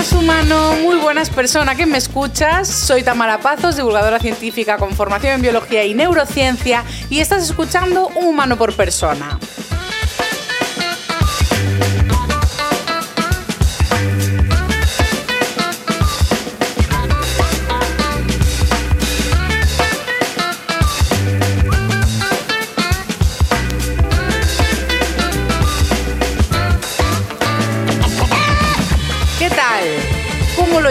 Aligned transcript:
buenas 0.00 0.12
humano, 0.14 0.72
muy 0.82 0.96
buenas 0.96 1.28
persona 1.28 1.74
que 1.74 1.84
me 1.84 1.98
escuchas. 1.98 2.66
Soy 2.68 3.02
Tamara 3.02 3.38
Pazos, 3.38 3.76
divulgadora 3.76 4.18
científica 4.18 4.78
con 4.78 4.94
formación 4.94 5.34
en 5.34 5.42
biología 5.42 5.84
y 5.84 5.92
neurociencia 5.92 6.84
y 7.10 7.20
estás 7.20 7.42
escuchando 7.42 8.08
Un 8.16 8.28
humano 8.28 8.56
por 8.56 8.74
persona. 8.74 9.38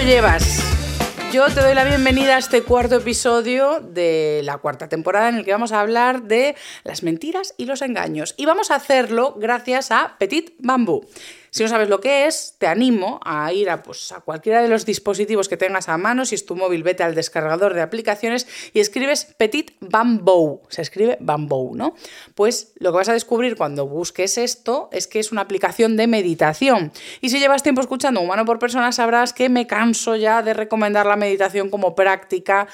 Llevas? 0.09 0.59
Yo 1.31 1.45
te 1.53 1.61
doy 1.61 1.75
la 1.75 1.83
bienvenida 1.83 2.35
a 2.35 2.39
este 2.39 2.63
cuarto 2.63 2.95
episodio 2.95 3.79
de 3.79 4.41
la 4.43 4.57
cuarta 4.57 4.89
temporada 4.89 5.29
en 5.29 5.35
el 5.35 5.45
que 5.45 5.51
vamos 5.51 5.71
a 5.71 5.81
hablar 5.81 6.23
de 6.23 6.55
las 6.83 7.03
mentiras 7.03 7.53
y 7.57 7.65
los 7.65 7.83
engaños. 7.83 8.33
Y 8.35 8.47
vamos 8.47 8.71
a 8.71 8.75
hacerlo 8.75 9.35
gracias 9.37 9.91
a 9.91 10.15
Petit 10.17 10.55
Bambú. 10.57 11.05
Si 11.51 11.63
no 11.63 11.69
sabes 11.69 11.89
lo 11.89 11.99
que 11.99 12.25
es, 12.25 12.55
te 12.57 12.67
animo 12.67 13.19
a 13.23 13.51
ir 13.53 13.69
a, 13.69 13.83
pues, 13.83 14.11
a 14.11 14.21
cualquiera 14.21 14.61
de 14.61 14.67
los 14.67 14.85
dispositivos 14.85 15.49
que 15.49 15.57
tengas 15.57 15.89
a 15.89 15.97
mano. 15.97 16.25
Si 16.25 16.35
es 16.35 16.45
tu 16.45 16.55
móvil, 16.55 16.83
vete 16.83 17.03
al 17.03 17.15
descargador 17.15 17.73
de 17.73 17.81
aplicaciones 17.81 18.47
y 18.73 18.79
escribes 18.79 19.25
Petit 19.37 19.71
Bamboo. 19.79 20.61
Se 20.69 20.81
escribe 20.81 21.17
Bamboo, 21.19 21.75
¿no? 21.75 21.95
Pues 22.35 22.73
lo 22.75 22.91
que 22.91 22.97
vas 22.97 23.09
a 23.09 23.13
descubrir 23.13 23.55
cuando 23.55 23.87
busques 23.87 24.37
esto 24.37 24.89
es 24.91 25.07
que 25.07 25.19
es 25.19 25.31
una 25.31 25.41
aplicación 25.41 25.97
de 25.97 26.07
meditación. 26.07 26.91
Y 27.21 27.29
si 27.29 27.39
llevas 27.39 27.63
tiempo 27.63 27.81
escuchando 27.81 28.21
Humano 28.21 28.45
por 28.45 28.59
Persona, 28.59 28.91
sabrás 28.91 29.33
que 29.33 29.49
me 29.49 29.67
canso 29.67 30.15
ya 30.15 30.41
de 30.41 30.53
recomendar 30.53 31.05
la 31.05 31.15
meditación 31.15 31.69
como 31.69 31.95
práctica 31.95 32.67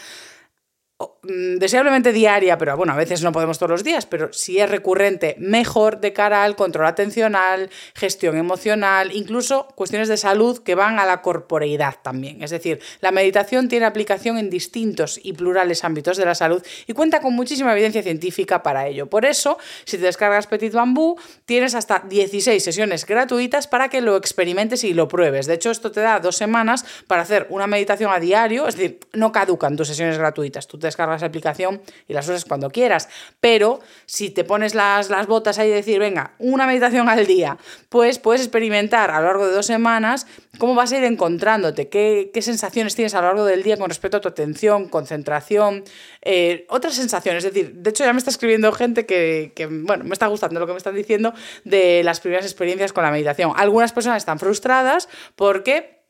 deseablemente 1.23 2.13
diaria, 2.13 2.57
pero 2.57 2.77
bueno, 2.77 2.93
a 2.93 2.95
veces 2.95 3.21
no 3.21 3.31
podemos 3.31 3.57
todos 3.57 3.71
los 3.71 3.83
días, 3.83 4.05
pero 4.05 4.31
si 4.31 4.59
es 4.59 4.69
recurrente, 4.69 5.35
mejor 5.39 5.99
de 5.99 6.13
cara 6.13 6.43
al 6.43 6.55
control 6.55 6.85
atencional, 6.85 7.69
gestión 7.95 8.37
emocional, 8.37 9.11
incluso 9.13 9.67
cuestiones 9.75 10.07
de 10.07 10.17
salud 10.17 10.59
que 10.59 10.75
van 10.75 10.99
a 10.99 11.05
la 11.05 11.21
corporeidad 11.21 11.95
también. 12.01 12.43
Es 12.43 12.51
decir, 12.51 12.79
la 13.01 13.11
meditación 13.11 13.67
tiene 13.67 13.85
aplicación 13.85 14.37
en 14.37 14.49
distintos 14.49 15.19
y 15.21 15.33
plurales 15.33 15.83
ámbitos 15.83 16.15
de 16.17 16.25
la 16.25 16.35
salud 16.35 16.63
y 16.87 16.93
cuenta 16.93 17.19
con 17.19 17.33
muchísima 17.33 17.73
evidencia 17.73 18.03
científica 18.03 18.63
para 18.63 18.87
ello. 18.87 19.07
Por 19.07 19.25
eso, 19.25 19.57
si 19.83 19.97
te 19.97 20.03
descargas 20.03 20.47
Petit 20.47 20.73
Bambú, 20.73 21.17
tienes 21.45 21.75
hasta 21.75 22.03
16 22.07 22.63
sesiones 22.63 23.05
gratuitas 23.05 23.67
para 23.67 23.89
que 23.89 23.99
lo 23.99 24.15
experimentes 24.15 24.83
y 24.83 24.93
lo 24.93 25.07
pruebes. 25.07 25.47
De 25.47 25.55
hecho, 25.55 25.71
esto 25.71 25.91
te 25.91 26.01
da 26.01 26.19
dos 26.19 26.37
semanas 26.37 26.85
para 27.07 27.23
hacer 27.23 27.47
una 27.49 27.67
meditación 27.67 28.13
a 28.13 28.19
diario, 28.19 28.67
es 28.67 28.75
decir, 28.75 28.99
no 29.13 29.31
caducan 29.31 29.75
tus 29.75 29.87
sesiones 29.87 30.17
gratuitas. 30.17 30.67
Descargas 30.87 31.21
la 31.21 31.27
aplicación 31.27 31.81
y 32.07 32.13
las 32.13 32.27
usas 32.27 32.45
cuando 32.45 32.69
quieras. 32.69 33.09
Pero 33.39 33.79
si 34.05 34.29
te 34.29 34.43
pones 34.43 34.75
las, 34.75 35.09
las 35.09 35.27
botas 35.27 35.59
ahí 35.59 35.69
y 35.69 35.71
decir, 35.71 35.99
venga, 35.99 36.33
una 36.39 36.65
meditación 36.67 37.09
al 37.09 37.25
día, 37.25 37.57
pues 37.89 38.19
puedes 38.19 38.41
experimentar 38.41 39.11
a 39.11 39.19
lo 39.19 39.27
largo 39.27 39.47
de 39.47 39.53
dos 39.53 39.65
semanas 39.65 40.27
cómo 40.57 40.75
vas 40.75 40.91
a 40.91 40.97
ir 40.97 41.03
encontrándote, 41.03 41.89
qué, 41.89 42.31
qué 42.33 42.41
sensaciones 42.41 42.95
tienes 42.95 43.13
a 43.15 43.21
lo 43.21 43.27
largo 43.27 43.45
del 43.45 43.63
día 43.63 43.77
con 43.77 43.89
respecto 43.89 44.17
a 44.17 44.21
tu 44.21 44.29
atención, 44.29 44.87
concentración, 44.89 45.83
eh, 46.21 46.65
otras 46.69 46.95
sensaciones. 46.95 47.43
Es 47.43 47.53
decir, 47.53 47.73
de 47.73 47.89
hecho 47.89 48.03
ya 48.03 48.13
me 48.13 48.19
está 48.19 48.29
escribiendo 48.29 48.71
gente 48.71 49.05
que, 49.05 49.51
que, 49.55 49.67
bueno, 49.67 50.03
me 50.03 50.13
está 50.13 50.27
gustando 50.27 50.59
lo 50.59 50.67
que 50.67 50.73
me 50.73 50.77
están 50.77 50.95
diciendo 50.95 51.33
de 51.63 52.03
las 52.03 52.19
primeras 52.19 52.45
experiencias 52.45 52.93
con 52.93 53.03
la 53.03 53.11
meditación. 53.11 53.51
Algunas 53.55 53.91
personas 53.93 54.17
están 54.17 54.39
frustradas 54.39 55.09
porque 55.35 56.04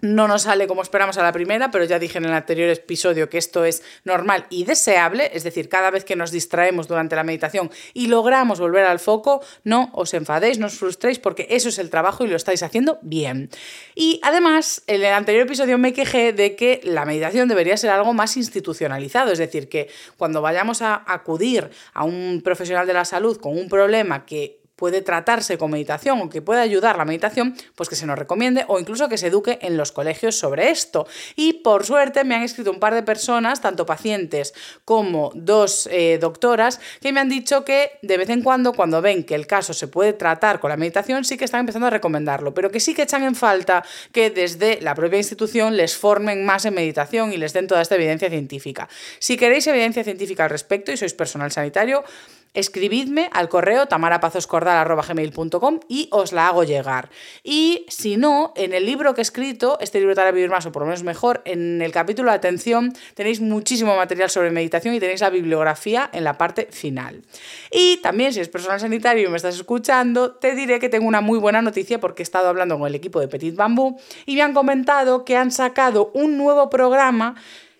no 0.00 0.28
nos 0.28 0.42
sale 0.42 0.66
como 0.66 0.82
esperamos 0.82 1.18
a 1.18 1.22
la 1.22 1.32
primera, 1.32 1.70
pero 1.70 1.84
ya 1.84 1.98
dije 1.98 2.18
en 2.18 2.24
el 2.24 2.32
anterior 2.32 2.68
episodio 2.68 3.28
que 3.28 3.38
esto 3.38 3.64
es 3.64 3.82
normal 4.04 4.46
y 4.48 4.64
deseable, 4.64 5.30
es 5.34 5.42
decir, 5.42 5.68
cada 5.68 5.90
vez 5.90 6.04
que 6.04 6.16
nos 6.16 6.30
distraemos 6.30 6.86
durante 6.86 7.16
la 7.16 7.24
meditación 7.24 7.70
y 7.94 8.06
logramos 8.06 8.60
volver 8.60 8.84
al 8.84 9.00
foco, 9.00 9.42
no 9.64 9.90
os 9.92 10.14
enfadéis, 10.14 10.58
no 10.58 10.66
os 10.66 10.78
frustréis, 10.78 11.18
porque 11.18 11.48
eso 11.50 11.68
es 11.68 11.78
el 11.78 11.90
trabajo 11.90 12.24
y 12.24 12.28
lo 12.28 12.36
estáis 12.36 12.62
haciendo 12.62 12.98
bien. 13.02 13.50
Y 13.94 14.20
además, 14.22 14.82
en 14.86 15.02
el 15.02 15.12
anterior 15.12 15.46
episodio 15.46 15.78
me 15.78 15.92
quejé 15.92 16.32
de 16.32 16.54
que 16.54 16.80
la 16.84 17.04
meditación 17.04 17.48
debería 17.48 17.76
ser 17.76 17.90
algo 17.90 18.12
más 18.14 18.36
institucionalizado, 18.36 19.32
es 19.32 19.38
decir, 19.38 19.68
que 19.68 19.88
cuando 20.16 20.42
vayamos 20.42 20.82
a 20.82 21.02
acudir 21.06 21.70
a 21.92 22.04
un 22.04 22.40
profesional 22.44 22.86
de 22.86 22.92
la 22.92 23.04
salud 23.04 23.38
con 23.38 23.58
un 23.58 23.68
problema 23.68 24.24
que 24.24 24.57
puede 24.78 25.02
tratarse 25.02 25.58
con 25.58 25.72
meditación 25.72 26.20
o 26.22 26.30
que 26.30 26.40
puede 26.40 26.60
ayudar 26.60 26.96
la 26.96 27.04
meditación, 27.04 27.56
pues 27.74 27.88
que 27.88 27.96
se 27.96 28.06
nos 28.06 28.16
recomiende 28.16 28.64
o 28.68 28.78
incluso 28.78 29.08
que 29.08 29.18
se 29.18 29.26
eduque 29.26 29.58
en 29.60 29.76
los 29.76 29.90
colegios 29.90 30.38
sobre 30.38 30.70
esto. 30.70 31.06
Y 31.34 31.54
por 31.64 31.84
suerte 31.84 32.22
me 32.22 32.36
han 32.36 32.42
escrito 32.42 32.70
un 32.70 32.78
par 32.78 32.94
de 32.94 33.02
personas, 33.02 33.60
tanto 33.60 33.84
pacientes 33.84 34.54
como 34.84 35.32
dos 35.34 35.88
eh, 35.90 36.18
doctoras, 36.20 36.80
que 37.00 37.12
me 37.12 37.18
han 37.18 37.28
dicho 37.28 37.64
que 37.64 37.98
de 38.02 38.16
vez 38.16 38.30
en 38.30 38.42
cuando, 38.42 38.72
cuando 38.72 39.02
ven 39.02 39.24
que 39.24 39.34
el 39.34 39.48
caso 39.48 39.74
se 39.74 39.88
puede 39.88 40.12
tratar 40.12 40.60
con 40.60 40.70
la 40.70 40.76
meditación, 40.76 41.24
sí 41.24 41.36
que 41.36 41.44
están 41.44 41.60
empezando 41.60 41.88
a 41.88 41.90
recomendarlo, 41.90 42.54
pero 42.54 42.70
que 42.70 42.78
sí 42.78 42.94
que 42.94 43.02
echan 43.02 43.24
en 43.24 43.34
falta 43.34 43.84
que 44.12 44.30
desde 44.30 44.80
la 44.80 44.94
propia 44.94 45.18
institución 45.18 45.76
les 45.76 45.96
formen 45.96 46.46
más 46.46 46.64
en 46.64 46.74
meditación 46.74 47.32
y 47.32 47.36
les 47.36 47.52
den 47.52 47.66
toda 47.66 47.82
esta 47.82 47.96
evidencia 47.96 48.30
científica. 48.30 48.88
Si 49.18 49.36
queréis 49.36 49.66
evidencia 49.66 50.04
científica 50.04 50.44
al 50.44 50.50
respecto 50.50 50.92
y 50.92 50.96
sois 50.96 51.14
personal 51.14 51.50
sanitario, 51.50 52.04
escribidme 52.54 53.28
al 53.32 53.48
correo 53.48 53.86
tamarapazoscordal.gmail.com 53.86 55.80
y 55.88 56.08
os 56.10 56.32
la 56.32 56.48
hago 56.48 56.64
llegar. 56.64 57.10
Y 57.42 57.84
si 57.88 58.16
no, 58.16 58.52
en 58.56 58.72
el 58.72 58.86
libro 58.86 59.14
que 59.14 59.20
he 59.20 59.22
escrito, 59.22 59.78
este 59.80 59.98
libro 60.00 60.14
te 60.14 60.32
vivir 60.32 60.50
más 60.50 60.66
o 60.66 60.72
por 60.72 60.82
lo 60.82 60.86
menos 60.86 61.02
mejor, 61.02 61.42
en 61.44 61.82
el 61.82 61.92
capítulo 61.92 62.30
de 62.30 62.36
atención 62.36 62.92
tenéis 63.14 63.40
muchísimo 63.40 63.96
material 63.96 64.30
sobre 64.30 64.50
meditación 64.50 64.94
y 64.94 65.00
tenéis 65.00 65.20
la 65.20 65.30
bibliografía 65.30 66.10
en 66.12 66.24
la 66.24 66.38
parte 66.38 66.68
final. 66.70 67.22
Y 67.70 67.98
también 67.98 68.32
si 68.32 68.40
es 68.40 68.48
personal 68.48 68.80
sanitario 68.80 69.28
y 69.28 69.30
me 69.30 69.36
estás 69.36 69.54
escuchando, 69.54 70.32
te 70.32 70.54
diré 70.54 70.78
que 70.78 70.88
tengo 70.88 71.06
una 71.06 71.20
muy 71.20 71.38
buena 71.38 71.62
noticia 71.62 72.00
porque 72.00 72.22
he 72.22 72.24
estado 72.24 72.48
hablando 72.48 72.78
con 72.78 72.86
el 72.86 72.94
equipo 72.94 73.20
de 73.20 73.28
Petit 73.28 73.54
Bambú 73.54 73.98
y 74.26 74.34
me 74.34 74.42
han 74.42 74.54
comentado 74.54 75.24
que 75.24 75.36
han 75.36 75.50
sacado 75.50 76.10
un 76.14 76.36
nuevo 76.36 76.70
programa 76.70 77.34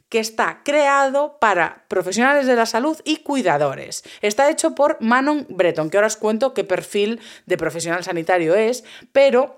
que 0.09 0.19
está 0.19 0.61
creado 0.65 1.39
para 1.39 1.85
profesionales 1.89 2.47
de 2.47 2.57
la 2.57 2.67
salud 2.67 2.99
y 3.05 3.19
cuidadores. 3.19 4.05
Está 4.23 4.51
hecho 4.51 4.75
por 4.75 4.97
Manon 5.01 5.47
Breton, 5.49 5.91
que 5.91 5.99
ahora 5.99 6.07
os 6.07 6.17
cuento 6.17 6.55
qué 6.55 6.65
perfil 6.65 7.21
de 7.47 7.57
profesional 7.57 8.05
sanitario 8.05 8.55
es, 8.55 8.85
pero 9.13 9.58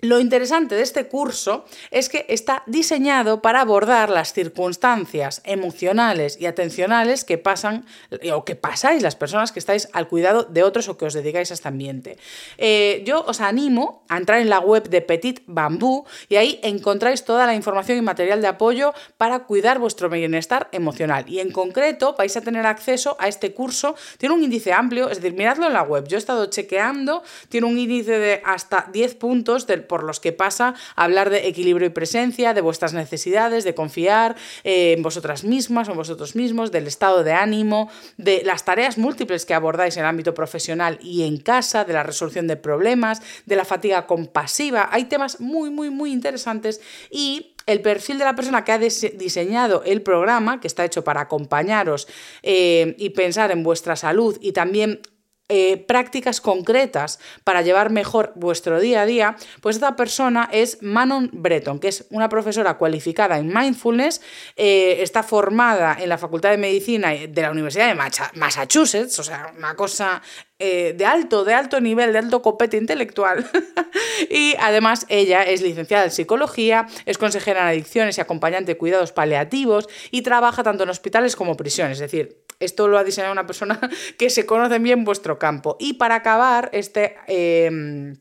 lo 0.00 0.20
interesante 0.20 0.76
de 0.76 0.82
este 0.82 1.08
curso 1.08 1.64
es 1.90 2.08
que 2.08 2.24
está 2.28 2.62
diseñado 2.66 3.42
para 3.42 3.62
abordar 3.62 4.10
las 4.10 4.32
circunstancias 4.32 5.42
emocionales 5.44 6.40
y 6.40 6.46
atencionales 6.46 7.24
que 7.24 7.36
pasan 7.36 7.84
o 8.32 8.44
que 8.44 8.54
pasáis 8.54 9.02
las 9.02 9.16
personas 9.16 9.50
que 9.50 9.58
estáis 9.58 9.88
al 9.92 10.06
cuidado 10.06 10.44
de 10.44 10.62
otros 10.62 10.88
o 10.88 10.96
que 10.96 11.06
os 11.06 11.14
dedicáis 11.14 11.50
a 11.50 11.54
este 11.54 11.66
ambiente. 11.66 12.16
Eh, 12.58 13.02
yo 13.04 13.24
os 13.26 13.40
animo 13.40 14.04
a 14.08 14.18
entrar 14.18 14.40
en 14.40 14.48
la 14.48 14.60
web 14.60 14.88
de 14.88 15.00
Petit 15.00 15.42
Bambú 15.46 16.04
y 16.28 16.36
ahí 16.36 16.60
encontráis 16.62 17.24
toda 17.24 17.44
la 17.46 17.56
información 17.56 17.98
y 17.98 18.02
material 18.02 18.40
de 18.40 18.46
apoyo 18.46 18.94
para 19.16 19.46
cuidar 19.46 19.80
vuestro 19.80 20.08
bienestar 20.08 20.68
emocional. 20.70 21.24
Y 21.26 21.40
en 21.40 21.50
concreto 21.50 22.14
vais 22.16 22.36
a 22.36 22.40
tener 22.40 22.66
acceso 22.66 23.16
a 23.18 23.26
este 23.26 23.52
curso. 23.52 23.96
Tiene 24.16 24.36
un 24.36 24.44
índice 24.44 24.72
amplio, 24.72 25.10
es 25.10 25.20
decir, 25.20 25.36
miradlo 25.36 25.66
en 25.66 25.72
la 25.72 25.82
web. 25.82 26.06
Yo 26.06 26.16
he 26.16 26.20
estado 26.20 26.46
chequeando, 26.46 27.24
tiene 27.48 27.66
un 27.66 27.76
índice 27.76 28.16
de 28.16 28.42
hasta 28.44 28.88
10 28.92 29.16
puntos 29.16 29.66
del 29.66 29.87
por 29.88 30.04
los 30.04 30.20
que 30.20 30.32
pasa 30.32 30.74
hablar 30.94 31.30
de 31.30 31.48
equilibrio 31.48 31.88
y 31.88 31.90
presencia, 31.90 32.54
de 32.54 32.60
vuestras 32.60 32.92
necesidades, 32.92 33.64
de 33.64 33.74
confiar 33.74 34.36
eh, 34.64 34.94
en 34.96 35.02
vosotras 35.02 35.44
mismas 35.44 35.88
o 35.88 35.92
en 35.92 35.96
vosotros 35.96 36.36
mismos, 36.36 36.70
del 36.70 36.86
estado 36.86 37.24
de 37.24 37.32
ánimo, 37.32 37.90
de 38.16 38.42
las 38.44 38.64
tareas 38.64 38.98
múltiples 38.98 39.46
que 39.46 39.54
abordáis 39.54 39.96
en 39.96 40.04
el 40.04 40.08
ámbito 40.08 40.34
profesional 40.34 40.98
y 41.02 41.24
en 41.24 41.38
casa, 41.38 41.84
de 41.84 41.92
la 41.94 42.02
resolución 42.02 42.46
de 42.46 42.56
problemas, 42.56 43.22
de 43.46 43.56
la 43.56 43.64
fatiga 43.64 44.06
compasiva. 44.06 44.88
Hay 44.92 45.04
temas 45.04 45.40
muy, 45.40 45.70
muy, 45.70 45.90
muy 45.90 46.12
interesantes 46.12 46.80
y 47.10 47.54
el 47.66 47.82
perfil 47.82 48.18
de 48.18 48.24
la 48.24 48.34
persona 48.34 48.64
que 48.64 48.72
ha 48.72 48.78
diseñado 48.78 49.82
el 49.84 50.00
programa, 50.00 50.58
que 50.58 50.66
está 50.66 50.84
hecho 50.86 51.04
para 51.04 51.20
acompañaros 51.20 52.08
eh, 52.42 52.94
y 52.98 53.10
pensar 53.10 53.50
en 53.50 53.62
vuestra 53.62 53.94
salud 53.94 54.38
y 54.40 54.52
también 54.52 55.00
eh, 55.50 55.78
prácticas 55.78 56.40
concretas 56.40 57.18
para 57.42 57.62
llevar 57.62 57.90
mejor 57.90 58.32
vuestro 58.34 58.80
día 58.80 59.02
a 59.02 59.06
día, 59.06 59.36
pues 59.62 59.76
esta 59.76 59.96
persona 59.96 60.48
es 60.52 60.82
Manon 60.82 61.30
Breton, 61.32 61.78
que 61.78 61.88
es 61.88 62.06
una 62.10 62.28
profesora 62.28 62.76
cualificada 62.76 63.38
en 63.38 63.48
mindfulness, 63.52 64.20
eh, 64.56 64.98
está 65.00 65.22
formada 65.22 65.96
en 65.98 66.10
la 66.10 66.18
Facultad 66.18 66.50
de 66.50 66.58
Medicina 66.58 67.12
de 67.12 67.42
la 67.42 67.50
Universidad 67.50 67.88
de 67.88 68.38
Massachusetts, 68.38 69.18
o 69.18 69.22
sea, 69.22 69.52
una 69.56 69.74
cosa 69.74 70.20
eh, 70.58 70.92
de 70.96 71.06
alto, 71.06 71.44
de 71.44 71.54
alto 71.54 71.80
nivel, 71.80 72.12
de 72.12 72.18
alto 72.18 72.42
copete 72.42 72.76
intelectual. 72.76 73.48
y 74.30 74.54
además 74.58 75.06
ella 75.08 75.44
es 75.44 75.62
licenciada 75.62 76.04
en 76.04 76.10
psicología, 76.10 76.86
es 77.06 77.16
consejera 77.16 77.60
en 77.60 77.68
adicciones 77.68 78.18
y 78.18 78.20
acompañante 78.20 78.72
de 78.72 78.76
cuidados 78.76 79.12
paliativos 79.12 79.88
y 80.10 80.22
trabaja 80.22 80.64
tanto 80.64 80.82
en 80.82 80.90
hospitales 80.90 81.36
como 81.36 81.56
prisiones, 81.56 81.98
es 81.98 82.00
decir, 82.00 82.42
esto 82.60 82.88
lo 82.88 82.98
ha 82.98 83.04
diseñado 83.04 83.32
una 83.32 83.46
persona 83.46 83.80
que 84.18 84.30
se 84.30 84.46
conoce 84.46 84.78
bien 84.78 85.04
vuestro 85.04 85.38
campo. 85.38 85.76
Y 85.78 85.94
para 85.94 86.16
acabar, 86.16 86.70
este... 86.72 87.16
Em, 87.26 88.16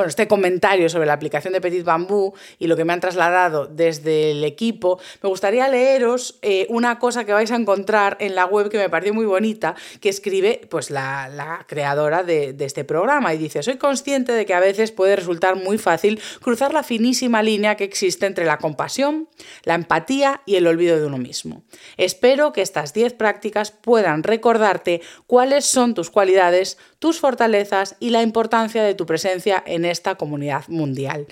bueno, 0.00 0.08
este 0.08 0.28
comentario 0.28 0.88
sobre 0.88 1.04
la 1.04 1.12
aplicación 1.12 1.52
de 1.52 1.60
Petit 1.60 1.84
Bambú 1.84 2.32
y 2.58 2.68
lo 2.68 2.76
que 2.76 2.86
me 2.86 2.94
han 2.94 3.00
trasladado 3.00 3.66
desde 3.66 4.30
el 4.30 4.44
equipo, 4.44 4.98
me 5.22 5.28
gustaría 5.28 5.68
leeros 5.68 6.38
eh, 6.40 6.66
una 6.70 6.98
cosa 6.98 7.24
que 7.24 7.34
vais 7.34 7.50
a 7.50 7.56
encontrar 7.56 8.16
en 8.18 8.34
la 8.34 8.46
web 8.46 8.70
que 8.70 8.78
me 8.78 8.88
pareció 8.88 9.12
muy 9.12 9.26
bonita, 9.26 9.74
que 10.00 10.08
escribe 10.08 10.62
pues, 10.70 10.90
la, 10.90 11.66
creadora 11.66 12.22
de, 12.22 12.54
de, 12.54 12.64
este 12.64 12.84
programa 12.84 13.34
y 13.34 13.38
dice, 13.38 13.62
soy 13.62 13.76
consciente 13.76 14.32
de 14.32 14.46
que 14.46 14.54
a 14.54 14.60
veces 14.60 14.90
puede 14.90 15.16
resultar 15.16 15.56
muy 15.56 15.76
fácil 15.76 16.18
cruzar 16.40 16.72
la 16.72 16.82
finísima 16.82 17.42
línea 17.42 17.74
que 17.74 17.84
existe 17.84 18.24
entre 18.24 18.46
la 18.46 18.56
compasión, 18.56 19.28
la 19.64 19.74
empatía 19.74 20.40
y 20.46 20.56
el 20.56 20.66
olvido 20.66 20.98
de 20.98 21.04
uno 21.04 21.18
mismo. 21.18 21.62
Espero 21.98 22.54
que 22.54 22.62
estas 22.62 22.94
10 22.94 23.12
prácticas 23.12 23.70
puedan 23.70 24.22
recordarte 24.22 25.02
cuáles 25.26 25.66
son 25.66 25.92
tus 25.92 26.08
cualidades, 26.08 26.78
tus 27.00 27.20
fortalezas 27.20 27.96
y 28.00 28.10
la 28.10 28.22
importancia 28.22 28.82
de 28.82 28.94
tu 28.94 29.04
presencia 29.04 29.62
en 29.66 29.84
esta 29.90 30.14
comunidad 30.14 30.68
mundial. 30.68 31.26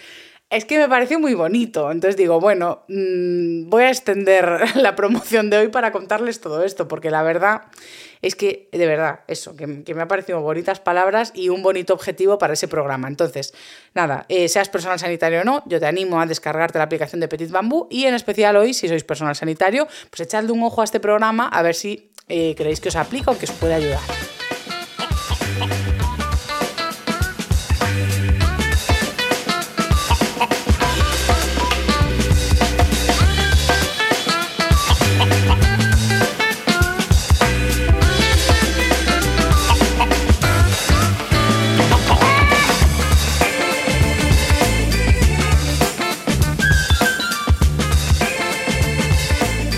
Es 0.50 0.64
que 0.64 0.78
me 0.78 0.88
pareció 0.88 1.20
muy 1.20 1.34
bonito, 1.34 1.93
entonces 1.93 2.16
digo, 2.16 2.40
bueno, 2.40 2.84
mm, 2.88 3.69
voy 3.69 3.82
a 3.82 3.90
extender 3.90 4.60
la 4.76 4.96
promoción 4.96 5.50
de 5.50 5.58
hoy 5.58 5.69
para 5.69 5.93
contarles 5.93 6.40
todo 6.40 6.64
esto, 6.64 6.88
porque 6.88 7.10
la 7.10 7.22
verdad 7.22 7.62
es 8.22 8.34
que, 8.34 8.70
de 8.72 8.87
verdad, 8.87 9.20
eso, 9.28 9.55
que, 9.56 9.66
me 9.66 10.02
ha 10.02 10.08
parecido 10.08 10.40
bonitas 10.40 10.81
palabras 10.81 11.32
y 11.34 11.50
un 11.50 11.62
bonito 11.62 11.93
objetivo 11.93 12.38
para 12.38 12.55
ese 12.55 12.66
programa. 12.66 13.08
Entonces, 13.08 13.52
nada, 13.93 14.25
eh, 14.31 14.49
seas 14.49 14.70
personal 14.70 14.99
sanitario 14.99 15.43
o 15.43 15.44
no, 15.44 15.62
yo 15.66 15.78
te 15.81 15.87
animo 15.87 16.19
a 16.19 16.25
descargarte 16.25 16.78
la 16.78 16.84
aplicación 16.84 17.20
de 17.20 17.28
Petit 17.28 17.50
Bambú 17.50 17.87
y 17.90 18.04
en 18.04 18.14
especial 18.14 18.56
hoy, 18.56 18.72
si 18.72 18.88
sois 18.88 19.04
personal 19.04 19.37
sanitario, 19.37 19.87
pues 20.08 20.20
echadle 20.20 20.52
un 20.52 20.62
ojo 20.62 20.81
a 20.81 20.84
este 20.84 20.99
programa 20.99 21.46
a 21.49 21.61
ver 21.61 21.75
si 21.75 22.11
eh, 22.28 22.54
creéis 22.56 22.81
que 22.81 22.88
os 22.88 22.96
aplica 22.96 23.31
o 23.31 23.38
que 23.38 23.44
os 23.44 23.52
puede 23.52 23.75
ayudar. 23.75 24.00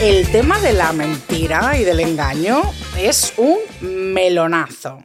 El 0.01 0.33
tema 0.33 0.59
de 0.61 0.73
la 0.73 0.95
mentira 0.95 1.77
y 1.79 1.85
del 1.85 2.01
engaño 2.01 2.63
es 2.99 3.35
un 3.37 3.59
melonazo. 3.83 5.05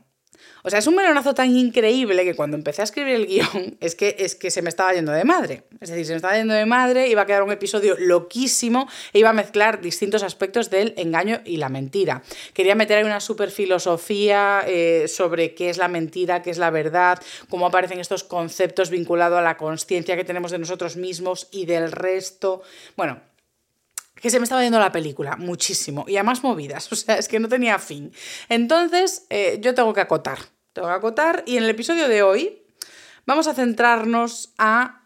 O 0.63 0.69
sea, 0.69 0.79
es 0.79 0.87
un 0.87 0.95
melonazo 0.95 1.33
tan 1.33 1.53
increíble 1.53 2.23
que 2.23 2.33
cuando 2.33 2.55
empecé 2.55 2.81
a 2.81 2.85
escribir 2.85 3.15
el 3.15 3.27
guion 3.27 3.77
es 3.81 3.93
que, 3.93 4.15
es 4.19 4.35
que 4.35 4.49
se 4.49 4.61
me 4.61 4.69
estaba 4.69 4.93
yendo 4.93 5.11
de 5.11 5.25
madre. 5.25 5.63
Es 5.81 5.89
decir, 5.89 6.05
se 6.05 6.13
me 6.13 6.15
estaba 6.15 6.37
yendo 6.37 6.53
de 6.53 6.65
madre, 6.65 7.09
iba 7.09 7.23
a 7.23 7.25
quedar 7.25 7.43
un 7.43 7.51
episodio 7.51 7.97
loquísimo 7.99 8.87
e 9.11 9.19
iba 9.19 9.31
a 9.31 9.33
mezclar 9.33 9.81
distintos 9.81 10.23
aspectos 10.23 10.69
del 10.69 10.93
engaño 10.95 11.41
y 11.43 11.57
la 11.57 11.67
mentira. 11.67 12.23
Quería 12.53 12.75
meter 12.75 12.97
ahí 12.97 13.03
una 13.03 13.19
super 13.19 13.51
filosofía 13.51 14.63
eh, 14.65 15.09
sobre 15.09 15.55
qué 15.55 15.69
es 15.69 15.77
la 15.77 15.89
mentira, 15.89 16.41
qué 16.41 16.51
es 16.51 16.57
la 16.57 16.69
verdad, 16.69 17.21
cómo 17.49 17.65
aparecen 17.65 17.99
estos 17.99 18.23
conceptos 18.23 18.91
vinculados 18.91 19.39
a 19.39 19.41
la 19.41 19.57
conciencia 19.57 20.15
que 20.15 20.23
tenemos 20.23 20.51
de 20.51 20.59
nosotros 20.59 20.95
mismos 20.95 21.49
y 21.51 21.65
del 21.65 21.91
resto. 21.91 22.61
Bueno, 22.95 23.19
que 24.15 24.29
se 24.29 24.39
me 24.39 24.43
estaba 24.43 24.61
viendo 24.61 24.79
la 24.79 24.91
película, 24.91 25.35
muchísimo, 25.35 26.05
y 26.07 26.17
a 26.17 26.23
más 26.23 26.43
movidas, 26.43 26.89
o 26.91 26.95
sea, 26.95 27.17
es 27.17 27.27
que 27.27 27.39
no 27.39 27.47
tenía 27.47 27.79
fin. 27.79 28.11
Entonces, 28.49 29.25
eh, 29.29 29.59
yo 29.61 29.73
tengo 29.73 29.93
que 29.93 30.01
acotar, 30.01 30.39
tengo 30.73 30.87
que 30.87 30.93
acotar, 30.93 31.43
y 31.45 31.57
en 31.57 31.63
el 31.63 31.69
episodio 31.69 32.07
de 32.07 32.23
hoy 32.23 32.63
vamos 33.25 33.47
a 33.47 33.53
centrarnos 33.53 34.53
a 34.57 35.04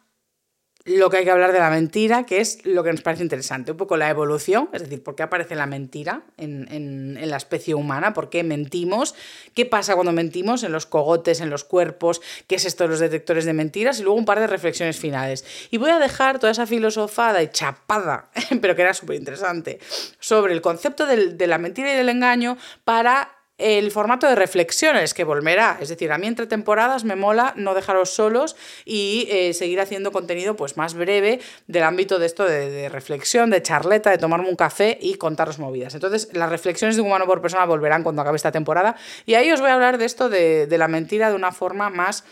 lo 0.89 1.09
que 1.12 1.18
hay 1.18 1.24
que 1.24 1.30
hablar 1.30 1.51
de 1.51 1.59
la 1.59 1.69
mentira, 1.69 2.25
que 2.25 2.41
es 2.41 2.65
lo 2.65 2.83
que 2.83 2.91
nos 2.91 3.01
parece 3.01 3.21
interesante, 3.21 3.71
un 3.71 3.77
poco 3.77 3.95
la 3.95 4.09
evolución, 4.09 4.69
es 4.74 4.81
decir, 4.81 5.03
por 5.03 5.15
qué 5.15 5.21
aparece 5.21 5.56
la 5.56 5.68
mentira 5.68 6.24
en, 6.38 7.18
la 7.30 7.38
especie 7.38 7.75
humana, 7.75 8.13
por 8.13 8.30
qué 8.31 8.44
mentimos, 8.44 9.13
qué 9.53 9.68
pasa 9.68 9.94
cuando 9.94 10.12
mentimos 10.13 10.63
en 10.63 10.71
los 10.71 10.88
cogotes, 10.88 11.41
en 11.41 11.51
los 11.51 11.63
cuerpos, 11.63 12.21
qué 12.47 12.56
es 12.56 12.65
esto 12.65 12.86
de 12.86 12.89
los 12.89 13.00
detectores 13.00 13.45
de 13.45 13.53
mentiras 13.53 14.00
y 14.00 14.03
luego 14.03 14.18
un 14.18 14.25
par 14.25 14.39
de 14.39 14.47
reflexiones 14.47 14.97
finales. 14.97 15.45
Y 15.69 15.77
voy 15.77 15.91
a 15.91 16.00
dejar 16.00 16.39
toda 16.39 16.51
esa 16.51 16.65
filosofada 16.65 17.44
y 17.44 17.50
chapada, 17.50 18.31
pero 18.62 18.75
que 18.75 18.81
era 18.81 18.95
súper 18.95 19.18
interesante, 19.18 19.80
sobre 20.19 20.53
el 20.53 20.62
concepto 20.62 21.06
de 21.06 21.47
la 21.47 21.57
mentira 21.59 21.94
y 21.94 21.97
del 21.97 22.09
engaño 22.09 22.57
para 22.83 23.38
el 23.59 23.91
formato 23.91 24.27
de 24.27 24.35
reflexiones 24.35 25.13
que 25.13 25.25
volverá. 25.25 25.77
Es 25.81 25.89
decir, 25.89 26.11
a 26.11 26.17
mí 26.17 26.27
entre 26.27 26.47
temporadas 26.47 27.03
me 27.03 27.15
mola 27.15 27.53
no 27.57 27.73
dejaros 27.73 28.09
solos 28.09 28.56
y 28.85 29.27
eh, 29.29 29.53
seguir 29.53 29.81
haciendo 29.81 30.11
contenido 30.11 30.56
pues, 30.56 30.77
más 30.77 30.94
breve 30.94 31.41
del 31.67 31.83
ámbito 31.83 32.17
de 32.19 32.25
esto 32.25 32.45
de, 32.45 32.88
reflexión, 32.89 33.50
de 33.50 33.61
charleta, 33.61 34.09
de 34.09 34.17
tomarme 34.17 34.50
un 34.50 34.56
café 34.56 34.97
y 35.00 35.15
contaros 35.15 35.59
movidas. 35.59 35.94
Entonces, 35.94 36.29
las 36.33 36.50
reflexiones 36.50 36.95
de 36.95 37.01
un 37.01 37.09
humano 37.09 37.25
por 37.25 37.41
persona 37.41 37.65
volverán 37.65 38.01
cuando 38.01 38.21
acabe 38.21 38.38
esta 38.38 38.51
temporada 38.51 38.95
y 39.25 39.33
ahí 39.33 39.51
os 39.51 39.59
voy 39.59 39.69
a 39.69 39.73
hablar 39.73 39.98
de 39.98 40.05
esto 40.05 40.29
de, 40.29 40.67
la 40.79 40.88
mentira 40.88 41.29
de 41.29 41.36
una 41.36 41.51
forma 41.51 41.89
más 41.89 42.24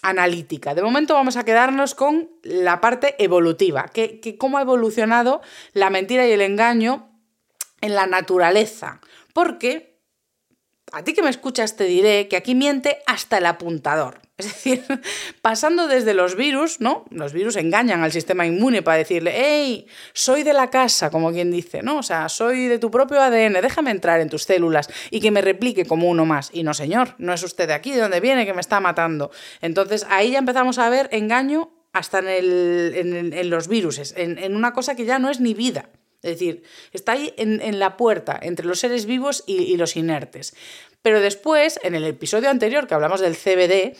analítica. 0.00 0.74
De 0.74 0.80
momento 0.80 1.12
vamos 1.12 1.36
a 1.36 1.44
quedarnos 1.44 1.94
con 1.94 2.30
la 2.42 2.80
parte 2.80 3.22
evolutiva, 3.22 3.88
que, 3.92 4.18
que 4.20 4.38
cómo 4.38 4.56
ha 4.56 4.62
evolucionado 4.62 5.42
la 5.74 5.90
mentira 5.90 6.26
y 6.26 6.32
el 6.32 6.40
engaño 6.40 7.10
en 7.82 7.94
la 7.94 8.06
naturaleza. 8.06 9.00
Porque 9.34 9.89
a 10.92 11.04
ti 11.04 11.12
que 11.12 11.22
me 11.22 11.30
escuchas 11.30 11.76
te 11.76 11.84
diré 11.84 12.28
que 12.28 12.36
aquí 12.36 12.54
miente 12.54 12.98
hasta 13.06 13.38
el 13.38 13.46
apuntador. 13.46 14.20
Es 14.40 14.46
decir, 14.46 14.82
pasando 15.42 15.86
desde 15.86 16.14
los 16.14 16.34
virus, 16.34 16.80
¿no? 16.80 17.04
Los 17.10 17.34
virus 17.34 17.56
engañan 17.56 18.02
al 18.02 18.10
sistema 18.10 18.46
inmune 18.46 18.80
para 18.80 18.96
decirle, 18.96 19.32
hey, 19.34 19.86
soy 20.14 20.44
de 20.44 20.54
la 20.54 20.70
casa, 20.70 21.10
como 21.10 21.30
quien 21.30 21.50
dice, 21.50 21.82
¿no? 21.82 21.98
O 21.98 22.02
sea, 22.02 22.26
soy 22.30 22.66
de 22.66 22.78
tu 22.78 22.90
propio 22.90 23.20
ADN, 23.20 23.60
déjame 23.60 23.90
entrar 23.90 24.18
en 24.18 24.30
tus 24.30 24.44
células 24.44 24.88
y 25.10 25.20
que 25.20 25.30
me 25.30 25.42
replique 25.42 25.84
como 25.84 26.08
uno 26.08 26.24
más. 26.24 26.48
Y 26.54 26.62
no, 26.62 26.72
señor, 26.72 27.16
no 27.18 27.34
es 27.34 27.42
usted 27.42 27.68
de 27.68 27.74
aquí, 27.74 27.90
de 27.90 28.00
donde 28.00 28.20
viene, 28.20 28.46
que 28.46 28.54
me 28.54 28.62
está 28.62 28.80
matando. 28.80 29.30
Entonces 29.60 30.06
ahí 30.08 30.30
ya 30.30 30.38
empezamos 30.38 30.78
a 30.78 30.88
ver 30.88 31.10
engaño 31.12 31.72
hasta 31.92 32.20
en, 32.20 33.50
los 33.50 33.68
virus, 33.68 34.14
en 34.16 34.56
una 34.56 34.72
cosa 34.72 34.94
que 34.94 35.04
ya 35.04 35.18
no 35.18 35.28
es 35.28 35.40
ni 35.40 35.52
vida. 35.52 35.90
Es 36.22 36.32
decir, 36.32 36.62
está 36.92 37.12
ahí 37.12 37.32
en, 37.36 37.78
la 37.78 37.96
puerta 37.96 38.38
entre 38.42 38.66
los 38.66 38.80
seres 38.80 39.06
vivos 39.06 39.42
y, 39.46 39.76
los 39.76 39.96
inertes. 39.96 40.54
Pero 41.02 41.20
después, 41.20 41.80
en 41.82 41.94
el 41.94 42.04
episodio 42.04 42.50
anterior 42.50 42.86
que 42.86 42.94
hablamos 42.94 43.20
del 43.20 43.36
CBD, 43.36 43.96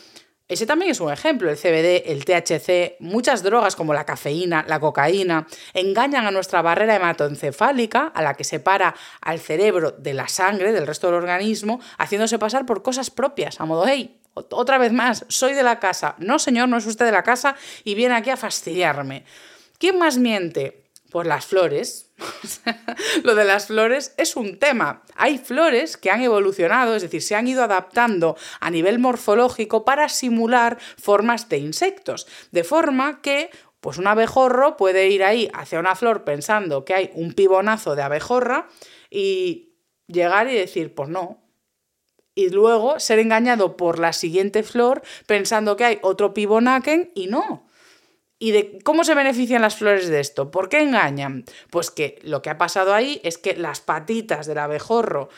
ese 0.46 0.66
también 0.66 0.90
es 0.90 1.00
un 1.00 1.12
ejemplo, 1.12 1.48
el 1.48 1.56
CBD, 1.56 2.10
el 2.10 2.24
THC, 2.24 2.96
muchas 2.98 3.42
drogas 3.44 3.76
como 3.76 3.94
la 3.94 4.04
cafeína, 4.04 4.64
la 4.68 4.80
cocaína, 4.80 5.46
engañan 5.74 6.26
a 6.26 6.32
nuestra 6.32 6.60
barrera 6.60 6.96
hematoencefálica, 6.96 8.08
a 8.08 8.20
la 8.20 8.34
que 8.34 8.42
separa 8.42 8.96
al 9.20 9.38
cerebro 9.38 9.92
de 9.92 10.12
la 10.12 10.26
sangre, 10.26 10.72
del 10.72 10.88
resto 10.88 11.06
del 11.06 11.16
organismo, 11.16 11.80
haciéndose 11.98 12.38
pasar 12.38 12.66
por 12.66 12.82
cosas 12.82 13.10
propias, 13.10 13.60
a 13.60 13.64
modo, 13.64 13.86
hey, 13.86 14.20
otra 14.34 14.78
vez 14.78 14.92
más, 14.92 15.24
soy 15.28 15.54
de 15.54 15.62
la 15.62 15.78
casa. 15.78 16.14
No, 16.18 16.38
señor, 16.38 16.68
no 16.68 16.76
es 16.76 16.86
usted 16.86 17.04
de 17.04 17.12
la 17.12 17.22
casa 17.22 17.56
y 17.84 17.94
viene 17.94 18.14
aquí 18.14 18.30
a 18.30 18.36
fastidiarme. 18.36 19.24
¿Quién 19.78 19.98
más 19.98 20.18
miente? 20.18 20.90
Pues 21.10 21.26
las 21.26 21.46
flores, 21.46 22.09
Lo 23.24 23.34
de 23.34 23.44
las 23.44 23.66
flores 23.66 24.14
es 24.16 24.36
un 24.36 24.58
tema. 24.58 25.02
Hay 25.16 25.38
flores 25.38 25.96
que 25.96 26.10
han 26.10 26.22
evolucionado, 26.22 26.96
es 26.96 27.02
decir, 27.02 27.22
se 27.22 27.34
han 27.34 27.48
ido 27.48 27.62
adaptando 27.62 28.36
a 28.60 28.70
nivel 28.70 28.98
morfológico 28.98 29.84
para 29.84 30.08
simular 30.08 30.78
formas 30.98 31.48
de 31.48 31.58
insectos, 31.58 32.26
de 32.50 32.64
forma 32.64 33.20
que 33.22 33.50
pues 33.80 33.96
un 33.98 34.06
abejorro 34.06 34.76
puede 34.76 35.08
ir 35.08 35.24
ahí 35.24 35.50
hacia 35.54 35.80
una 35.80 35.96
flor 35.96 36.24
pensando 36.24 36.84
que 36.84 36.94
hay 36.94 37.10
un 37.14 37.32
pibonazo 37.32 37.96
de 37.96 38.02
abejorra 38.02 38.68
y 39.10 39.74
llegar 40.06 40.48
y 40.48 40.54
decir, 40.54 40.94
pues 40.94 41.08
no. 41.08 41.38
Y 42.34 42.50
luego 42.50 43.00
ser 43.00 43.18
engañado 43.18 43.76
por 43.76 43.98
la 43.98 44.12
siguiente 44.12 44.62
flor 44.62 45.02
pensando 45.26 45.76
que 45.76 45.84
hay 45.84 45.98
otro 46.02 46.34
pibonaken 46.34 47.10
y 47.14 47.26
no. 47.26 47.69
¿Y 48.42 48.52
de 48.52 48.78
cómo 48.82 49.04
se 49.04 49.14
benefician 49.14 49.60
las 49.60 49.76
flores 49.76 50.08
de 50.08 50.18
esto? 50.18 50.50
¿Por 50.50 50.70
qué 50.70 50.80
engañan? 50.80 51.44
Pues 51.68 51.90
que 51.90 52.18
lo 52.22 52.40
que 52.40 52.48
ha 52.48 52.56
pasado 52.56 52.94
ahí 52.94 53.20
es 53.22 53.36
que 53.36 53.54
las 53.54 53.82
patitas 53.82 54.46
del 54.46 54.56
abejorro 54.56 55.28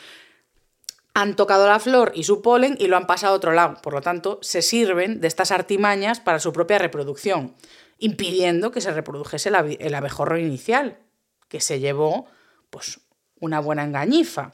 han 1.13 1.35
tocado 1.35 1.67
la 1.67 1.79
flor 1.79 2.13
y 2.15 2.23
su 2.23 2.41
polen 2.41 2.77
y 2.79 2.87
lo 2.87 2.95
han 2.95 3.05
pasado 3.05 3.33
a 3.33 3.35
otro 3.35 3.51
lado. 3.51 3.81
Por 3.81 3.91
lo 3.91 3.99
tanto, 3.99 4.39
se 4.41 4.61
sirven 4.61 5.19
de 5.19 5.27
estas 5.27 5.51
artimañas 5.51 6.21
para 6.21 6.39
su 6.39 6.53
propia 6.53 6.79
reproducción, 6.79 7.53
impidiendo 7.99 8.71
que 8.71 8.79
se 8.79 8.93
reprodujese 8.93 9.49
el 9.49 9.95
abejorro 9.95 10.37
inicial, 10.39 10.97
que 11.49 11.59
se 11.59 11.81
llevó 11.81 12.27
pues 12.69 13.01
una 13.37 13.59
buena 13.59 13.83
engañifa. 13.83 14.53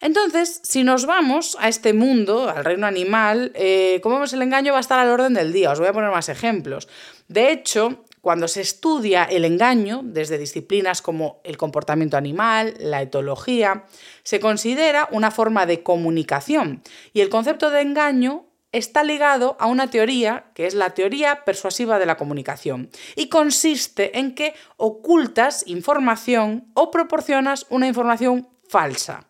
Entonces, 0.00 0.60
si 0.64 0.82
nos 0.82 1.04
vamos 1.04 1.58
a 1.60 1.68
este 1.68 1.92
mundo, 1.92 2.48
al 2.48 2.64
reino 2.64 2.86
animal, 2.86 3.52
eh, 3.54 4.00
como 4.02 4.16
vemos 4.16 4.32
el 4.32 4.40
engaño 4.40 4.72
va 4.72 4.78
a 4.78 4.80
estar 4.80 4.98
al 4.98 5.10
orden 5.10 5.34
del 5.34 5.52
día. 5.52 5.70
Os 5.70 5.78
voy 5.78 5.88
a 5.88 5.92
poner 5.92 6.10
más 6.10 6.30
ejemplos. 6.30 6.88
De 7.28 7.52
hecho, 7.52 8.02
cuando 8.22 8.48
se 8.48 8.62
estudia 8.62 9.24
el 9.24 9.44
engaño, 9.44 10.00
desde 10.02 10.38
disciplinas 10.38 11.02
como 11.02 11.40
el 11.44 11.58
comportamiento 11.58 12.16
animal, 12.16 12.74
la 12.78 13.02
etología, 13.02 13.84
se 14.22 14.40
considera 14.40 15.08
una 15.10 15.30
forma 15.30 15.66
de 15.66 15.82
comunicación 15.82 16.82
y 17.12 17.20
el 17.20 17.28
concepto 17.28 17.70
de 17.70 17.82
engaño 17.82 18.46
está 18.72 19.04
ligado 19.04 19.56
a 19.58 19.66
una 19.66 19.90
teoría 19.90 20.46
que 20.54 20.66
es 20.66 20.74
la 20.74 20.90
teoría 20.90 21.44
persuasiva 21.44 21.98
de 21.98 22.06
la 22.06 22.16
comunicación 22.16 22.90
y 23.16 23.28
consiste 23.28 24.18
en 24.18 24.34
que 24.34 24.54
ocultas 24.76 25.64
información 25.66 26.70
o 26.74 26.90
proporcionas 26.90 27.66
una 27.68 27.88
información 27.88 28.48
falsa 28.68 29.29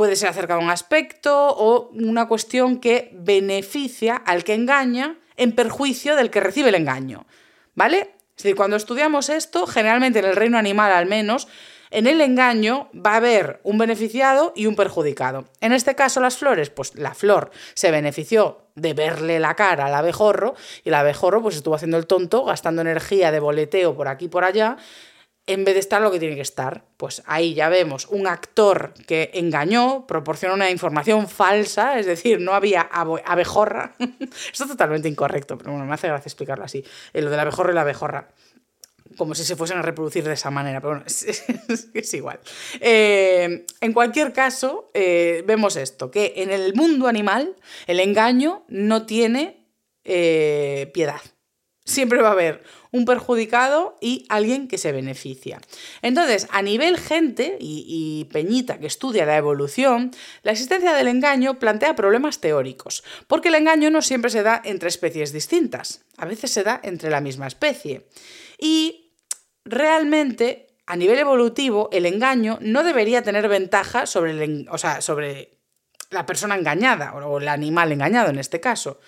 puede 0.00 0.16
ser 0.16 0.30
acerca 0.30 0.56
de 0.56 0.64
un 0.64 0.70
aspecto 0.70 1.48
o 1.50 1.90
una 1.90 2.26
cuestión 2.26 2.80
que 2.80 3.10
beneficia 3.12 4.16
al 4.16 4.44
que 4.44 4.54
engaña 4.54 5.18
en 5.36 5.52
perjuicio 5.52 6.16
del 6.16 6.30
que 6.30 6.40
recibe 6.40 6.70
el 6.70 6.76
engaño. 6.76 7.26
¿Vale? 7.74 8.14
Es 8.34 8.42
decir, 8.42 8.56
cuando 8.56 8.78
estudiamos 8.78 9.28
esto, 9.28 9.66
generalmente 9.66 10.20
en 10.20 10.24
el 10.24 10.36
reino 10.36 10.56
animal 10.56 10.90
al 10.90 11.04
menos, 11.04 11.48
en 11.90 12.06
el 12.06 12.22
engaño 12.22 12.88
va 12.94 13.12
a 13.12 13.16
haber 13.16 13.60
un 13.62 13.76
beneficiado 13.76 14.54
y 14.56 14.64
un 14.64 14.74
perjudicado. 14.74 15.50
En 15.60 15.74
este 15.74 15.94
caso, 15.94 16.20
las 16.20 16.38
flores, 16.38 16.70
pues 16.70 16.94
la 16.94 17.12
flor 17.12 17.50
se 17.74 17.90
benefició 17.90 18.68
de 18.76 18.94
verle 18.94 19.38
la 19.38 19.54
cara 19.54 19.84
al 19.84 19.94
abejorro 19.94 20.54
y 20.82 20.88
el 20.88 20.94
abejorro 20.94 21.42
pues 21.42 21.56
estuvo 21.56 21.74
haciendo 21.74 21.98
el 21.98 22.06
tonto, 22.06 22.46
gastando 22.46 22.80
energía 22.80 23.30
de 23.32 23.40
boleteo 23.40 23.94
por 23.94 24.08
aquí 24.08 24.24
y 24.24 24.28
por 24.28 24.44
allá 24.44 24.78
en 25.50 25.64
vez 25.64 25.74
de 25.74 25.80
estar 25.80 26.00
lo 26.00 26.10
que 26.12 26.20
tiene 26.20 26.36
que 26.36 26.42
estar. 26.42 26.84
Pues 26.96 27.22
ahí 27.26 27.54
ya 27.54 27.68
vemos 27.68 28.06
un 28.06 28.26
actor 28.26 28.94
que 29.06 29.30
engañó, 29.34 30.06
proporcionó 30.06 30.54
una 30.54 30.70
información 30.70 31.28
falsa, 31.28 31.98
es 31.98 32.06
decir, 32.06 32.40
no 32.40 32.54
había 32.54 32.82
abejorra. 32.82 33.94
Esto 33.98 34.64
es 34.64 34.70
totalmente 34.70 35.08
incorrecto, 35.08 35.58
pero 35.58 35.72
bueno, 35.72 35.86
me 35.86 35.94
hace 35.94 36.06
gracia 36.06 36.28
explicarlo 36.28 36.64
así. 36.64 36.84
Eh, 37.12 37.20
lo 37.20 37.30
del 37.30 37.40
abejorro 37.40 37.72
y 37.72 37.74
la 37.74 37.80
abejorra. 37.80 38.28
Como 39.16 39.34
si 39.34 39.42
se 39.42 39.56
fuesen 39.56 39.78
a 39.78 39.82
reproducir 39.82 40.22
de 40.22 40.34
esa 40.34 40.52
manera, 40.52 40.80
pero 40.80 40.94
bueno, 40.94 41.04
es, 41.94 42.14
igual. 42.14 42.38
Eh, 42.80 43.66
en 43.80 43.92
cualquier 43.92 44.32
caso, 44.32 44.88
eh, 44.94 45.42
vemos 45.46 45.74
esto, 45.74 46.12
que 46.12 46.34
en 46.36 46.50
el 46.50 46.74
mundo 46.74 47.08
animal 47.08 47.56
el 47.88 47.98
engaño 47.98 48.64
no 48.68 49.06
tiene 49.06 49.66
piedad. 50.04 51.20
Siempre 51.84 52.22
va 52.22 52.28
a 52.28 52.32
haber 52.32 52.62
un 52.92 53.04
perjudicado 53.04 53.98
y 54.00 54.26
alguien 54.28 54.68
que 54.68 54.78
se 54.78 54.92
beneficia. 54.92 55.60
Entonces, 56.02 56.48
a 56.50 56.62
nivel 56.62 56.98
gente 56.98 57.56
y, 57.60 58.26
Peñita 58.32 58.78
que 58.78 58.86
estudia 58.86 59.26
la 59.26 59.36
evolución, 59.36 60.10
la 60.42 60.52
existencia 60.52 60.92
del 60.94 61.08
engaño 61.08 61.58
plantea 61.58 61.96
problemas 61.96 62.40
teóricos, 62.40 63.04
porque 63.26 63.48
el 63.48 63.54
engaño 63.54 63.90
no 63.90 64.02
siempre 64.02 64.30
se 64.30 64.42
da 64.42 64.60
entre 64.64 64.88
especies 64.88 65.32
distintas, 65.32 66.04
a 66.16 66.26
veces 66.26 66.50
se 66.50 66.62
da 66.62 66.80
entre 66.82 67.10
la 67.10 67.20
misma 67.20 67.46
especie. 67.46 68.08
Y 68.58 69.12
realmente, 69.64 70.76
a 70.86 70.96
nivel 70.96 71.18
evolutivo, 71.18 71.88
el 71.92 72.06
engaño 72.06 72.58
no 72.60 72.82
debería 72.82 73.22
tener 73.22 73.48
ventaja 73.48 74.06
sobre, 74.06 74.32
el, 74.32 74.68
o 74.70 74.78
sea, 74.78 75.00
sobre 75.00 75.58
la 76.10 76.26
persona 76.26 76.56
engañada 76.56 77.14
o 77.14 77.38
el 77.38 77.48
animal 77.48 77.92
engañado 77.92 78.30
en 78.30 78.38
este 78.38 78.60
caso. 78.60 79.00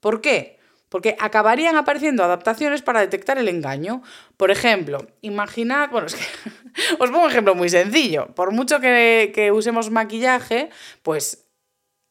¿Por 0.00 0.20
qué? 0.20 0.57
Porque 0.88 1.16
acabarían 1.18 1.76
apareciendo 1.76 2.24
adaptaciones 2.24 2.82
para 2.82 3.00
detectar 3.00 3.38
el 3.38 3.48
engaño. 3.48 4.02
Por 4.36 4.50
ejemplo, 4.50 5.06
imaginad, 5.20 5.90
bueno, 5.90 6.06
es 6.06 6.14
que 6.14 6.24
os 6.98 7.10
pongo 7.10 7.24
un 7.24 7.30
ejemplo 7.30 7.54
muy 7.54 7.68
sencillo, 7.68 8.34
por 8.34 8.52
mucho 8.52 8.80
que, 8.80 9.32
que 9.34 9.52
usemos 9.52 9.90
maquillaje, 9.90 10.70
pues 11.02 11.47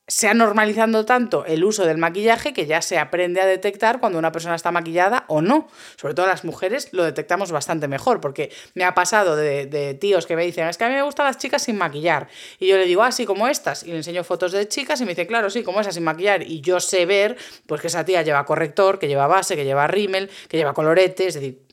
se 0.09 0.29
ha 0.29 0.33
normalizando 0.33 1.03
tanto 1.03 1.45
el 1.45 1.65
uso 1.65 1.85
del 1.85 1.97
maquillaje 1.97 2.53
que 2.53 2.65
ya 2.65 2.81
se 2.81 2.97
aprende 2.97 3.41
a 3.41 3.45
detectar 3.45 3.99
cuando 3.99 4.17
una 4.17 4.31
persona 4.31 4.55
está 4.55 4.71
maquillada 4.71 5.25
o 5.27 5.41
no. 5.41 5.67
Sobre 5.97 6.13
todo 6.13 6.27
las 6.27 6.45
mujeres 6.45 6.87
lo 6.93 7.03
detectamos 7.03 7.51
bastante 7.51 7.89
mejor, 7.89 8.21
porque 8.21 8.49
me 8.73 8.85
ha 8.85 8.93
pasado 8.93 9.35
de, 9.35 9.97
tíos 9.99 10.25
que 10.25 10.37
me 10.37 10.45
dicen, 10.45 10.65
es 10.67 10.77
que 10.77 10.85
a 10.85 10.89
mí 10.89 10.95
me 10.95 11.01
gustan 11.01 11.25
las 11.25 11.37
chicas 11.37 11.63
sin 11.63 11.77
maquillar. 11.77 12.29
Y 12.57 12.67
yo 12.67 12.77
le 12.77 12.85
digo, 12.85 13.03
ah, 13.03 13.11
sí, 13.11 13.25
como 13.25 13.49
estas. 13.49 13.83
Y 13.83 13.87
le 13.87 13.97
enseño 13.97 14.23
fotos 14.23 14.53
de 14.53 14.65
chicas 14.69 15.01
y 15.01 15.03
me 15.03 15.09
dice, 15.09 15.27
claro, 15.27 15.49
sí, 15.49 15.61
como 15.61 15.81
esas 15.81 15.95
sin 15.95 16.05
maquillar. 16.05 16.41
Y 16.41 16.61
yo 16.61 16.79
sé 16.79 17.05
ver, 17.05 17.35
pues 17.65 17.81
que 17.81 17.87
esa 17.87 18.05
tía 18.05 18.21
lleva 18.21 18.45
corrector, 18.45 18.99
que 18.99 19.09
lleva 19.09 19.27
base, 19.27 19.57
que 19.57 19.65
lleva 19.65 19.87
rímel, 19.87 20.29
que 20.47 20.55
lleva 20.55 20.73
colorete, 20.73 21.27
es 21.27 21.33
decir, 21.33 21.66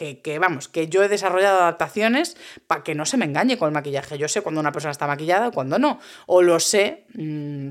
que, 0.00 0.38
vamos, 0.38 0.68
que 0.68 0.88
yo 0.88 1.02
he 1.02 1.08
desarrollado 1.08 1.60
adaptaciones 1.60 2.36
para 2.66 2.82
que 2.82 2.94
no 2.94 3.04
se 3.04 3.16
me 3.16 3.26
engañe 3.26 3.58
con 3.58 3.68
el 3.68 3.74
maquillaje. 3.74 4.16
Yo 4.16 4.28
sé 4.28 4.40
cuando 4.40 4.60
una 4.60 4.72
persona 4.72 4.92
está 4.92 5.06
maquillada 5.06 5.48
y 5.48 5.50
cuando 5.50 5.78
no. 5.78 6.00
O 6.26 6.42
lo 6.42 6.58
sé. 6.58 7.04
Mm, 7.14 7.70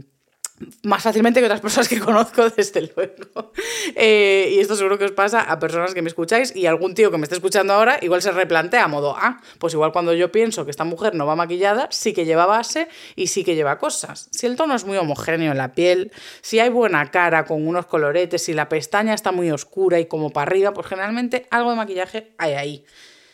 más 0.84 1.04
fácilmente 1.04 1.40
que 1.40 1.46
otras 1.46 1.62
personas 1.62 1.88
que 1.88 2.00
conozco, 2.00 2.50
desde 2.50 2.92
luego. 2.96 3.52
Eh, 3.96 4.52
y 4.54 4.60
esto 4.60 4.76
seguro 4.76 4.98
que 4.98 5.06
os 5.06 5.12
pasa 5.12 5.42
a 5.42 5.60
personas 5.60 5.94
que 5.94 6.02
me 6.02 6.10
escucháis 6.10 6.56
y 6.56 6.66
algún 6.66 6.94
tío 6.94 7.12
que 7.12 7.18
me 7.18 7.24
esté 7.24 7.36
escuchando 7.36 7.74
ahora 7.74 7.98
igual 8.02 8.22
se 8.22 8.32
replantea 8.32 8.84
a 8.84 8.88
modo, 8.88 9.16
ah, 9.18 9.42
pues 9.58 9.74
igual 9.74 9.92
cuando 9.92 10.14
yo 10.14 10.32
pienso 10.32 10.66
que 10.66 10.72
esta 10.72 10.84
mujer 10.84 11.16
no 11.16 11.26
va 11.26 11.36
maquillada, 11.36 11.88
sí 11.92 12.14
que 12.14 12.26
lleva 12.26 12.46
base 12.46 12.88
y 13.16 13.28
sí 13.28 13.44
que 13.44 13.56
lleva 13.56 13.78
cosas. 13.78 14.30
Si 14.32 14.46
el 14.46 14.56
tono 14.56 14.76
es 14.76 14.86
muy 14.86 14.98
homogéneo 14.98 15.52
en 15.52 15.58
la 15.58 15.74
piel, 15.74 16.12
si 16.42 16.60
hay 16.60 16.70
buena 16.70 17.10
cara 17.12 17.46
con 17.46 17.66
unos 17.68 17.86
coloretes, 17.86 18.44
si 18.44 18.54
la 18.54 18.70
pestaña 18.70 19.14
está 19.14 19.32
muy 19.32 19.52
oscura 19.52 20.00
y 20.00 20.06
como 20.06 20.32
para 20.32 20.50
arriba, 20.50 20.74
pues 20.74 20.88
generalmente 20.88 21.48
algo 21.52 21.72
de 21.72 21.78
maquillaje 21.78 22.34
hay 22.38 22.54
ahí. 22.54 22.86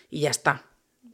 Y 0.09 0.21
ya 0.21 0.29
está 0.29 0.63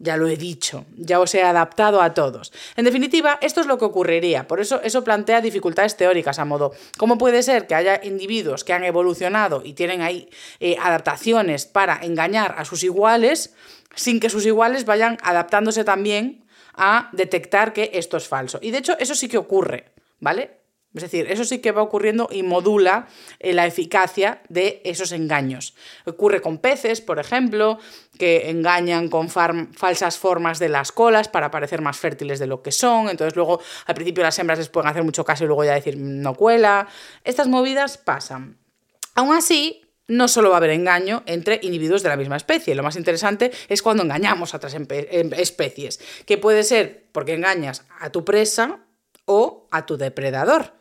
ya 0.01 0.17
lo 0.17 0.27
he 0.27 0.35
dicho, 0.35 0.85
ya 0.97 1.19
os 1.19 1.33
he 1.35 1.43
adaptado 1.43 2.01
a 2.01 2.13
todos. 2.13 2.51
En 2.75 2.85
definitiva, 2.85 3.37
esto 3.41 3.61
es 3.61 3.67
lo 3.67 3.77
que 3.77 3.85
ocurriría, 3.85 4.47
por 4.47 4.59
eso 4.59 4.81
eso 4.83 5.03
plantea 5.03 5.41
dificultades 5.41 5.95
teóricas 5.95 6.39
a 6.39 6.45
modo, 6.45 6.73
¿cómo 6.97 7.17
puede 7.17 7.43
ser 7.43 7.67
que 7.67 7.75
haya 7.75 8.01
individuos 8.03 8.63
que 8.63 8.73
han 8.73 8.83
evolucionado 8.83 9.61
y 9.63 9.73
tienen 9.73 10.01
ahí 10.01 10.29
eh, 10.59 10.75
adaptaciones 10.81 11.65
para 11.65 11.99
engañar 12.01 12.55
a 12.57 12.65
sus 12.65 12.83
iguales 12.83 13.53
sin 13.95 14.19
que 14.19 14.29
sus 14.29 14.45
iguales 14.45 14.85
vayan 14.85 15.17
adaptándose 15.21 15.83
también 15.83 16.43
a 16.73 17.09
detectar 17.11 17.73
que 17.73 17.91
esto 17.93 18.17
es 18.17 18.27
falso? 18.27 18.59
Y 18.61 18.71
de 18.71 18.79
hecho, 18.79 18.97
eso 18.99 19.13
sí 19.13 19.27
que 19.27 19.37
ocurre, 19.37 19.91
¿vale? 20.19 20.60
Es 20.93 21.03
decir, 21.03 21.27
eso 21.31 21.45
sí 21.45 21.59
que 21.59 21.71
va 21.71 21.81
ocurriendo 21.81 22.27
y 22.29 22.43
modula 22.43 23.07
eh, 23.39 23.53
la 23.53 23.65
eficacia 23.65 24.41
de 24.49 24.81
esos 24.83 25.13
engaños. 25.13 25.73
Ocurre 26.05 26.41
con 26.41 26.57
peces, 26.57 26.99
por 26.99 27.17
ejemplo, 27.17 27.79
que 28.19 28.49
engañan 28.49 29.07
con 29.07 29.29
falsas 29.29 30.17
formas 30.17 30.59
de 30.59 30.67
las 30.67 30.91
colas 30.91 31.29
para 31.29 31.49
parecer 31.49 31.81
más 31.81 31.97
fértiles 31.97 32.39
de 32.39 32.47
lo 32.47 32.61
que 32.61 32.73
son. 32.73 33.07
Entonces 33.07 33.35
luego 33.37 33.61
al 33.85 33.95
principio 33.95 34.23
las 34.23 34.37
hembras 34.37 34.59
les 34.59 34.67
pueden 34.67 34.89
hacer 34.89 35.03
mucho 35.03 35.23
caso 35.23 35.45
y 35.45 35.47
luego 35.47 35.63
ya 35.63 35.73
decir 35.73 35.97
no 35.97 36.35
cuela. 36.35 36.87
Estas 37.23 37.47
movidas 37.47 37.97
pasan. 37.97 38.57
Aún 39.15 39.33
así, 39.33 39.81
no 40.11 40.27
solo 40.27 40.49
va 40.49 40.55
a 40.55 40.57
haber 40.57 40.71
engaño 40.71 41.23
entre 41.25 41.59
individuos 41.63 42.03
de 42.03 42.09
la 42.09 42.17
misma 42.17 42.35
especie. 42.35 42.75
Lo 42.75 42.83
más 42.83 42.97
interesante 42.97 43.51
es 43.69 43.81
cuando 43.81 44.03
engañamos 44.03 44.53
a 44.53 44.57
otras 44.57 44.75
especies, 44.75 46.01
que 46.25 46.37
puede 46.37 46.63
ser 46.63 47.05
porque 47.13 47.33
engañas 47.33 47.85
a 47.99 48.09
tu 48.09 48.25
presa 48.25 48.79
o 49.25 49.67
a 49.71 49.85
tu 49.85 49.97
depredador. 49.97 50.73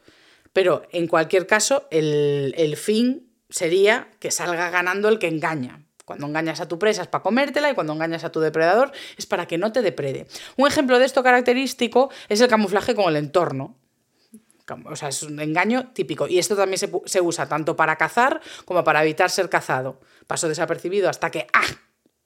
Pero 0.53 0.83
en 0.93 1.07
cualquier 1.07 1.47
caso, 1.47 1.87
el, 1.91 2.77
fin 2.77 3.31
sería 3.49 4.11
que 4.19 4.31
salga 4.31 4.71
ganando 4.71 5.09
el 5.09 5.19
que 5.19 5.29
engaña. 5.29 5.85
Cuando 6.05 6.27
engañas 6.27 6.61
a 6.61 6.67
tu 6.67 6.79
presa 6.79 7.03
es 7.03 7.09
para 7.09 7.23
comértela 7.23 7.71
y 7.71 7.75
cuando 7.75 7.93
engañas 7.93 8.25
a 8.25 8.33
tu 8.33 8.41
depredador 8.41 8.91
es 9.17 9.27
para 9.27 9.47
que 9.47 9.59
no 9.59 9.71
te 9.71 9.81
deprede. 9.81 10.27
Un 10.57 10.67
ejemplo 10.67 10.99
de 10.99 11.05
esto 11.05 11.23
característico 11.23 12.11
es 12.29 12.41
el 12.41 12.49
camuflaje 12.49 12.97
con 12.97 13.09
el 13.09 13.17
entorno. 13.17 13.77
O 14.87 14.97
sea, 14.97 15.09
es 15.09 15.23
un 15.23 15.39
engaño 15.41 15.93
típico. 15.93 16.29
Y 16.29 16.39
esto 16.39 16.57
también 16.57 16.79
se, 16.79 16.91
se 17.05 17.21
usa 17.21 17.49
tanto 17.49 17.77
para 17.77 17.97
cazar 17.97 18.41
como 18.65 18.85
para 18.85 19.03
evitar 19.03 19.31
ser 19.31 19.49
cazado. 19.49 20.01
Paso 20.27 20.49
desapercibido 20.49 21.09
hasta 21.09 21.31
que 21.31 21.47
¡ah! 21.53 21.67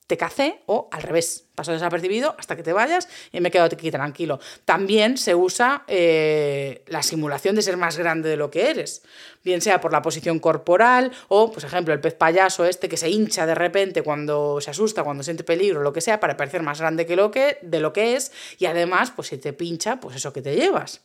Te 0.07 0.19
cacé 0.19 0.61
o 0.67 0.89
al 0.93 1.03
revés, 1.03 1.47
paso 1.55 1.73
desapercibido 1.73 2.35
hasta 2.39 2.57
que 2.57 2.63
te 2.63 2.73
vayas 2.73 3.09
y 3.33 3.41
me 3.41 3.51
quedo 3.51 3.65
aquí 3.65 3.91
tranquilo. 3.91 4.39
También 4.65 5.17
se 5.17 5.35
usa 5.35 5.85
eh, 5.87 6.85
la 6.89 7.03
simulación 7.03 7.55
de 7.55 7.63
ser 7.63 7.77
más 7.79 7.97
grande 7.97 8.29
de 8.29 8.37
lo 8.37 8.51
que 8.51 8.71
eres, 8.71 9.03
bien 9.43 9.63
sea 9.63 9.81
por 9.81 9.93
la 9.93 10.03
posición 10.03 10.41
corporal 10.41 11.11
o, 11.29 11.51
por 11.51 11.65
ejemplo, 11.65 11.95
el 11.95 12.01
pez 12.01 12.15
payaso 12.15 12.67
este 12.67 12.89
que 12.89 12.99
se 12.99 13.09
hincha 13.09 13.47
de 13.47 13.55
repente 13.55 14.03
cuando 14.03 14.61
se 14.61 14.71
asusta, 14.71 15.05
cuando 15.05 15.23
siente 15.23 15.43
peligro, 15.43 15.83
lo 15.83 15.93
que 15.93 16.03
sea, 16.03 16.21
para 16.21 16.37
parecer 16.37 16.63
más 16.63 16.81
grande 16.81 17.07
que 17.07 17.17
lo 17.17 17.31
que, 17.31 17.59
de 17.63 17.81
lo 17.81 17.93
que 17.93 18.17
es 18.17 18.31
y 18.59 18.67
además, 18.67 19.11
pues 19.11 19.29
si 19.29 19.39
te 19.39 19.55
pincha, 19.55 20.01
pues 20.01 20.17
eso 20.17 20.33
que 20.33 20.43
te 20.43 20.55
llevas. 20.55 21.01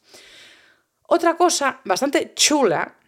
Otra 1.08 1.38
cosa 1.38 1.80
bastante 1.86 2.34
chula 2.36 2.99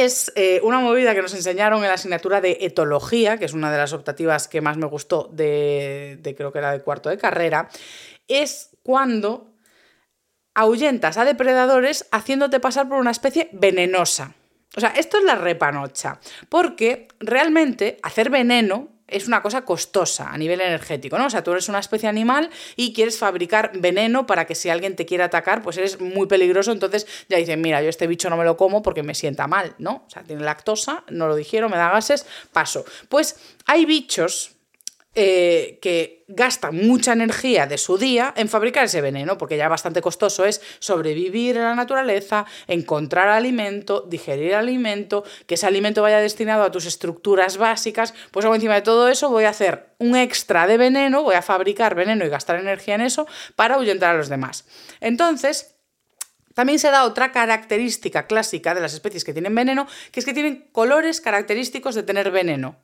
es 0.00 0.32
eh, 0.34 0.60
una 0.62 0.80
movida 0.80 1.14
que 1.14 1.22
nos 1.22 1.34
enseñaron 1.34 1.82
en 1.82 1.88
la 1.88 1.94
asignatura 1.94 2.40
de 2.40 2.58
etología, 2.60 3.38
que 3.38 3.44
es 3.44 3.52
una 3.52 3.70
de 3.70 3.78
las 3.78 3.92
optativas 3.92 4.48
que 4.48 4.60
más 4.60 4.76
me 4.76 4.86
gustó 4.86 5.28
de, 5.32 6.18
de 6.20 6.34
creo 6.34 6.52
que 6.52 6.58
era 6.58 6.72
de 6.72 6.80
cuarto 6.80 7.08
de 7.08 7.18
carrera, 7.18 7.68
es 8.28 8.70
cuando 8.82 9.52
ahuyentas 10.54 11.18
a 11.18 11.24
depredadores 11.24 12.06
haciéndote 12.12 12.60
pasar 12.60 12.88
por 12.88 12.98
una 12.98 13.10
especie 13.10 13.48
venenosa. 13.52 14.34
O 14.76 14.80
sea, 14.80 14.90
esto 14.90 15.18
es 15.18 15.24
la 15.24 15.36
repanocha, 15.36 16.20
porque 16.48 17.08
realmente 17.20 17.98
hacer 18.02 18.30
veneno 18.30 18.93
es 19.14 19.28
una 19.28 19.42
cosa 19.42 19.64
costosa 19.64 20.30
a 20.30 20.36
nivel 20.36 20.60
energético, 20.60 21.18
¿no? 21.18 21.26
O 21.26 21.30
sea, 21.30 21.44
tú 21.44 21.52
eres 21.52 21.68
una 21.68 21.78
especie 21.78 22.08
animal 22.08 22.50
y 22.74 22.92
quieres 22.92 23.18
fabricar 23.18 23.70
veneno 23.74 24.26
para 24.26 24.46
que 24.46 24.54
si 24.54 24.70
alguien 24.70 24.96
te 24.96 25.06
quiere 25.06 25.22
atacar, 25.22 25.62
pues 25.62 25.76
eres 25.76 26.00
muy 26.00 26.26
peligroso, 26.26 26.72
entonces 26.72 27.06
ya 27.28 27.38
dicen, 27.38 27.60
mira, 27.60 27.80
yo 27.80 27.88
este 27.88 28.06
bicho 28.06 28.28
no 28.28 28.36
me 28.36 28.44
lo 28.44 28.56
como 28.56 28.82
porque 28.82 29.02
me 29.02 29.14
sienta 29.14 29.46
mal, 29.46 29.74
¿no? 29.78 30.04
O 30.06 30.10
sea, 30.10 30.24
tiene 30.24 30.42
lactosa, 30.42 31.04
no 31.10 31.28
lo 31.28 31.36
dijeron, 31.36 31.70
me 31.70 31.76
da 31.76 31.90
gases, 31.90 32.26
paso. 32.52 32.84
Pues 33.08 33.36
hay 33.66 33.84
bichos 33.84 34.53
eh, 35.14 35.78
que 35.80 36.24
gastan 36.26 36.76
mucha 36.76 37.12
energía 37.12 37.66
de 37.66 37.78
su 37.78 37.98
día 37.98 38.32
en 38.36 38.48
fabricar 38.48 38.86
ese 38.86 39.00
veneno, 39.00 39.38
porque 39.38 39.56
ya 39.56 39.68
bastante 39.68 40.00
costoso 40.00 40.44
es 40.44 40.60
sobrevivir 40.78 41.56
en 41.56 41.62
la 41.62 41.74
naturaleza, 41.74 42.46
encontrar 42.66 43.28
alimento, 43.28 44.00
digerir 44.08 44.54
alimento, 44.54 45.24
que 45.46 45.54
ese 45.54 45.66
alimento 45.66 46.02
vaya 46.02 46.18
destinado 46.18 46.64
a 46.64 46.70
tus 46.70 46.86
estructuras 46.86 47.58
básicas, 47.58 48.14
pues 48.30 48.44
encima 48.44 48.74
de 48.74 48.82
todo 48.82 49.08
eso 49.08 49.30
voy 49.30 49.44
a 49.44 49.50
hacer 49.50 49.94
un 49.98 50.16
extra 50.16 50.66
de 50.66 50.78
veneno, 50.78 51.22
voy 51.22 51.34
a 51.34 51.42
fabricar 51.42 51.94
veneno 51.94 52.24
y 52.24 52.28
gastar 52.28 52.58
energía 52.58 52.96
en 52.96 53.02
eso 53.02 53.26
para 53.54 53.76
ahuyentar 53.76 54.14
a 54.14 54.18
los 54.18 54.28
demás. 54.28 54.66
Entonces, 55.00 55.76
también 56.54 56.78
se 56.78 56.90
da 56.90 57.04
otra 57.04 57.32
característica 57.32 58.26
clásica 58.26 58.74
de 58.74 58.80
las 58.80 58.94
especies 58.94 59.24
que 59.24 59.32
tienen 59.32 59.54
veneno, 59.54 59.86
que 60.12 60.20
es 60.20 60.26
que 60.26 60.34
tienen 60.34 60.68
colores 60.72 61.20
característicos 61.20 61.94
de 61.94 62.04
tener 62.04 62.30
veneno. 62.30 62.76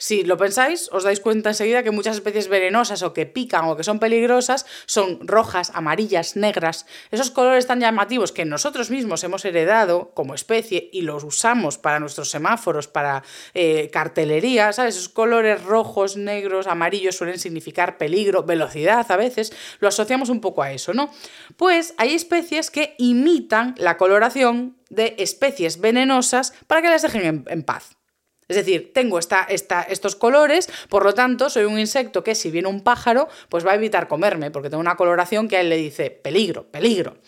Si 0.00 0.24
lo 0.24 0.38
pensáis, 0.40 0.88
os 0.96 1.04
dais 1.04 1.20
cuenta 1.20 1.52
enseguida 1.52 1.84
que 1.84 1.92
muchas 1.92 2.16
especies 2.16 2.48
venenosas 2.48 3.04
o 3.04 3.12
que 3.12 3.28
pican 3.28 3.68
o 3.68 3.76
que 3.76 3.84
son 3.84 4.00
peligrosas 4.00 4.64
son 4.88 5.20
rojas, 5.28 5.68
amarillas, 5.76 6.40
negras. 6.40 6.88
Esos 7.12 7.28
colores 7.28 7.68
tan 7.68 7.84
llamativos 7.84 8.32
que 8.32 8.48
nosotros 8.48 8.88
mismos 8.88 9.22
hemos 9.24 9.44
heredado 9.44 10.16
como 10.16 10.32
especie 10.32 10.88
y 10.90 11.02
los 11.02 11.22
usamos 11.22 11.76
para 11.76 12.00
nuestros 12.00 12.30
semáforos, 12.30 12.88
para 12.88 13.22
eh, 13.52 13.90
cartelería, 13.92 14.72
¿sabes? 14.72 14.96
Esos 14.96 15.10
colores 15.10 15.62
rojos, 15.64 16.16
negros, 16.16 16.66
amarillos 16.66 17.16
suelen 17.16 17.38
significar 17.38 17.98
peligro, 17.98 18.44
velocidad 18.44 19.04
a 19.04 19.16
veces. 19.16 19.52
Lo 19.80 19.88
asociamos 19.88 20.30
un 20.30 20.40
poco 20.40 20.62
a 20.62 20.72
eso, 20.72 20.94
¿no? 20.94 21.12
Pues 21.58 21.92
hay 21.98 22.14
especies 22.14 22.70
que 22.70 22.94
imitan 22.96 23.74
la 23.76 23.98
coloración 23.98 24.78
de 24.88 25.14
especies 25.18 25.78
venenosas 25.78 26.54
para 26.66 26.80
que 26.80 26.88
las 26.88 27.02
dejen 27.02 27.44
en 27.46 27.62
paz. 27.64 27.99
Es 28.50 28.56
decir, 28.56 28.92
tengo 28.92 29.20
esta, 29.20 29.44
estos 29.44 30.16
colores, 30.16 30.68
por 30.88 31.04
lo 31.04 31.14
tanto, 31.14 31.48
soy 31.48 31.66
un 31.66 31.78
insecto 31.78 32.24
que 32.24 32.34
si 32.34 32.50
viene 32.50 32.66
un 32.66 32.80
pájaro, 32.80 33.28
pues 33.48 33.64
va 33.64 33.70
a 33.70 33.76
evitar 33.76 34.08
comerme, 34.08 34.50
porque 34.50 34.68
tengo 34.68 34.80
una 34.80 34.96
coloración 34.96 35.46
que 35.46 35.56
a 35.56 35.60
él 35.60 35.68
le 35.68 35.76
dice 35.76 36.10
peligro, 36.10 36.64
peligro. 36.66 37.18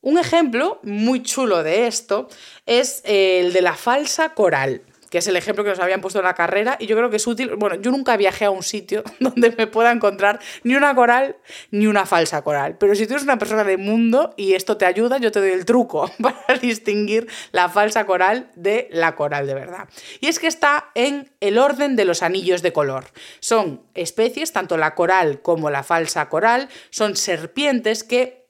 Un 0.00 0.16
ejemplo 0.16 0.80
muy 0.82 1.22
chulo 1.22 1.62
de 1.62 1.86
esto 1.86 2.28
es 2.64 3.02
el 3.04 3.52
de 3.52 3.60
la 3.60 3.74
falsa 3.74 4.30
coral 4.30 4.80
que 5.10 5.18
es 5.18 5.26
el 5.26 5.36
ejemplo 5.36 5.64
que 5.64 5.70
nos 5.70 5.80
habían 5.80 6.00
puesto 6.00 6.18
en 6.18 6.24
la 6.24 6.34
carrera, 6.34 6.76
y 6.80 6.86
yo 6.86 6.96
creo 6.96 7.10
que 7.10 7.16
es 7.16 7.26
útil. 7.26 7.54
Bueno, 7.56 7.76
yo 7.76 7.90
nunca 7.90 8.16
viajé 8.16 8.44
a 8.46 8.50
un 8.50 8.62
sitio 8.62 9.04
donde 9.20 9.50
me 9.50 9.66
pueda 9.66 9.92
encontrar 9.92 10.40
ni 10.64 10.74
una 10.74 10.94
coral 10.94 11.36
ni 11.70 11.86
una 11.86 12.06
falsa 12.06 12.42
coral. 12.42 12.76
Pero 12.78 12.94
si 12.94 13.06
tú 13.06 13.14
eres 13.14 13.24
una 13.24 13.38
persona 13.38 13.64
de 13.64 13.76
mundo 13.76 14.34
y 14.36 14.54
esto 14.54 14.76
te 14.76 14.86
ayuda, 14.86 15.18
yo 15.18 15.32
te 15.32 15.40
doy 15.40 15.50
el 15.50 15.64
truco 15.64 16.10
para 16.20 16.58
distinguir 16.60 17.28
la 17.52 17.68
falsa 17.68 18.06
coral 18.06 18.50
de 18.54 18.88
la 18.90 19.14
coral 19.14 19.46
de 19.46 19.54
verdad. 19.54 19.88
Y 20.20 20.28
es 20.28 20.38
que 20.38 20.46
está 20.46 20.90
en 20.94 21.30
el 21.40 21.58
orden 21.58 21.96
de 21.96 22.04
los 22.04 22.22
anillos 22.22 22.62
de 22.62 22.72
color. 22.72 23.04
Son 23.40 23.82
especies, 23.94 24.52
tanto 24.52 24.76
la 24.76 24.94
coral 24.94 25.40
como 25.42 25.70
la 25.70 25.82
falsa 25.82 26.28
coral, 26.28 26.68
son 26.90 27.16
serpientes 27.16 28.04
que 28.04 28.45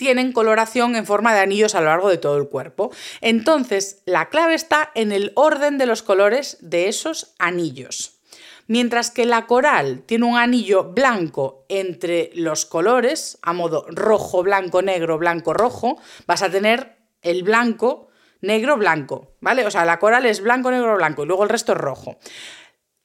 tienen 0.00 0.32
coloración 0.32 0.96
en 0.96 1.04
forma 1.04 1.34
de 1.34 1.40
anillos 1.40 1.74
a 1.74 1.80
lo 1.80 1.88
largo 1.88 2.08
de 2.08 2.16
todo 2.16 2.38
el 2.38 2.48
cuerpo. 2.48 2.90
Entonces, 3.20 4.00
la 4.06 4.30
clave 4.30 4.54
está 4.54 4.90
en 4.94 5.12
el 5.12 5.30
orden 5.34 5.76
de 5.76 5.84
los 5.84 6.02
colores 6.02 6.56
de 6.62 6.88
esos 6.88 7.34
anillos. 7.38 8.22
Mientras 8.66 9.10
que 9.10 9.26
la 9.26 9.46
coral 9.46 10.02
tiene 10.06 10.24
un 10.24 10.38
anillo 10.38 10.84
blanco 10.84 11.66
entre 11.68 12.30
los 12.32 12.64
colores, 12.64 13.36
a 13.42 13.52
modo 13.52 13.84
rojo, 13.90 14.42
blanco, 14.42 14.80
negro, 14.80 15.18
blanco, 15.18 15.52
rojo, 15.52 15.98
vas 16.26 16.42
a 16.42 16.50
tener 16.50 16.96
el 17.20 17.42
blanco, 17.42 18.08
negro, 18.40 18.78
blanco, 18.78 19.34
¿vale? 19.40 19.66
O 19.66 19.70
sea, 19.70 19.84
la 19.84 19.98
coral 19.98 20.24
es 20.24 20.40
blanco, 20.40 20.70
negro, 20.70 20.96
blanco 20.96 21.24
y 21.24 21.26
luego 21.26 21.42
el 21.42 21.50
resto 21.50 21.72
es 21.72 21.78
rojo. 21.78 22.16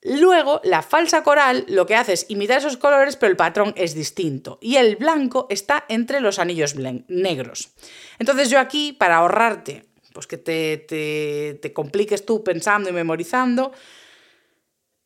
Luego, 0.08 0.62
la 0.64 0.84
falsa 0.84 1.24
coral 1.24 1.66
lo 1.68 1.88
que 1.88 1.96
hace 1.96 2.14
es 2.14 2.28
imitar 2.30 2.60
esos 2.60 2.78
colores, 2.78 3.16
pero 3.16 3.32
el 3.32 3.36
patrón 3.36 3.74
es 3.76 3.96
distinto. 3.96 4.60
Y 4.62 4.76
el 4.76 4.98
blanco 4.98 5.48
está 5.50 5.84
entre 5.90 6.22
los 6.22 6.38
anillos 6.38 6.76
negros. 6.76 7.72
Entonces 8.20 8.52
yo 8.52 8.60
aquí, 8.60 8.94
para 8.94 9.18
ahorrarte, 9.18 9.86
pues 10.14 10.28
que 10.28 10.38
te, 10.38 10.78
te, 10.78 11.58
te 11.60 11.74
compliques 11.74 12.24
tú 12.24 12.44
pensando 12.44 12.88
y 12.88 12.94
memorizando, 12.94 13.72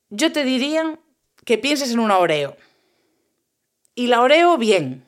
yo 0.09 0.33
te 0.33 0.43
diría 0.43 0.99
que 1.45 1.57
pienses 1.57 1.91
en 1.91 1.99
una 1.99 2.17
oreo. 2.17 2.57
Y 3.95 4.07
la 4.07 4.19
oreo 4.19 4.57
bien, 4.57 5.05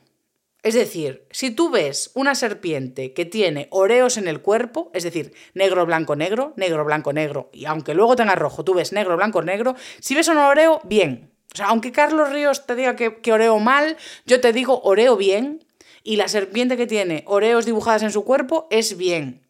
es 0.63 0.75
decir, 0.75 1.25
si 1.31 1.49
tú 1.49 1.71
ves 1.71 2.11
una 2.13 2.35
serpiente 2.35 3.13
que 3.13 3.25
tiene 3.25 3.67
oreos 3.71 4.17
en 4.17 4.27
el 4.27 4.41
cuerpo, 4.41 4.91
es 4.93 5.03
decir, 5.03 5.33
negro, 5.55 5.85
blanco, 5.87 6.15
negro, 6.15 6.53
negro, 6.55 6.85
blanco, 6.85 7.13
negro, 7.13 7.49
y 7.51 7.65
aunque 7.65 7.95
luego 7.95 8.15
tenga 8.15 8.35
rojo, 8.35 8.63
tú 8.63 8.75
ves 8.75 8.93
negro, 8.93 9.17
blanco, 9.17 9.41
negro, 9.41 9.75
si 9.99 10.13
ves 10.13 10.27
un 10.27 10.37
oreo, 10.37 10.79
bien. 10.83 11.31
O 11.53 11.57
sea, 11.57 11.67
aunque 11.67 11.91
Carlos 11.91 12.31
Ríos 12.31 12.65
te 12.67 12.75
diga 12.75 12.95
que, 12.95 13.21
que 13.21 13.33
oreo 13.33 13.59
mal, 13.59 13.97
yo 14.25 14.39
te 14.39 14.53
digo 14.53 14.81
oreo 14.83 15.17
bien, 15.17 15.65
y 16.03 16.15
la 16.15 16.27
serpiente 16.27 16.77
que 16.77 16.87
tiene 16.87 17.23
oreos 17.27 17.65
dibujadas 17.65 18.03
en 18.03 18.11
su 18.11 18.23
cuerpo 18.23 18.67
es 18.69 18.97
bien. 18.97 19.41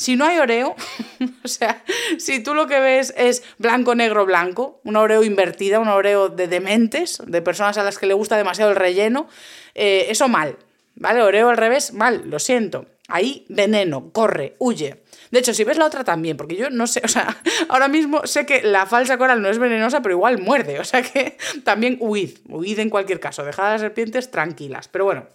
Si 0.00 0.16
no 0.16 0.24
hay 0.24 0.38
oreo, 0.38 0.76
o 1.44 1.48
sea, 1.48 1.84
si 2.16 2.42
tú 2.42 2.54
lo 2.54 2.66
que 2.66 2.80
ves 2.80 3.12
es 3.18 3.42
blanco, 3.58 3.94
negro, 3.94 4.24
blanco, 4.24 4.80
una 4.82 5.00
oreo 5.00 5.22
invertida, 5.22 5.78
un 5.78 5.88
oreo 5.88 6.30
de 6.30 6.48
dementes, 6.48 7.20
de 7.26 7.42
personas 7.42 7.76
a 7.76 7.84
las 7.84 7.98
que 7.98 8.06
le 8.06 8.14
gusta 8.14 8.38
demasiado 8.38 8.70
el 8.70 8.78
relleno, 8.78 9.28
eh, 9.74 10.06
eso 10.08 10.26
mal, 10.26 10.56
¿vale? 10.94 11.20
Oreo 11.20 11.50
al 11.50 11.58
revés, 11.58 11.92
mal, 11.92 12.22
lo 12.30 12.38
siento. 12.38 12.86
Ahí 13.08 13.44
veneno, 13.50 14.10
corre, 14.10 14.56
huye. 14.58 15.02
De 15.32 15.40
hecho, 15.40 15.52
si 15.52 15.64
ves 15.64 15.76
la 15.76 15.84
otra 15.84 16.02
también, 16.02 16.38
porque 16.38 16.56
yo 16.56 16.70
no 16.70 16.86
sé, 16.86 17.02
o 17.04 17.08
sea, 17.08 17.36
ahora 17.68 17.88
mismo 17.88 18.26
sé 18.26 18.46
que 18.46 18.62
la 18.62 18.86
falsa 18.86 19.18
coral 19.18 19.42
no 19.42 19.50
es 19.50 19.58
venenosa, 19.58 20.00
pero 20.00 20.14
igual 20.14 20.38
muerde, 20.38 20.80
o 20.80 20.84
sea 20.84 21.02
que 21.02 21.36
también 21.64 21.98
huid, 22.00 22.38
huid 22.48 22.78
en 22.78 22.88
cualquier 22.88 23.20
caso, 23.20 23.44
dejad 23.44 23.66
a 23.66 23.72
las 23.72 23.82
serpientes 23.82 24.30
tranquilas. 24.30 24.88
Pero 24.88 25.04
bueno, 25.04 25.26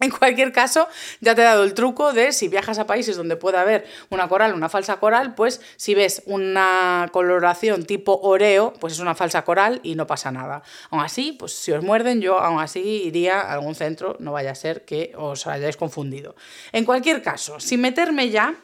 en 0.04 0.10
cualquier 0.10 0.52
caso, 0.52 0.88
ya 1.20 1.34
te 1.34 1.42
he 1.42 1.44
dado 1.44 1.62
el 1.62 1.74
truco 1.74 2.12
de 2.12 2.32
si 2.32 2.48
viajas 2.48 2.78
a 2.78 2.86
países 2.86 3.16
donde 3.16 3.36
puede 3.36 3.58
haber 3.58 3.86
una 4.08 4.28
coral, 4.28 4.54
una 4.54 4.68
falsa 4.68 4.98
coral, 4.98 5.34
pues 5.34 5.60
si 5.76 5.94
ves 5.94 6.22
una 6.26 7.08
coloración 7.12 7.84
tipo 7.84 8.18
oreo, 8.22 8.72
pues 8.80 8.94
es 8.94 8.98
una 8.98 9.14
falsa 9.14 9.42
coral 9.42 9.80
y 9.82 9.94
no 9.94 10.06
pasa 10.06 10.30
nada. 10.30 10.62
Aún 10.90 11.02
así, 11.02 11.32
pues 11.32 11.52
si 11.54 11.72
os 11.72 11.84
muerden, 11.84 12.20
yo 12.20 12.38
aún 12.38 12.60
así 12.60 12.80
iría 12.80 13.40
a 13.40 13.52
algún 13.52 13.74
centro, 13.74 14.16
no 14.20 14.32
vaya 14.32 14.52
a 14.52 14.54
ser 14.54 14.84
que 14.84 15.12
os 15.16 15.46
hayáis 15.46 15.76
confundido. 15.76 16.34
En 16.72 16.84
cualquier 16.84 17.22
caso, 17.22 17.60
sin 17.60 17.80
meterme 17.80 18.30
ya 18.30 18.54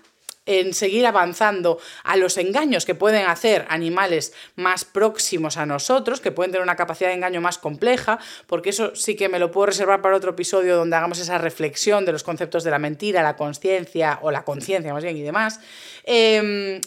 en 0.47 0.73
seguir 0.73 1.07
avanzando 1.07 1.79
a 2.05 2.17
los 2.17 2.39
engaños 2.39 2.85
que 2.85 2.95
pueden 2.95 3.27
hacer 3.27 3.67
animales 3.69 4.33
más 4.55 4.85
próximos 4.85 5.57
a 5.57 5.67
nosotros, 5.67 6.21
que 6.21 6.33
pueden 6.33 6.53
tener 6.53 6.63
una 6.63 6.77
capacidad 6.77 7.11
de 7.11 7.17
engaño 7.17 7.41
más 7.41 7.59
compleja, 7.59 8.19
porque 8.47 8.71
eso 8.71 8.95
sí 8.95 9.17
que 9.17 9.29
me 9.29 9.39
lo 9.39 9.51
puedo 9.51 9.67
reservar 9.67 10.01
para 10.03 10.17
otro 10.17 10.31
episodio 10.31 10.77
donde 10.77 10.97
hagamos 10.97 11.19
esa 11.19 11.39
reflexión 11.39 12.05
de 12.05 12.13
los 12.13 12.23
conceptos 12.23 12.65
de 12.65 12.71
la 12.71 12.79
mentira, 12.79 13.23
la 13.23 13.37
conciencia 13.37 14.19
o 14.23 14.31
la 14.31 14.45
conciencia 14.45 14.93
más 14.93 15.03
bien 15.03 15.17
y 15.17 15.23
demás. 15.23 15.61
Em, 16.05 16.81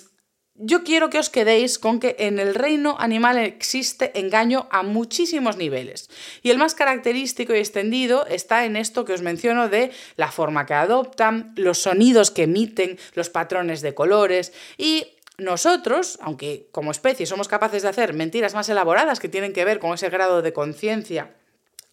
yo 0.60 0.84
quiero 0.84 1.10
que 1.10 1.20
os 1.20 1.30
quedéis 1.30 1.80
con 1.80 2.00
que 2.00 2.18
en 2.20 2.38
el 2.38 2.54
reino 2.54 2.98
animal 3.00 3.38
existe 3.38 4.12
engaño 4.20 4.68
a 4.72 4.84
muchísimos 4.84 5.56
niveles. 5.56 6.10
Y 6.44 6.52
el 6.52 6.58
más 6.58 6.76
característico 6.76 7.56
y 7.56 7.60
extendido 7.60 8.28
está 8.28 8.66
en 8.66 8.76
esto 8.76 9.06
que 9.06 9.14
os 9.14 9.22
menciono 9.22 9.70
de 9.70 9.92
la 10.18 10.32
forma 10.32 10.66
que 10.66 10.74
adoptan, 10.74 11.54
los 11.56 11.80
sonidos 11.80 12.30
que 12.30 12.44
emiten, 12.44 13.00
los 13.16 13.30
patrones 13.30 13.82
de 13.82 13.94
colores 13.94 14.52
y 14.78 15.08
nosotros, 15.38 16.20
aunque 16.22 16.68
como 16.72 16.92
especie 16.92 17.26
somos 17.26 17.48
capaces 17.48 17.84
de 17.84 17.90
hacer 17.90 18.14
mentiras 18.14 18.54
más 18.54 18.68
elaboradas 18.68 19.22
que 19.22 19.30
tienen 19.30 19.54
que 19.54 19.64
ver 19.64 19.80
con 19.80 19.94
ese 19.94 20.10
grado 20.10 20.42
de 20.42 20.52
conciencia 20.52 21.36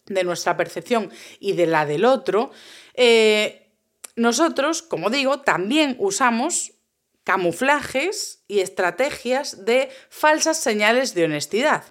de 0.07 0.25
nuestra 0.25 0.57
percepción 0.57 1.09
y 1.39 1.53
de 1.53 1.67
la 1.67 1.85
del 1.85 2.03
otro, 2.03 2.51
eh, 2.95 3.71
nosotros, 4.17 4.81
como 4.81 5.09
digo, 5.09 5.39
también 5.41 5.95
usamos 5.99 6.73
camuflajes 7.27 8.41
y 8.47 8.61
estrategias 8.61 9.65
de 9.65 9.89
falsas 10.09 10.61
señales 10.61 11.13
de 11.13 11.25
honestidad. 11.25 11.83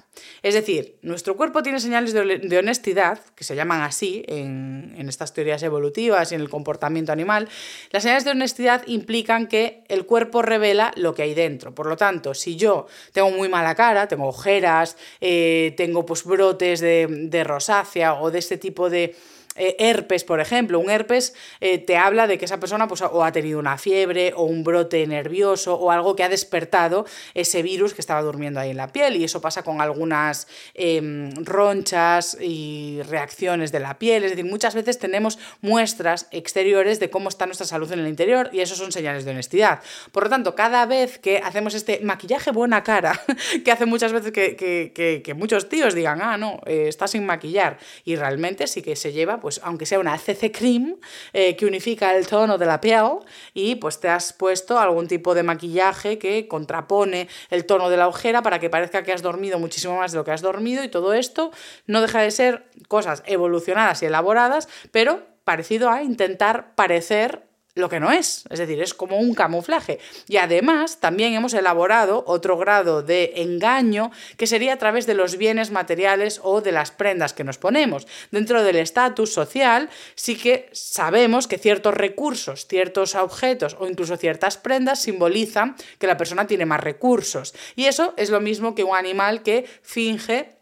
Es 0.42 0.54
decir, 0.54 0.98
nuestro 1.02 1.36
cuerpo 1.36 1.62
tiene 1.62 1.78
señales 1.78 2.14
de, 2.14 2.58
honestidad, 2.58 3.20
que 3.34 3.44
se 3.44 3.54
llaman 3.54 3.82
así 3.82 4.24
en, 4.28 4.96
estas 5.06 5.34
teorías 5.34 5.62
evolutivas 5.62 6.32
y 6.32 6.36
en 6.36 6.40
el 6.40 6.48
comportamiento 6.48 7.12
animal. 7.12 7.50
Las 7.90 8.04
señales 8.04 8.24
de 8.24 8.30
honestidad 8.30 8.82
implican 8.86 9.46
que 9.46 9.84
el 9.88 10.06
cuerpo 10.06 10.40
revela 10.40 10.90
lo 10.96 11.14
que 11.14 11.24
hay 11.24 11.34
dentro. 11.34 11.74
Por 11.74 11.84
lo 11.84 11.98
tanto, 11.98 12.32
si 12.32 12.56
yo 12.56 12.86
tengo 13.12 13.30
muy 13.30 13.50
mala 13.50 13.74
cara, 13.74 14.08
tengo 14.08 14.28
ojeras, 14.28 14.96
eh, 15.20 15.74
tengo 15.76 16.06
pues, 16.06 16.24
brotes 16.24 16.80
de, 16.80 17.08
de 17.10 17.44
rosácea 17.44 18.14
o 18.14 18.30
de 18.30 18.38
este 18.38 18.56
tipo 18.56 18.88
de 18.88 19.14
eh, 19.56 19.76
herpes, 19.78 20.24
por 20.24 20.40
ejemplo. 20.40 20.78
Un 20.78 20.90
herpes 20.90 21.34
eh, 21.60 21.78
te 21.78 21.96
habla 21.96 22.26
de 22.26 22.38
que 22.38 22.44
esa 22.44 22.60
persona 22.60 22.88
pues, 22.88 23.02
o 23.02 23.24
ha 23.24 23.32
tenido 23.32 23.58
una 23.58 23.78
fiebre 23.78 24.32
o 24.36 24.44
un 24.44 24.64
brote 24.64 25.06
nervioso 25.06 25.74
o 25.74 25.90
algo 25.90 26.16
que 26.16 26.24
ha 26.24 26.28
despertado 26.28 27.06
ese 27.34 27.62
virus 27.62 27.94
que 27.94 28.00
estaba 28.00 28.22
durmiendo 28.22 28.60
ahí 28.60 28.70
en 28.70 28.76
la 28.76 28.92
piel. 28.92 29.16
Y 29.16 29.24
eso 29.24 29.40
pasa 29.40 29.62
con 29.62 29.80
algunas 29.80 30.48
em, 30.74 31.32
ronchas 31.44 32.36
y 32.40 33.00
reacciones 33.08 33.72
de 33.72 33.80
la 33.80 33.98
piel. 33.98 34.24
Es 34.24 34.30
decir, 34.30 34.44
muchas 34.44 34.74
veces 34.74 34.98
tenemos 34.98 35.38
muestras 35.60 36.28
exteriores 36.30 37.00
de 37.00 37.10
cómo 37.10 37.28
está 37.28 37.46
nuestra 37.46 37.66
salud 37.66 37.90
en 37.92 38.00
el 38.00 38.08
interior 38.08 38.50
y 38.52 38.60
eso 38.60 38.74
son 38.74 38.92
señales 38.92 39.24
de 39.24 39.30
honestidad. 39.30 39.80
Por 40.12 40.24
lo 40.24 40.30
tanto, 40.30 40.54
cada 40.54 40.86
vez 40.86 41.18
que 41.18 41.38
hacemos 41.38 41.74
este 41.74 42.00
maquillaje 42.02 42.50
buena 42.50 42.82
cara, 42.82 43.20
que 43.64 43.72
hace 43.72 43.86
muchas 43.86 44.12
veces 44.12 44.32
que, 44.32 45.34
muchos 45.36 45.68
tíos 45.68 45.94
digan, 45.94 46.20
ah, 46.22 46.36
no, 46.36 46.60
eh, 46.66 46.86
está 46.88 47.06
sin 47.06 47.26
maquillar, 47.26 47.78
y 48.04 48.16
realmente 48.16 48.66
sí 48.66 48.82
que 48.82 48.96
se 48.96 49.12
lleva 49.12 49.40
pues 49.46 49.60
aunque 49.62 49.86
sea 49.86 50.00
una 50.00 50.18
CC 50.18 50.50
Cream, 50.50 50.96
eh, 51.32 51.54
que 51.54 51.66
unifica 51.66 52.16
el 52.16 52.26
tono 52.26 52.58
de 52.58 52.66
la 52.66 52.80
piel 52.80 53.20
y 53.54 53.76
pues 53.76 54.00
te 54.00 54.08
has 54.08 54.32
puesto 54.32 54.80
algún 54.80 55.06
tipo 55.06 55.36
de 55.36 55.44
maquillaje 55.44 56.18
que 56.18 56.48
contrapone 56.48 57.28
el 57.50 57.64
tono 57.64 57.88
de 57.88 57.96
la 57.96 58.08
ojera 58.08 58.42
para 58.42 58.58
que 58.58 58.70
parezca 58.70 59.04
que 59.04 59.12
has 59.12 59.22
dormido 59.22 59.60
muchísimo 59.60 59.98
más 59.98 60.10
de 60.10 60.18
lo 60.18 60.24
que 60.24 60.32
has 60.32 60.42
dormido 60.42 60.82
y 60.82 60.88
todo 60.88 61.14
esto 61.14 61.52
no 61.86 62.00
deja 62.00 62.22
de 62.22 62.32
ser 62.32 62.64
cosas 62.88 63.22
evolucionadas 63.24 64.02
y 64.02 64.06
elaboradas, 64.06 64.68
pero 64.90 65.22
parecido 65.44 65.90
a 65.90 66.02
intentar 66.02 66.74
parecer 66.74 67.45
lo 67.76 67.90
que 67.90 68.00
no 68.00 68.10
es, 68.10 68.44
es 68.48 68.58
decir, 68.58 68.80
es 68.80 68.94
como 68.94 69.18
un 69.18 69.34
camuflaje. 69.34 70.00
Y 70.26 70.38
además 70.38 70.98
también 70.98 71.34
hemos 71.34 71.52
elaborado 71.52 72.24
otro 72.26 72.56
grado 72.56 73.02
de 73.02 73.34
engaño 73.36 74.10
que 74.38 74.46
sería 74.46 74.72
a 74.72 74.78
través 74.78 75.06
de 75.06 75.14
los 75.14 75.36
bienes 75.36 75.70
materiales 75.70 76.40
o 76.42 76.62
de 76.62 76.72
las 76.72 76.90
prendas 76.90 77.34
que 77.34 77.44
nos 77.44 77.58
ponemos. 77.58 78.06
Dentro 78.30 78.64
del 78.64 78.76
estatus 78.76 79.32
social 79.32 79.90
sí 80.14 80.36
que 80.36 80.70
sabemos 80.72 81.46
que 81.46 81.58
ciertos 81.58 81.92
recursos, 81.92 82.66
ciertos 82.66 83.14
objetos 83.14 83.76
o 83.78 83.86
incluso 83.86 84.16
ciertas 84.16 84.56
prendas 84.56 85.02
simbolizan 85.02 85.76
que 85.98 86.06
la 86.06 86.16
persona 86.16 86.46
tiene 86.46 86.64
más 86.64 86.80
recursos. 86.80 87.54
Y 87.76 87.84
eso 87.84 88.14
es 88.16 88.30
lo 88.30 88.40
mismo 88.40 88.74
que 88.74 88.84
un 88.84 88.96
animal 88.96 89.42
que 89.42 89.66
finge 89.82 90.55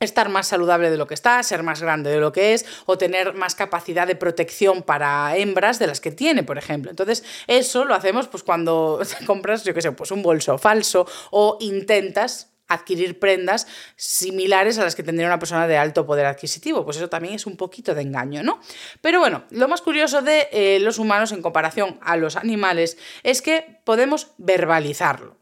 estar 0.00 0.30
más 0.30 0.48
saludable 0.48 0.90
de 0.90 0.96
lo 0.96 1.06
que 1.06 1.14
está, 1.14 1.42
ser 1.42 1.62
más 1.62 1.82
grande 1.82 2.10
de 2.10 2.20
lo 2.20 2.32
que 2.32 2.54
es 2.54 2.64
o 2.86 2.96
tener 2.96 3.34
más 3.34 3.54
capacidad 3.54 4.06
de 4.06 4.16
protección 4.16 4.82
para 4.82 5.36
hembras 5.36 5.78
de 5.78 5.86
las 5.86 6.00
que 6.00 6.10
tiene, 6.10 6.42
por 6.42 6.56
ejemplo. 6.56 6.90
Entonces, 6.90 7.22
eso 7.46 7.84
lo 7.84 7.94
hacemos 7.94 8.26
pues 8.26 8.42
cuando 8.42 9.00
compras, 9.26 9.62
yo 9.64 9.74
qué 9.74 9.82
sé, 9.82 9.92
pues 9.92 10.10
un 10.10 10.22
bolso 10.22 10.56
falso 10.56 11.06
o 11.30 11.58
intentas 11.60 12.50
adquirir 12.70 13.18
prendas 13.18 13.66
similares 13.96 14.78
a 14.78 14.84
las 14.84 14.94
que 14.94 15.02
tendría 15.02 15.26
una 15.26 15.38
persona 15.38 15.66
de 15.66 15.76
alto 15.76 16.06
poder 16.06 16.24
adquisitivo. 16.24 16.84
Pues 16.84 16.96
eso 16.96 17.08
también 17.08 17.34
es 17.34 17.44
un 17.44 17.56
poquito 17.56 17.94
de 17.94 18.02
engaño, 18.02 18.42
¿no? 18.42 18.60
Pero 19.02 19.18
bueno, 19.18 19.44
lo 19.50 19.68
más 19.68 19.82
curioso 19.82 20.22
de 20.22 20.48
eh, 20.52 20.78
los 20.80 20.98
humanos 20.98 21.32
en 21.32 21.42
comparación 21.42 21.98
a 22.00 22.16
los 22.16 22.36
animales 22.36 22.96
es 23.22 23.42
que 23.42 23.80
podemos 23.84 24.28
verbalizarlo. 24.38 25.39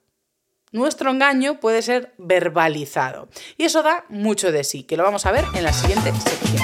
Nuestro 0.73 1.11
engaño 1.11 1.61
puede 1.61 1.81
ser 1.83 2.13
verbalizado. 2.19 3.29
Y 3.57 3.65
eso 3.65 3.83
da 3.83 4.05
mucho 4.09 4.53
de 4.53 4.65
sí, 4.65 4.83
que 4.83 4.97
lo 4.97 5.03
vamos 5.03 5.25
a 5.25 5.33
ver 5.33 5.45
en 5.55 5.65
la 5.65 5.73
siguiente 5.73 6.13
sección. 6.13 6.63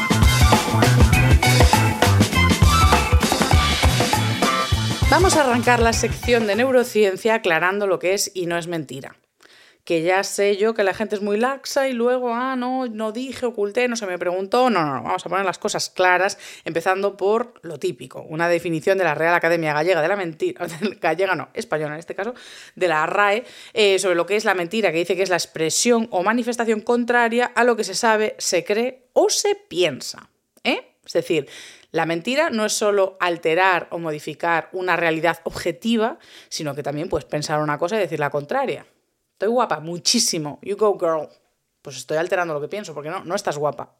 Vamos 5.11 5.37
a 5.37 5.43
arrancar 5.43 5.81
la 5.81 5.93
sección 5.93 6.47
de 6.47 6.57
neurociencia 6.57 7.35
aclarando 7.35 7.87
lo 7.87 7.99
que 7.99 8.15
es 8.15 8.31
y 8.35 8.47
no 8.47 8.59
es 8.59 8.67
mentira 8.67 9.17
que 9.85 10.03
ya 10.03 10.25
sé 10.25 10.57
yo 10.57 10.73
que 10.73 10.83
la 10.83 10.95
gente 10.95 11.15
es 11.15 11.21
muy 11.21 11.37
laxa 11.37 11.89
y 11.89 11.93
luego, 11.93 12.35
ah, 12.35 12.57
no, 12.57 12.87
no 12.87 13.13
dije, 13.13 13.45
oculté, 13.47 13.87
no 13.87 13.97
se 13.97 14.07
me 14.07 14.19
preguntó. 14.19 14.71
No, 14.71 14.83
no, 14.83 14.95
no, 14.95 15.03
vamos 15.03 15.25
a 15.25 15.29
poner 15.29 15.45
las 15.45 15.59
cosas 15.59 15.91
claras, 15.91 16.39
empezando 16.65 17.17
por 17.17 17.55
lo 17.63 17.79
típico, 17.79 18.23
una 18.23 18.49
definición 18.49 18.97
de 18.97 19.05
la 19.05 19.15
Real 19.15 19.35
Academia 19.35 19.75
Gallega 19.75 20.01
de 20.01 20.09
la 20.09 20.17
Mentira, 20.17 20.67
gallega 21.01 21.35
no, 21.35 21.51
española 21.53 21.95
en 21.95 22.01
este 22.01 22.15
caso, 22.15 22.35
de 22.75 22.89
la 22.89 23.05
RAE, 23.05 23.45
eh, 23.75 23.99
sobre 23.99 24.15
lo 24.15 24.25
que 24.25 24.37
es 24.37 24.45
la 24.45 24.55
mentira, 24.55 24.91
que 24.91 24.99
dice 24.99 25.17
que 25.17 25.23
es 25.23 25.31
la 25.31 25.37
expresión 25.37 26.09
o 26.11 26.23
manifestación 26.23 26.81
contraria 26.81 27.53
a 27.55 27.65
lo 27.65 27.77
que 27.77 27.85
se 27.85 27.95
sabe, 27.95 28.37
se 28.39 28.65
cree 28.65 29.09
o 29.13 29.29
se 29.29 29.55
piensa. 29.55 30.31
¿eh? 30.65 30.97
Es 31.05 31.13
decir, 31.13 31.47
la 31.91 32.07
mentira 32.07 32.49
no 32.49 32.65
es 32.65 32.73
solo 32.73 33.17
alterar 33.21 33.89
o 33.91 33.99
modificar 33.99 34.71
una 34.73 34.97
realidad 34.97 35.41
objetiva, 35.45 36.19
sino 36.49 36.75
que 36.75 36.83
también 36.83 37.09
puedes 37.09 37.27
pensar 37.27 37.61
una 37.61 37.79
cosa 37.79 37.97
y 37.97 38.01
decir 38.01 38.19
la 38.19 38.31
contraria. 38.31 38.87
Estoy 39.45 39.53
guapa, 39.53 39.81
muchísimo. 39.81 40.59
You 40.63 40.75
go, 40.75 40.99
girl. 40.99 41.29
Pues 41.83 41.99
estoy 41.99 42.17
alterando 42.17 42.55
lo 42.55 42.63
que 42.63 42.69
pienso, 42.69 42.95
porque 42.95 43.11
no, 43.11 43.27
no 43.27 43.35
estás 43.35 43.59
guapa. 43.59 43.95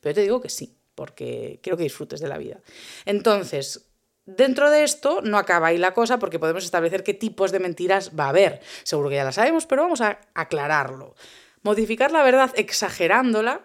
Pero 0.00 0.12
yo 0.12 0.14
te 0.14 0.22
digo 0.22 0.40
que 0.40 0.48
sí, 0.48 0.74
porque 0.94 1.60
quiero 1.62 1.76
que 1.76 1.82
disfrutes 1.82 2.18
de 2.18 2.28
la 2.28 2.38
vida. 2.38 2.62
Entonces, 3.04 3.90
dentro 4.24 4.70
de 4.70 4.82
esto 4.82 5.20
no 5.20 5.36
acaba 5.36 5.66
ahí 5.66 5.76
la 5.76 5.92
cosa, 5.92 6.18
porque 6.18 6.38
podemos 6.38 6.64
establecer 6.64 7.04
qué 7.04 7.12
tipos 7.12 7.52
de 7.52 7.60
mentiras 7.60 8.12
va 8.18 8.24
a 8.24 8.28
haber. 8.30 8.62
Seguro 8.82 9.10
que 9.10 9.16
ya 9.16 9.24
la 9.24 9.32
sabemos, 9.32 9.66
pero 9.66 9.82
vamos 9.82 10.00
a 10.00 10.18
aclararlo. 10.32 11.14
Modificar 11.60 12.10
la 12.10 12.22
verdad 12.22 12.50
exagerándola 12.56 13.60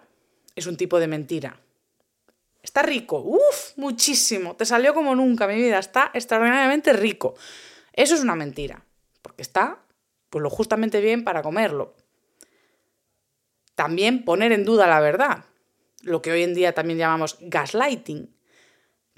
es 0.54 0.66
un 0.66 0.76
tipo 0.76 1.00
de 1.00 1.06
mentira. 1.06 1.58
Está 2.62 2.82
rico, 2.82 3.20
uff, 3.20 3.72
muchísimo. 3.76 4.54
Te 4.54 4.66
salió 4.66 4.92
como 4.92 5.14
nunca, 5.14 5.46
mi 5.46 5.54
vida. 5.54 5.78
Está 5.78 6.10
extraordinariamente 6.12 6.92
rico. 6.92 7.36
Eso 7.94 8.14
es 8.14 8.20
una 8.20 8.34
mentira, 8.34 8.84
porque 9.22 9.40
está 9.40 9.78
pues 10.30 10.42
lo 10.42 10.50
justamente 10.50 11.00
bien 11.00 11.24
para 11.24 11.42
comerlo. 11.42 11.94
También 13.74 14.24
poner 14.24 14.52
en 14.52 14.64
duda 14.64 14.86
la 14.86 15.00
verdad, 15.00 15.44
lo 16.02 16.22
que 16.22 16.32
hoy 16.32 16.42
en 16.42 16.54
día 16.54 16.72
también 16.72 16.98
llamamos 16.98 17.36
gaslighting, 17.40 18.34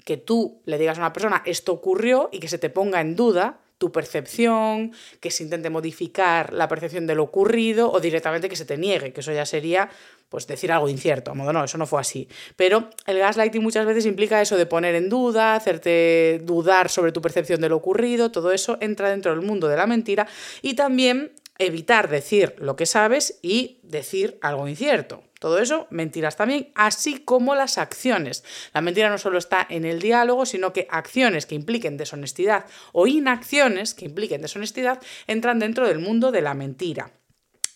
que 0.05 0.17
tú 0.17 0.61
le 0.65 0.77
digas 0.77 0.97
a 0.97 1.01
una 1.01 1.13
persona 1.13 1.41
esto 1.45 1.71
ocurrió 1.71 2.29
y 2.31 2.39
que 2.39 2.47
se 2.47 2.57
te 2.57 2.69
ponga 2.69 3.01
en 3.01 3.15
duda 3.15 3.59
tu 3.77 3.91
percepción, 3.91 4.91
que 5.21 5.31
se 5.31 5.43
intente 5.43 5.69
modificar 5.69 6.53
la 6.53 6.67
percepción 6.67 7.07
de 7.07 7.15
lo 7.15 7.23
ocurrido 7.23 7.91
o 7.91 7.99
directamente 8.01 8.49
que 8.49 8.57
se 8.57 8.65
te 8.65 8.77
niegue, 8.77 9.13
que 9.13 9.21
eso 9.21 9.31
ya 9.31 9.45
sería 9.45 9.89
pues 10.29 10.47
decir 10.47 10.71
algo 10.71 10.87
incierto, 10.89 11.31
a 11.31 11.33
modo 11.33 11.51
no, 11.51 11.63
eso 11.63 11.77
no 11.77 11.85
fue 11.85 12.01
así. 12.01 12.27
Pero 12.55 12.89
el 13.05 13.19
gaslighting 13.19 13.63
muchas 13.63 13.85
veces 13.85 14.05
implica 14.05 14.41
eso 14.41 14.57
de 14.57 14.65
poner 14.65 14.95
en 14.95 15.09
duda, 15.09 15.55
hacerte 15.55 16.39
dudar 16.43 16.89
sobre 16.89 17.11
tu 17.11 17.21
percepción 17.21 17.61
de 17.61 17.69
lo 17.69 17.77
ocurrido, 17.77 18.31
todo 18.31 18.51
eso 18.51 18.77
entra 18.79 19.09
dentro 19.09 19.31
del 19.31 19.45
mundo 19.45 19.67
de 19.67 19.77
la 19.77 19.87
mentira 19.87 20.27
y 20.61 20.75
también 20.75 21.31
evitar 21.57 22.09
decir 22.09 22.55
lo 22.57 22.75
que 22.75 22.85
sabes 22.85 23.39
y 23.41 23.79
decir 23.83 24.37
algo 24.41 24.67
incierto. 24.67 25.23
Todo 25.39 25.59
eso, 25.59 25.87
mentiras 25.89 26.35
también, 26.35 26.69
así 26.75 27.19
como 27.19 27.55
las 27.55 27.77
acciones. 27.77 28.43
La 28.73 28.81
mentira 28.81 29.09
no 29.09 29.17
solo 29.17 29.37
está 29.37 29.65
en 29.69 29.85
el 29.85 30.01
diálogo, 30.01 30.45
sino 30.45 30.73
que 30.73 30.87
acciones 30.89 31.45
que 31.45 31.55
impliquen 31.55 31.97
deshonestidad 31.97 32.65
o 32.91 33.07
inacciones 33.07 33.93
que 33.93 34.05
impliquen 34.05 34.41
deshonestidad 34.41 35.01
entran 35.27 35.59
dentro 35.59 35.87
del 35.87 35.99
mundo 35.99 36.31
de 36.31 36.41
la 36.41 36.53
mentira. 36.53 37.11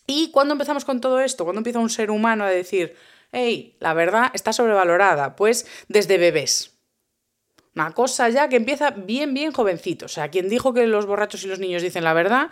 ¿Y 0.06 0.32
cuando 0.32 0.54
empezamos 0.54 0.86
con 0.86 1.02
todo 1.02 1.20
esto? 1.20 1.44
¿Cuándo 1.44 1.60
empieza 1.60 1.80
un 1.80 1.90
ser 1.90 2.12
humano 2.12 2.44
a 2.44 2.50
decir, 2.50 2.96
hey, 3.32 3.76
la 3.80 3.94
verdad 3.94 4.32
está 4.34 4.54
sobrevalorada? 4.54 5.36
Pues 5.36 5.66
desde 5.88 6.18
bebés. 6.18 6.74
Una 7.76 7.92
cosa 7.92 8.30
ya 8.30 8.50
que 8.50 8.58
empieza 8.58 8.92
bien, 8.92 9.34
bien 9.34 9.52
jovencito. 9.52 10.06
O 10.06 10.10
sea, 10.10 10.30
quien 10.30 10.48
dijo 10.48 10.74
que 10.74 10.86
los 10.86 11.08
borrachos 11.08 11.44
y 11.44 11.48
los 11.48 11.58
niños 11.58 11.82
dicen 11.82 12.04
la 12.04 12.14
verdad, 12.14 12.52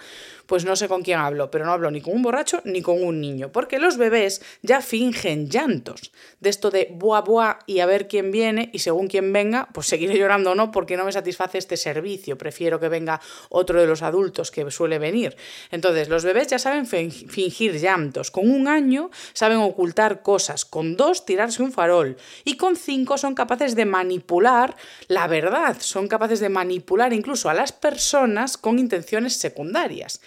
pues 0.51 0.65
no 0.65 0.75
sé 0.75 0.89
con 0.89 1.01
quién 1.01 1.17
hablo, 1.17 1.49
pero 1.49 1.63
no 1.63 1.71
hablo 1.71 1.89
ni 1.91 2.01
con 2.01 2.13
un 2.13 2.23
borracho 2.23 2.59
ni 2.65 2.81
con 2.81 3.01
un 3.01 3.21
niño, 3.21 3.53
porque 3.53 3.79
los 3.79 3.95
bebés 3.95 4.41
ya 4.61 4.81
fingen 4.81 5.49
llantos. 5.49 6.11
De 6.41 6.49
esto 6.49 6.71
de 6.71 6.89
buah, 6.91 7.21
buah 7.21 7.59
y 7.67 7.79
a 7.79 7.85
ver 7.85 8.09
quién 8.09 8.31
viene 8.31 8.69
y 8.73 8.79
según 8.79 9.07
quién 9.07 9.31
venga, 9.31 9.69
pues 9.73 9.87
seguiré 9.87 10.17
llorando 10.17 10.51
o 10.51 10.55
no 10.55 10.69
porque 10.69 10.97
no 10.97 11.05
me 11.05 11.13
satisface 11.13 11.57
este 11.57 11.77
servicio. 11.77 12.37
Prefiero 12.37 12.81
que 12.81 12.89
venga 12.89 13.21
otro 13.47 13.79
de 13.79 13.87
los 13.87 14.01
adultos 14.01 14.51
que 14.51 14.69
suele 14.71 14.99
venir. 14.99 15.37
Entonces, 15.71 16.09
los 16.09 16.25
bebés 16.25 16.47
ya 16.47 16.59
saben 16.59 16.85
fingir 16.85 17.79
llantos. 17.79 18.29
Con 18.29 18.51
un 18.51 18.67
año 18.67 19.09
saben 19.31 19.59
ocultar 19.59 20.21
cosas. 20.21 20.65
Con 20.65 20.97
dos, 20.97 21.25
tirarse 21.25 21.63
un 21.63 21.71
farol. 21.71 22.17
Y 22.43 22.57
con 22.57 22.75
cinco 22.75 23.17
son 23.17 23.35
capaces 23.35 23.73
de 23.75 23.85
manipular 23.85 24.75
la 25.07 25.27
verdad. 25.27 25.77
Son 25.79 26.09
capaces 26.09 26.41
de 26.41 26.49
manipular 26.49 27.13
incluso 27.13 27.49
a 27.49 27.53
las 27.53 27.71
personas 27.71 28.57
con 28.57 28.79
intenciones 28.79 29.37
secundarias. 29.37 30.19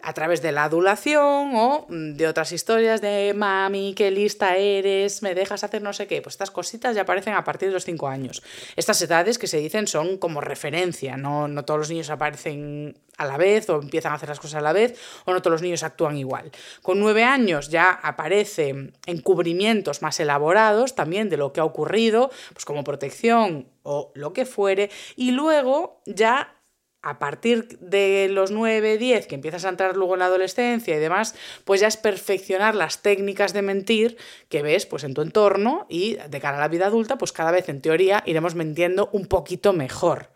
A 0.00 0.12
través 0.12 0.42
de 0.42 0.52
la 0.52 0.64
adulación 0.64 1.52
o 1.54 1.86
mm, 1.88 2.14
de 2.14 2.28
otras 2.28 2.52
historias 2.52 3.00
de 3.00 3.34
mami, 3.34 3.94
qué 3.94 4.10
lista 4.10 4.56
eres, 4.56 5.22
me 5.22 5.34
dejas 5.34 5.64
hacer 5.64 5.82
no 5.82 5.92
sé 5.92 6.06
qué. 6.06 6.22
Pues 6.22 6.34
estas 6.34 6.50
cositas 6.50 6.94
ya 6.94 7.02
aparecen 7.02 7.34
a 7.34 7.44
partir 7.44 7.68
de 7.68 7.74
los 7.74 7.84
5 7.84 8.08
años. 8.08 8.42
Estas 8.76 9.00
edades 9.02 9.38
que 9.38 9.46
se 9.46 9.58
dicen 9.58 9.86
son 9.86 10.18
como 10.18 10.40
referencia, 10.40 11.16
no, 11.16 11.48
no 11.48 11.64
todos 11.64 11.80
los 11.80 11.90
niños 11.90 12.10
aparecen 12.10 12.98
a 13.16 13.26
la 13.26 13.36
vez 13.36 13.68
o 13.68 13.80
empiezan 13.80 14.12
a 14.12 14.14
hacer 14.14 14.28
las 14.28 14.38
cosas 14.38 14.58
a 14.58 14.60
la 14.60 14.72
vez 14.72 14.98
o 15.24 15.32
no 15.32 15.42
todos 15.42 15.52
los 15.52 15.62
niños 15.62 15.82
actúan 15.82 16.16
igual. 16.16 16.52
Con 16.82 17.00
9 17.00 17.24
años 17.24 17.68
ya 17.68 17.90
aparecen 17.90 18.96
encubrimientos 19.06 20.02
más 20.02 20.20
elaborados 20.20 20.94
también 20.94 21.28
de 21.28 21.36
lo 21.36 21.52
que 21.52 21.60
ha 21.60 21.64
ocurrido, 21.64 22.30
pues 22.52 22.64
como 22.64 22.84
protección 22.84 23.68
o 23.82 24.12
lo 24.14 24.32
que 24.32 24.44
fuere, 24.44 24.90
y 25.16 25.32
luego 25.32 26.02
ya 26.06 26.57
a 27.02 27.18
partir 27.18 27.78
de 27.80 28.28
los 28.30 28.50
9, 28.50 28.98
10, 28.98 29.26
que 29.26 29.34
empiezas 29.34 29.64
a 29.64 29.68
entrar 29.68 29.96
luego 29.96 30.14
en 30.14 30.20
la 30.20 30.26
adolescencia 30.26 30.96
y 30.96 30.98
demás, 30.98 31.34
pues 31.64 31.80
ya 31.80 31.86
es 31.86 31.96
perfeccionar 31.96 32.74
las 32.74 33.02
técnicas 33.02 33.52
de 33.52 33.62
mentir 33.62 34.16
que 34.48 34.62
ves 34.62 34.86
pues 34.86 35.04
en 35.04 35.14
tu 35.14 35.22
entorno 35.22 35.86
y 35.88 36.16
de 36.16 36.40
cara 36.40 36.56
a 36.56 36.60
la 36.60 36.68
vida 36.68 36.86
adulta, 36.86 37.16
pues 37.16 37.32
cada 37.32 37.50
vez 37.50 37.68
en 37.68 37.80
teoría 37.80 38.22
iremos 38.26 38.54
mintiendo 38.54 39.10
un 39.12 39.26
poquito 39.26 39.72
mejor. 39.72 40.30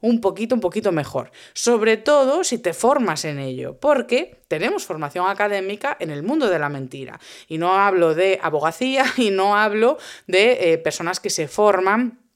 Un 0.00 0.20
poquito, 0.20 0.54
un 0.54 0.60
poquito 0.60 0.92
mejor. 0.92 1.32
Sobre 1.54 1.96
todo 1.96 2.44
si 2.44 2.58
te 2.58 2.72
formas 2.72 3.24
en 3.24 3.40
ello, 3.40 3.80
porque 3.80 4.40
tenemos 4.46 4.84
formación 4.84 5.28
académica 5.28 5.96
en 5.98 6.10
el 6.10 6.22
mundo 6.22 6.48
de 6.48 6.60
la 6.60 6.68
mentira. 6.68 7.18
Y 7.48 7.58
no 7.58 7.74
hablo 7.74 8.14
de 8.14 8.38
abogacía 8.40 9.04
y 9.16 9.30
no 9.30 9.56
hablo 9.56 9.98
de 10.28 10.72
eh, 10.72 10.78
personas 10.78 11.18
que 11.18 11.30
se 11.30 11.48
forman 11.48 12.27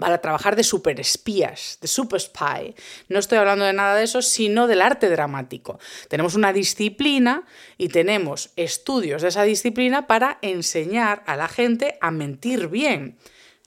para 0.00 0.18
trabajar 0.18 0.56
de 0.56 0.64
superespías, 0.64 1.78
de 1.80 1.86
super 1.88 2.20
spy. 2.20 2.74
No 3.08 3.18
estoy 3.18 3.38
hablando 3.38 3.64
de 3.64 3.72
nada 3.72 3.94
de 3.94 4.04
eso, 4.04 4.22
sino 4.22 4.66
del 4.66 4.82
arte 4.82 5.08
dramático. 5.08 5.78
Tenemos 6.08 6.34
una 6.34 6.52
disciplina 6.52 7.44
y 7.78 7.88
tenemos 7.88 8.50
estudios 8.56 9.22
de 9.22 9.28
esa 9.28 9.44
disciplina 9.44 10.06
para 10.06 10.38
enseñar 10.42 11.22
a 11.26 11.36
la 11.36 11.48
gente 11.48 11.98
a 12.00 12.10
mentir 12.10 12.68
bien. 12.68 13.16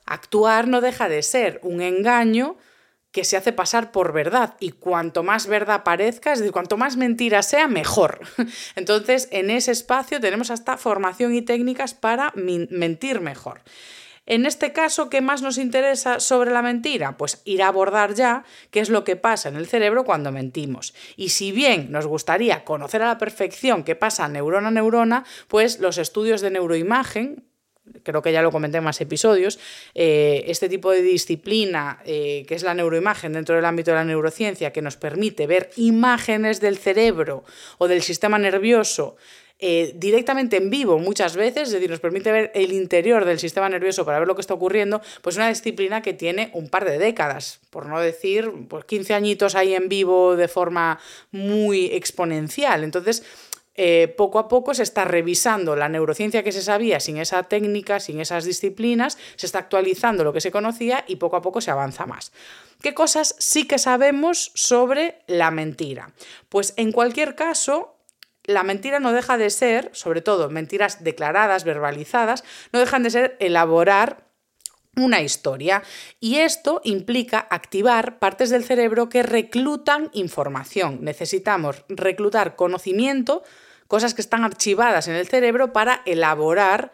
Actuar 0.06 0.68
no 0.68 0.82
deja 0.82 1.08
de 1.08 1.24
ser 1.24 1.60
un 1.64 1.82
engaño 1.82 2.58
que 3.14 3.24
se 3.24 3.38
hace 3.38 3.54
pasar 3.54 3.92
por 3.92 4.12
verdad 4.12 4.56
y 4.60 4.72
cuanto 4.72 5.22
más 5.22 5.46
verdad 5.46 5.84
parezca, 5.84 6.34
es 6.34 6.40
decir, 6.40 6.52
cuanto 6.52 6.78
más 6.78 6.98
mentira 6.98 7.44
sea, 7.44 7.68
mejor. 7.68 8.20
Entonces, 8.76 9.30
en 9.32 9.52
ese 9.52 9.72
espacio 9.72 10.20
tenemos 10.20 10.50
hasta 10.50 10.78
formación 10.78 11.34
y 11.36 11.44
técnicas 11.44 11.94
para 11.94 12.34
mentir 12.36 13.22
mejor. 13.22 13.62
En 14.26 14.46
este 14.46 14.72
caso, 14.72 15.10
¿qué 15.10 15.20
más 15.20 15.42
nos 15.42 15.58
interesa 15.58 16.20
sobre 16.20 16.52
la 16.52 16.62
mentira? 16.62 17.18
Pues 17.18 17.42
ir 17.44 17.62
a 17.62 17.68
abordar 17.68 18.14
ya 18.14 18.46
qué 18.72 18.80
es 18.80 18.90
lo 18.90 19.04
que 19.04 19.18
pasa 19.18 19.50
en 19.50 19.58
el 19.58 19.68
cerebro 19.68 20.06
cuando 20.06 20.32
mentimos. 20.32 20.94
Y 21.18 21.30
si 21.30 21.52
bien 21.52 21.92
nos 21.92 22.08
gustaría 22.08 22.64
conocer 22.64 23.02
a 23.02 23.08
la 23.08 23.18
perfección 23.18 23.84
qué 23.84 23.96
pasa 23.96 24.30
neurona 24.30 24.70
a 24.70 24.72
neurona, 24.72 25.26
pues 25.50 25.80
los 25.80 25.98
estudios 25.98 26.40
de 26.40 26.52
neuroimagen, 26.52 27.44
creo 28.04 28.22
que 28.22 28.32
ya 28.32 28.42
lo 28.42 28.52
comenté 28.52 28.78
en 28.78 28.86
más 28.86 29.02
episodios, 29.02 29.60
eh, 29.94 30.46
este 30.48 30.70
tipo 30.70 30.92
de 30.92 31.02
disciplina 31.02 32.00
eh, 32.06 32.46
que 32.48 32.56
es 32.56 32.64
la 32.64 32.74
neuroimagen 32.74 33.34
dentro 33.34 33.56
del 33.56 33.66
ámbito 33.66 33.92
de 33.92 33.98
la 33.98 34.06
neurociencia 34.06 34.72
que 34.72 34.82
nos 34.82 34.96
permite 34.96 35.48
ver 35.48 35.70
imágenes 35.76 36.62
del 36.62 36.78
cerebro 36.78 37.44
o 37.78 37.90
del 37.90 38.02
sistema 38.02 38.38
nervioso 38.38 39.18
eh, 39.66 39.94
directamente 39.96 40.58
en 40.58 40.70
vivo 40.70 41.00
muchas 41.00 41.38
veces, 41.38 41.70
es 41.70 41.72
decir, 41.72 41.90
nos 41.90 42.02
permite 42.02 42.34
ver 42.34 42.52
el 42.54 42.74
interior 42.74 43.24
del 43.24 43.40
sistema 43.40 43.70
nervioso 43.70 44.04
para 44.04 44.20
ver 44.20 44.28
lo 44.28 44.36
que 44.36 44.42
está 44.42 44.54
ocurriendo, 44.54 45.02
pues 45.22 45.38
una 45.38 45.48
disciplina 45.48 46.02
que 46.02 46.12
tiene 46.12 46.52
un 46.52 46.68
par 46.68 46.84
de 46.84 46.98
décadas, 46.98 47.62
por 47.70 47.86
no 47.86 48.02
decir, 48.02 48.52
pues 48.68 48.84
15 48.84 49.14
añitos 49.14 49.56
ahí 49.56 49.74
en 49.74 49.88
vivo 49.88 50.36
de 50.36 50.50
forma 50.50 51.00
muy 51.32 51.86
exponencial. 51.86 52.84
Entonces, 52.84 53.24
eh, 53.76 54.14
poco 54.18 54.38
a 54.38 54.50
poco 54.50 54.74
se 54.74 54.84
está 54.84 55.06
revisando 55.06 55.78
la 55.78 55.88
neurociencia 55.88 56.44
que 56.44 56.52
se 56.52 56.62
sabía 56.62 57.00
sin 57.00 57.16
esa 57.16 57.44
técnica, 57.44 58.02
sin 58.02 58.20
esas 58.20 58.44
disciplinas, 58.44 59.18
se 59.38 59.46
está 59.46 59.60
actualizando 59.60 60.26
lo 60.26 60.34
que 60.34 60.42
se 60.42 60.52
conocía 60.52 61.06
y 61.08 61.16
poco 61.16 61.38
a 61.38 61.42
poco 61.42 61.62
se 61.62 61.72
avanza 61.72 62.06
más. 62.06 62.34
¿Qué 62.82 62.94
cosas 62.94 63.38
sí 63.40 63.66
que 63.66 63.80
sabemos 63.80 64.52
sobre 64.56 65.20
la 65.26 65.52
mentira? 65.52 66.12
Pues 66.50 66.74
en 66.76 66.92
cualquier 66.92 67.36
caso, 67.36 67.93
la 68.46 68.64
mentira 68.64 69.00
no 69.00 69.14
deja 69.14 69.38
de 69.38 69.50
ser, 69.50 69.90
sobre 69.94 70.22
todo 70.22 70.50
mentiras 70.50 71.04
declaradas, 71.04 71.64
verbalizadas, 71.64 72.44
no 72.72 72.80
dejan 72.80 73.04
de 73.04 73.10
ser 73.10 73.38
elaborar 73.40 74.28
una 74.96 75.22
historia. 75.22 75.84
Y 76.20 76.38
esto 76.38 76.82
implica 76.84 77.48
activar 77.50 78.20
partes 78.20 78.50
del 78.50 78.64
cerebro 78.64 79.10
que 79.10 79.24
reclutan 79.24 80.10
información. 80.14 81.00
Necesitamos 81.02 81.84
reclutar 81.90 82.56
conocimiento, 82.56 83.44
cosas 83.88 84.14
que 84.14 84.22
están 84.22 84.44
archivadas 84.44 85.08
en 85.08 85.16
el 85.16 85.28
cerebro 85.28 85.74
para 85.74 86.02
elaborar 86.06 86.92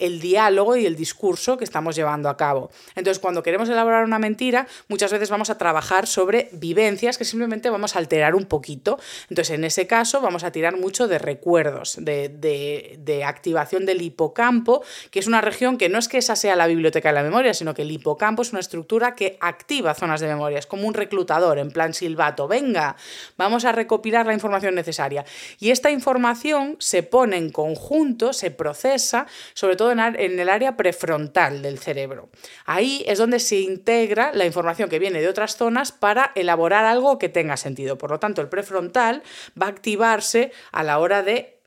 el 0.00 0.20
diálogo 0.20 0.76
y 0.76 0.86
el 0.86 0.96
discurso 0.96 1.56
que 1.56 1.64
estamos 1.64 1.94
llevando 1.94 2.28
a 2.28 2.36
cabo. 2.36 2.70
Entonces, 2.96 3.20
cuando 3.20 3.42
queremos 3.42 3.68
elaborar 3.68 4.04
una 4.04 4.18
mentira, 4.18 4.66
muchas 4.88 5.12
veces 5.12 5.30
vamos 5.30 5.50
a 5.50 5.58
trabajar 5.58 6.06
sobre 6.06 6.48
vivencias 6.52 7.18
que 7.18 7.24
simplemente 7.24 7.70
vamos 7.70 7.94
a 7.94 7.98
alterar 8.00 8.34
un 8.34 8.46
poquito. 8.46 8.98
Entonces, 9.28 9.54
en 9.54 9.64
ese 9.64 9.86
caso, 9.86 10.20
vamos 10.20 10.44
a 10.44 10.50
tirar 10.50 10.76
mucho 10.76 11.06
de 11.06 11.18
recuerdos, 11.18 11.98
de, 12.00 13.22
activación 13.24 13.86
del 13.86 14.02
hipocampo, 14.02 14.82
que 15.10 15.18
es 15.18 15.26
una 15.26 15.40
región 15.40 15.78
que 15.78 15.88
no 15.88 15.98
es 15.98 16.08
que 16.08 16.18
esa 16.18 16.36
sea 16.36 16.56
la 16.56 16.66
biblioteca 16.66 17.10
de 17.10 17.14
la 17.14 17.22
memoria, 17.22 17.54
sino 17.54 17.74
que 17.74 17.82
el 17.82 17.90
hipocampo 17.90 18.42
es 18.42 18.52
una 18.52 18.60
estructura 18.60 19.14
que 19.14 19.36
activa 19.40 19.94
zonas 19.94 20.20
de 20.20 20.28
memoria, 20.28 20.58
es 20.58 20.66
como 20.66 20.88
un 20.88 20.94
reclutador, 20.94 21.58
en 21.58 21.70
plan 21.70 21.92
silbato, 21.92 22.48
venga, 22.48 22.96
vamos 23.36 23.64
a 23.64 23.72
recopilar 23.72 24.26
la 24.26 24.32
información 24.32 24.74
necesaria. 24.74 25.24
Y 25.58 25.70
esta 25.70 25.90
información 25.90 26.76
se 26.78 27.02
pone 27.02 27.36
en 27.36 27.50
conjunto, 27.50 28.32
se 28.32 28.50
procesa, 28.50 29.26
sobre 29.54 29.76
todo 29.76 29.89
en 29.92 30.40
el 30.40 30.48
área 30.48 30.76
prefrontal 30.76 31.62
del 31.62 31.78
cerebro. 31.78 32.30
Ahí 32.64 33.04
es 33.06 33.18
donde 33.18 33.40
se 33.40 33.60
integra 33.60 34.32
la 34.32 34.46
información 34.46 34.88
que 34.88 34.98
viene 34.98 35.20
de 35.20 35.28
otras 35.28 35.56
zonas 35.56 35.92
para 35.92 36.32
elaborar 36.34 36.84
algo 36.84 37.18
que 37.18 37.28
tenga 37.28 37.56
sentido. 37.56 37.98
Por 37.98 38.10
lo 38.10 38.18
tanto, 38.18 38.40
el 38.40 38.48
prefrontal 38.48 39.22
va 39.60 39.66
a 39.66 39.70
activarse 39.70 40.52
a 40.72 40.82
la 40.82 40.98
hora 40.98 41.22
de 41.22 41.60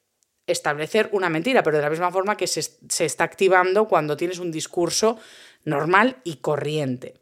establecer 0.47 1.09
una 1.11 1.29
mentira, 1.29 1.63
pero 1.63 1.77
de 1.77 1.83
la 1.83 1.89
misma 1.89 2.11
forma 2.11 2.35
que 2.35 2.47
se, 2.47 2.61
se 2.61 3.05
está 3.05 3.23
activando 3.23 3.87
cuando 3.87 4.17
tienes 4.17 4.39
un 4.39 4.51
discurso 4.51 5.17
normal 5.65 6.17
y 6.23 6.37
corriente. 6.37 7.15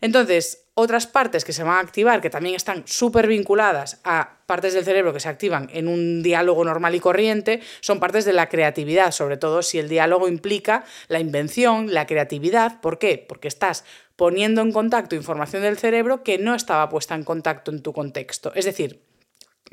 Entonces, 0.00 0.64
otras 0.80 1.08
partes 1.08 1.44
que 1.44 1.52
se 1.52 1.64
van 1.64 1.78
a 1.78 1.80
activar, 1.80 2.20
que 2.20 2.30
también 2.30 2.54
están 2.54 2.84
súper 2.86 3.26
vinculadas 3.26 4.00
a 4.04 4.38
partes 4.46 4.74
del 4.74 4.84
cerebro 4.84 5.12
que 5.12 5.18
se 5.18 5.28
activan 5.28 5.68
en 5.72 5.88
un 5.88 6.22
diálogo 6.22 6.64
normal 6.64 6.94
y 6.94 7.00
corriente, 7.00 7.60
son 7.80 7.98
partes 7.98 8.24
de 8.24 8.32
la 8.32 8.48
creatividad, 8.48 9.10
sobre 9.10 9.36
todo 9.36 9.62
si 9.62 9.80
el 9.80 9.88
diálogo 9.88 10.28
implica 10.28 10.84
la 11.08 11.18
invención, 11.18 11.92
la 11.92 12.06
creatividad. 12.06 12.80
¿Por 12.80 13.00
qué? 13.00 13.24
Porque 13.28 13.48
estás 13.48 13.84
poniendo 14.14 14.60
en 14.62 14.70
contacto 14.70 15.16
información 15.16 15.62
del 15.62 15.78
cerebro 15.78 16.22
que 16.22 16.38
no 16.38 16.54
estaba 16.54 16.88
puesta 16.88 17.16
en 17.16 17.24
contacto 17.24 17.72
en 17.72 17.82
tu 17.82 17.92
contexto. 17.92 18.52
Es 18.54 18.64
decir, 18.64 19.02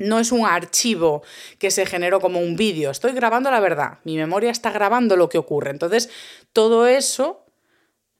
no 0.00 0.18
es 0.18 0.32
un 0.32 0.44
archivo 0.44 1.22
que 1.60 1.70
se 1.70 1.86
generó 1.86 2.20
como 2.20 2.40
un 2.40 2.56
vídeo, 2.56 2.90
estoy 2.90 3.12
grabando 3.12 3.50
la 3.52 3.60
verdad, 3.60 3.98
mi 4.02 4.16
memoria 4.16 4.50
está 4.50 4.72
grabando 4.72 5.16
lo 5.16 5.28
que 5.28 5.38
ocurre. 5.38 5.70
Entonces, 5.70 6.10
todo 6.52 6.88
eso 6.88 7.45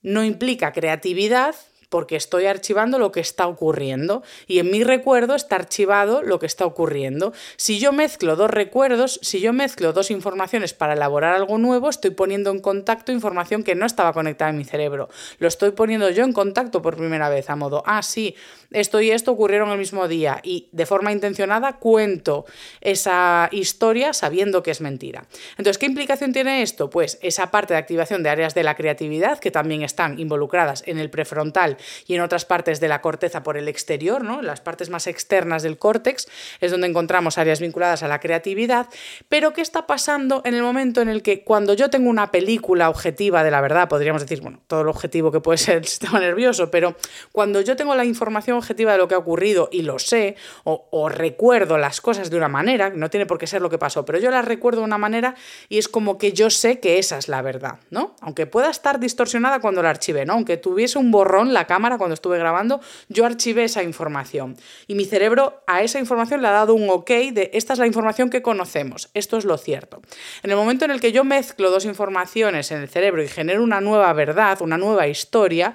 no 0.06 0.22
implica 0.22 0.72
creatividad, 0.72 1.56
porque 1.88 2.16
estoy 2.16 2.46
archivando 2.46 2.98
lo 2.98 3.12
que 3.12 3.20
está 3.20 3.46
ocurriendo 3.46 4.22
y 4.46 4.58
en 4.58 4.70
mi 4.70 4.82
recuerdo 4.84 5.34
está 5.34 5.56
archivado 5.56 6.22
lo 6.22 6.38
que 6.38 6.46
está 6.46 6.66
ocurriendo. 6.66 7.32
Si 7.56 7.78
yo 7.78 7.92
mezclo 7.92 8.36
dos 8.36 8.50
recuerdos, 8.50 9.18
si 9.22 9.40
yo 9.40 9.52
mezclo 9.52 9.92
dos 9.92 10.10
informaciones 10.10 10.74
para 10.74 10.94
elaborar 10.94 11.34
algo 11.34 11.58
nuevo, 11.58 11.88
estoy 11.88 12.10
poniendo 12.10 12.50
en 12.50 12.60
contacto 12.60 13.12
información 13.12 13.62
que 13.62 13.74
no 13.74 13.86
estaba 13.86 14.12
conectada 14.12 14.50
en 14.50 14.58
mi 14.58 14.64
cerebro. 14.64 15.08
Lo 15.38 15.48
estoy 15.48 15.70
poniendo 15.70 16.10
yo 16.10 16.24
en 16.24 16.32
contacto 16.32 16.82
por 16.82 16.96
primera 16.96 17.28
vez, 17.28 17.50
a 17.50 17.56
modo, 17.56 17.82
ah, 17.86 18.02
sí, 18.02 18.34
esto 18.72 19.00
y 19.00 19.10
esto 19.10 19.32
ocurrieron 19.32 19.70
el 19.70 19.78
mismo 19.78 20.08
día 20.08 20.40
y 20.42 20.68
de 20.72 20.86
forma 20.86 21.12
intencionada 21.12 21.74
cuento 21.78 22.46
esa 22.80 23.48
historia 23.52 24.12
sabiendo 24.12 24.62
que 24.62 24.70
es 24.70 24.80
mentira. 24.80 25.26
Entonces, 25.52 25.78
¿qué 25.78 25.86
implicación 25.86 26.32
tiene 26.32 26.62
esto? 26.62 26.90
Pues 26.90 27.18
esa 27.22 27.50
parte 27.50 27.74
de 27.74 27.78
activación 27.78 28.22
de 28.22 28.30
áreas 28.30 28.54
de 28.54 28.62
la 28.62 28.74
creatividad 28.74 29.38
que 29.38 29.50
también 29.50 29.82
están 29.82 30.18
involucradas 30.18 30.82
en 30.86 30.98
el 30.98 31.10
prefrontal 31.10 31.75
y 32.06 32.14
en 32.14 32.20
otras 32.20 32.44
partes 32.44 32.80
de 32.80 32.88
la 32.88 33.00
corteza 33.00 33.42
por 33.42 33.56
el 33.56 33.68
exterior, 33.68 34.24
¿no? 34.24 34.42
Las 34.42 34.60
partes 34.60 34.90
más 34.90 35.06
externas 35.06 35.62
del 35.62 35.78
córtex 35.78 36.28
es 36.60 36.70
donde 36.70 36.86
encontramos 36.86 37.38
áreas 37.38 37.60
vinculadas 37.60 38.02
a 38.02 38.08
la 38.08 38.20
creatividad, 38.20 38.88
pero 39.28 39.52
¿qué 39.52 39.60
está 39.60 39.86
pasando 39.86 40.42
en 40.44 40.54
el 40.54 40.62
momento 40.62 41.00
en 41.00 41.08
el 41.08 41.22
que 41.22 41.44
cuando 41.44 41.74
yo 41.74 41.90
tengo 41.90 42.10
una 42.10 42.30
película 42.30 42.90
objetiva 42.90 43.44
de 43.44 43.50
la 43.50 43.60
verdad, 43.60 43.88
podríamos 43.88 44.22
decir, 44.22 44.40
bueno, 44.40 44.60
todo 44.66 44.84
lo 44.84 44.90
objetivo 44.90 45.32
que 45.32 45.40
puede 45.40 45.58
ser 45.58 45.78
el 45.78 45.84
sistema 45.86 46.20
nervioso, 46.20 46.70
pero 46.70 46.96
cuando 47.32 47.60
yo 47.60 47.76
tengo 47.76 47.94
la 47.94 48.04
información 48.04 48.56
objetiva 48.56 48.92
de 48.92 48.98
lo 48.98 49.08
que 49.08 49.14
ha 49.14 49.18
ocurrido 49.18 49.68
y 49.72 49.82
lo 49.82 49.98
sé, 49.98 50.36
o, 50.64 50.88
o 50.90 51.08
recuerdo 51.08 51.78
las 51.78 52.00
cosas 52.00 52.30
de 52.30 52.36
una 52.36 52.48
manera, 52.48 52.90
no 52.90 53.10
tiene 53.10 53.26
por 53.26 53.38
qué 53.38 53.46
ser 53.46 53.62
lo 53.62 53.70
que 53.70 53.78
pasó, 53.78 54.04
pero 54.04 54.18
yo 54.18 54.30
las 54.30 54.44
recuerdo 54.44 54.80
de 54.80 54.86
una 54.86 54.98
manera 54.98 55.34
y 55.68 55.78
es 55.78 55.88
como 55.88 56.18
que 56.18 56.32
yo 56.32 56.50
sé 56.50 56.80
que 56.80 56.98
esa 56.98 57.18
es 57.18 57.28
la 57.28 57.42
verdad, 57.42 57.78
¿no? 57.90 58.16
Aunque 58.20 58.46
pueda 58.46 58.70
estar 58.70 59.00
distorsionada 59.00 59.60
cuando 59.60 59.82
la 59.82 59.90
archive, 59.90 60.24
¿no? 60.24 60.34
Aunque 60.34 60.56
tuviese 60.56 60.98
un 60.98 61.10
borrón 61.10 61.52
la 61.52 61.65
cámara 61.66 61.98
cuando 61.98 62.14
estuve 62.14 62.38
grabando, 62.38 62.80
yo 63.08 63.24
archivé 63.26 63.64
esa 63.64 63.82
información. 63.82 64.56
Y 64.86 64.94
mi 64.94 65.04
cerebro 65.04 65.62
a 65.66 65.82
esa 65.82 65.98
información 65.98 66.42
le 66.42 66.48
ha 66.48 66.52
dado 66.52 66.74
un 66.74 66.88
ok 66.88 67.10
de 67.32 67.50
esta 67.52 67.72
es 67.72 67.78
la 67.78 67.86
información 67.86 68.30
que 68.30 68.42
conocemos, 68.42 69.10
esto 69.14 69.36
es 69.36 69.44
lo 69.44 69.58
cierto. 69.58 70.02
En 70.42 70.50
el 70.50 70.56
momento 70.56 70.84
en 70.84 70.90
el 70.90 71.00
que 71.00 71.12
yo 71.12 71.24
mezclo 71.24 71.70
dos 71.70 71.84
informaciones 71.84 72.70
en 72.70 72.80
el 72.80 72.88
cerebro 72.88 73.22
y 73.22 73.28
genero 73.28 73.62
una 73.62 73.80
nueva 73.80 74.12
verdad, 74.12 74.62
una 74.62 74.78
nueva 74.78 75.08
historia, 75.08 75.74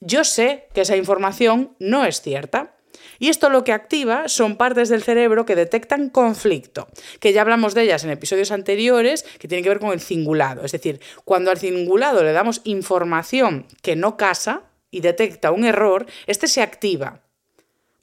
yo 0.00 0.24
sé 0.24 0.68
que 0.74 0.82
esa 0.82 0.96
información 0.96 1.76
no 1.78 2.04
es 2.04 2.20
cierta. 2.20 2.74
Y 3.18 3.28
esto 3.28 3.48
lo 3.48 3.64
que 3.64 3.72
activa 3.72 4.28
son 4.28 4.56
partes 4.56 4.88
del 4.88 5.02
cerebro 5.02 5.46
que 5.46 5.54
detectan 5.54 6.10
conflicto, 6.10 6.88
que 7.20 7.32
ya 7.32 7.42
hablamos 7.42 7.74
de 7.74 7.82
ellas 7.82 8.04
en 8.04 8.10
episodios 8.10 8.50
anteriores, 8.50 9.24
que 9.38 9.48
tienen 9.48 9.62
que 9.62 9.70
ver 9.70 9.78
con 9.78 9.92
el 9.92 10.00
cingulado. 10.00 10.64
Es 10.64 10.72
decir, 10.72 11.00
cuando 11.24 11.50
al 11.50 11.58
cingulado 11.58 12.22
le 12.22 12.32
damos 12.32 12.60
información 12.64 13.66
que 13.82 13.96
no 13.96 14.16
casa 14.16 14.64
y 14.94 15.00
detecta 15.00 15.50
un 15.50 15.64
error, 15.64 16.06
este 16.26 16.46
se 16.46 16.62
activa. 16.62 17.20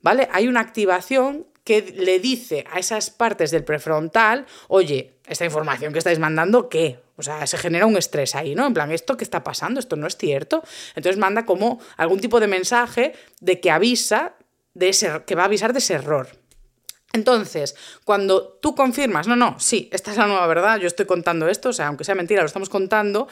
¿Vale? 0.01 0.27
Hay 0.31 0.47
una 0.47 0.59
activación 0.59 1.45
que 1.63 1.81
le 1.95 2.19
dice 2.19 2.65
a 2.71 2.79
esas 2.79 3.09
partes 3.11 3.51
del 3.51 3.63
prefrontal, 3.63 4.45
oye, 4.67 5.13
esta 5.27 5.45
información 5.45 5.93
que 5.93 5.99
estáis 5.99 6.19
mandando, 6.19 6.69
¿qué? 6.69 6.99
O 7.15 7.23
sea, 7.23 7.45
se 7.47 7.57
genera 7.57 7.85
un 7.85 7.97
estrés 7.97 8.35
ahí, 8.35 8.55
¿no? 8.55 8.65
En 8.65 8.73
plan, 8.73 8.91
¿esto 8.91 9.15
qué 9.15 9.23
está 9.23 9.43
pasando? 9.43 9.79
Esto 9.79 9.95
no 9.95 10.07
es 10.07 10.17
cierto. 10.17 10.63
Entonces 10.95 11.17
manda 11.19 11.45
como 11.45 11.79
algún 11.97 12.19
tipo 12.19 12.39
de 12.39 12.47
mensaje 12.47 13.13
de 13.39 13.59
que 13.59 13.69
avisa 13.69 14.33
de 14.73 14.89
ese, 14.89 15.21
que 15.25 15.35
va 15.35 15.43
a 15.43 15.45
avisar 15.45 15.71
de 15.71 15.79
ese 15.79 15.93
error. 15.93 16.29
Entonces, 17.13 17.75
cuando 18.05 18.43
tú 18.61 18.73
confirmas, 18.73 19.27
no, 19.27 19.35
no, 19.35 19.59
sí, 19.59 19.89
esta 19.91 20.11
es 20.11 20.17
la 20.17 20.27
nueva 20.27 20.47
verdad, 20.47 20.79
yo 20.79 20.87
estoy 20.87 21.05
contando 21.05 21.47
esto, 21.49 21.69
o 21.69 21.73
sea, 21.73 21.87
aunque 21.87 22.05
sea 22.05 22.15
mentira, 22.15 22.41
lo 22.41 22.47
estamos 22.47 22.69
contando, 22.69 23.27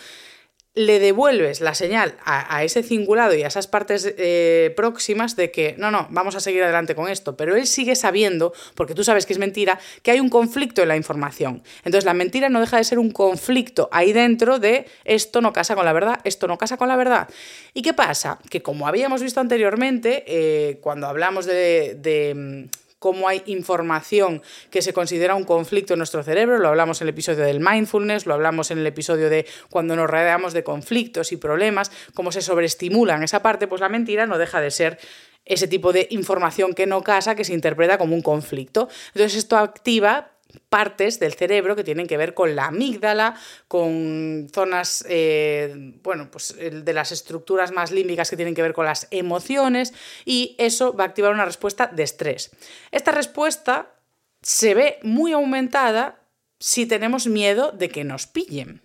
le 0.76 1.00
devuelves 1.00 1.62
la 1.62 1.74
señal 1.74 2.16
a, 2.24 2.64
ese 2.64 2.84
cingulado 2.84 3.34
y 3.36 3.44
a 3.44 3.48
esas 3.48 3.68
partes 3.68 4.14
eh, 4.18 4.72
próximas 4.76 5.36
de 5.36 5.52
que 5.52 5.76
no, 5.78 5.90
no, 5.90 6.08
vamos 6.12 6.36
a 6.36 6.40
seguir 6.40 6.64
adelante 6.64 6.96
con 6.96 7.10
esto, 7.10 7.36
pero 7.36 7.56
él 7.56 7.66
sigue 7.66 7.96
sabiendo, 7.96 8.54
porque 8.76 8.94
tú 8.94 9.04
sabes 9.04 9.26
que 9.26 9.34
es 9.34 9.40
mentira, 9.40 9.80
que 10.04 10.12
hay 10.12 10.20
un 10.20 10.30
conflicto 10.30 10.82
en 10.82 10.88
la 10.88 10.96
información. 10.96 11.64
Entonces 11.80 12.06
la 12.06 12.14
mentira 12.14 12.50
no 12.50 12.62
deja 12.62 12.78
de 12.78 12.84
ser 12.84 13.00
un 13.00 13.12
conflicto 13.12 13.90
ahí 13.92 14.14
dentro 14.14 14.60
de 14.60 14.86
esto 15.06 15.42
no 15.42 15.54
casa 15.54 15.76
con 15.76 15.86
la 15.86 15.94
verdad, 15.94 16.20
esto 16.24 16.48
no 16.48 16.58
casa 16.58 16.78
con 16.78 16.88
la 16.88 16.96
verdad. 16.96 17.28
¿Y 17.74 17.82
qué 17.82 17.94
pasa? 17.94 18.40
Que 18.50 18.62
como 18.62 18.88
habíamos 18.88 19.22
visto 19.24 19.40
anteriormente, 19.40 20.24
eh, 20.28 20.78
cuando 20.82 21.08
hablamos 21.08 21.46
de 21.46 22.70
cómo 23.00 23.28
hay 23.28 23.42
información 23.46 24.42
que 24.70 24.82
se 24.82 24.94
considera 24.94 25.36
un 25.36 25.46
conflicto 25.46 25.94
en 25.94 26.00
nuestro 26.00 26.22
cerebro, 26.22 26.60
lo 26.60 26.68
hablamos 26.68 27.02
en 27.02 27.08
el 27.08 27.14
episodio 27.14 27.44
del 27.44 27.62
mindfulness, 27.62 28.26
lo 28.26 28.34
hablamos 28.34 28.72
en 28.72 28.80
el 28.80 28.88
episodio 28.88 29.30
de 29.30 29.48
cuando 29.70 29.96
nos 29.96 30.10
rodeamos 30.10 30.54
de 30.54 30.64
conflictos 30.64 31.32
y 31.32 31.38
problemas, 31.38 31.92
cómo 32.14 32.32
se 32.32 32.42
sobreestimulan 32.42 33.24
esa 33.24 33.42
parte, 33.42 33.68
pues 33.68 33.82
la 33.82 33.90
mentira 33.90 34.28
no 34.28 34.38
deja 34.38 34.62
de 34.62 34.72
ser 34.72 35.00
ese 35.46 35.68
tipo 35.68 35.94
de 35.94 36.08
información 36.12 36.74
que 36.74 36.86
no 36.86 37.02
casa, 37.02 37.36
que 37.36 37.44
se 37.44 37.54
interpreta 37.54 37.98
como 37.98 38.14
un 38.14 38.22
conflicto. 38.22 38.90
Entonces 39.14 39.36
esto 39.36 39.58
activa 39.58 40.32
partes 40.70 41.20
del 41.20 41.34
cerebro 41.34 41.76
que 41.76 41.84
tienen 41.84 42.08
que 42.08 42.18
ver 42.18 42.34
con 42.34 42.56
la 42.56 42.66
amígdala, 42.66 43.36
con 43.68 44.48
zonas, 44.54 45.06
eh, 45.08 45.94
bueno, 46.04 46.30
pues 46.32 46.56
de 46.58 46.94
las 46.94 47.12
estructuras 47.12 47.72
más 47.72 47.92
límbicas 47.92 48.30
que 48.30 48.36
tienen 48.36 48.56
que 48.56 48.62
ver 48.62 48.74
con 48.74 48.86
las 48.86 49.08
emociones 49.12 49.94
y 50.26 50.56
eso 50.58 50.94
va 50.94 51.04
a 51.04 51.08
activar 51.08 51.34
una 51.34 51.46
respuesta 51.46 51.88
de 51.88 52.04
estrés. 52.04 52.52
Esta 52.92 53.12
respuesta 53.12 53.96
se 54.42 54.74
ve 54.74 55.00
muy 55.04 55.34
aumentada 55.34 56.22
si 56.60 56.86
tenemos 56.86 57.28
miedo 57.28 57.72
de 57.72 57.90
que 57.90 58.04
nos 58.04 58.28
pillen. 58.28 58.82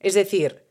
Es 0.00 0.14
decir, 0.14 0.63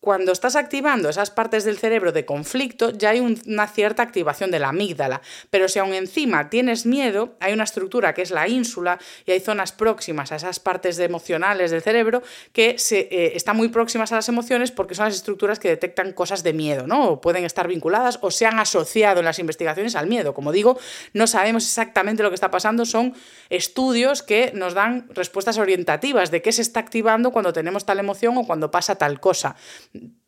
cuando 0.00 0.32
estás 0.32 0.56
activando 0.56 1.10
esas 1.10 1.30
partes 1.30 1.64
del 1.64 1.76
cerebro 1.76 2.10
de 2.10 2.24
conflicto, 2.24 2.90
ya 2.90 3.10
hay 3.10 3.20
una 3.20 3.66
cierta 3.66 4.02
activación 4.02 4.50
de 4.50 4.58
la 4.58 4.70
amígdala. 4.70 5.20
Pero 5.50 5.68
si 5.68 5.78
aún 5.78 5.92
encima 5.92 6.48
tienes 6.48 6.86
miedo, 6.86 7.36
hay 7.38 7.52
una 7.52 7.64
estructura 7.64 8.14
que 8.14 8.22
es 8.22 8.30
la 8.30 8.48
ínsula 8.48 8.98
y 9.26 9.32
hay 9.32 9.40
zonas 9.40 9.72
próximas 9.72 10.32
a 10.32 10.36
esas 10.36 10.58
partes 10.58 10.98
emocionales 10.98 11.70
del 11.70 11.82
cerebro 11.82 12.22
que 12.52 12.78
se, 12.78 13.08
eh, 13.10 13.32
están 13.34 13.58
muy 13.58 13.68
próximas 13.68 14.10
a 14.12 14.16
las 14.16 14.28
emociones 14.30 14.70
porque 14.70 14.94
son 14.94 15.04
las 15.04 15.16
estructuras 15.16 15.58
que 15.58 15.68
detectan 15.68 16.12
cosas 16.12 16.42
de 16.42 16.54
miedo, 16.54 16.86
¿no? 16.86 17.10
O 17.10 17.20
pueden 17.20 17.44
estar 17.44 17.68
vinculadas 17.68 18.18
o 18.22 18.30
se 18.30 18.46
han 18.46 18.58
asociado 18.58 19.18
en 19.18 19.26
las 19.26 19.38
investigaciones 19.38 19.96
al 19.96 20.06
miedo. 20.06 20.32
Como 20.32 20.50
digo, 20.50 20.78
no 21.12 21.26
sabemos 21.26 21.64
exactamente 21.64 22.22
lo 22.22 22.30
que 22.30 22.36
está 22.36 22.50
pasando, 22.50 22.86
son 22.86 23.14
estudios 23.50 24.22
que 24.22 24.52
nos 24.54 24.72
dan 24.72 25.08
respuestas 25.10 25.58
orientativas 25.58 26.30
de 26.30 26.40
qué 26.40 26.52
se 26.52 26.62
está 26.62 26.80
activando 26.80 27.32
cuando 27.32 27.52
tenemos 27.52 27.84
tal 27.84 27.98
emoción 27.98 28.38
o 28.38 28.46
cuando 28.46 28.70
pasa 28.70 28.96
tal 28.96 29.20
cosa 29.20 29.56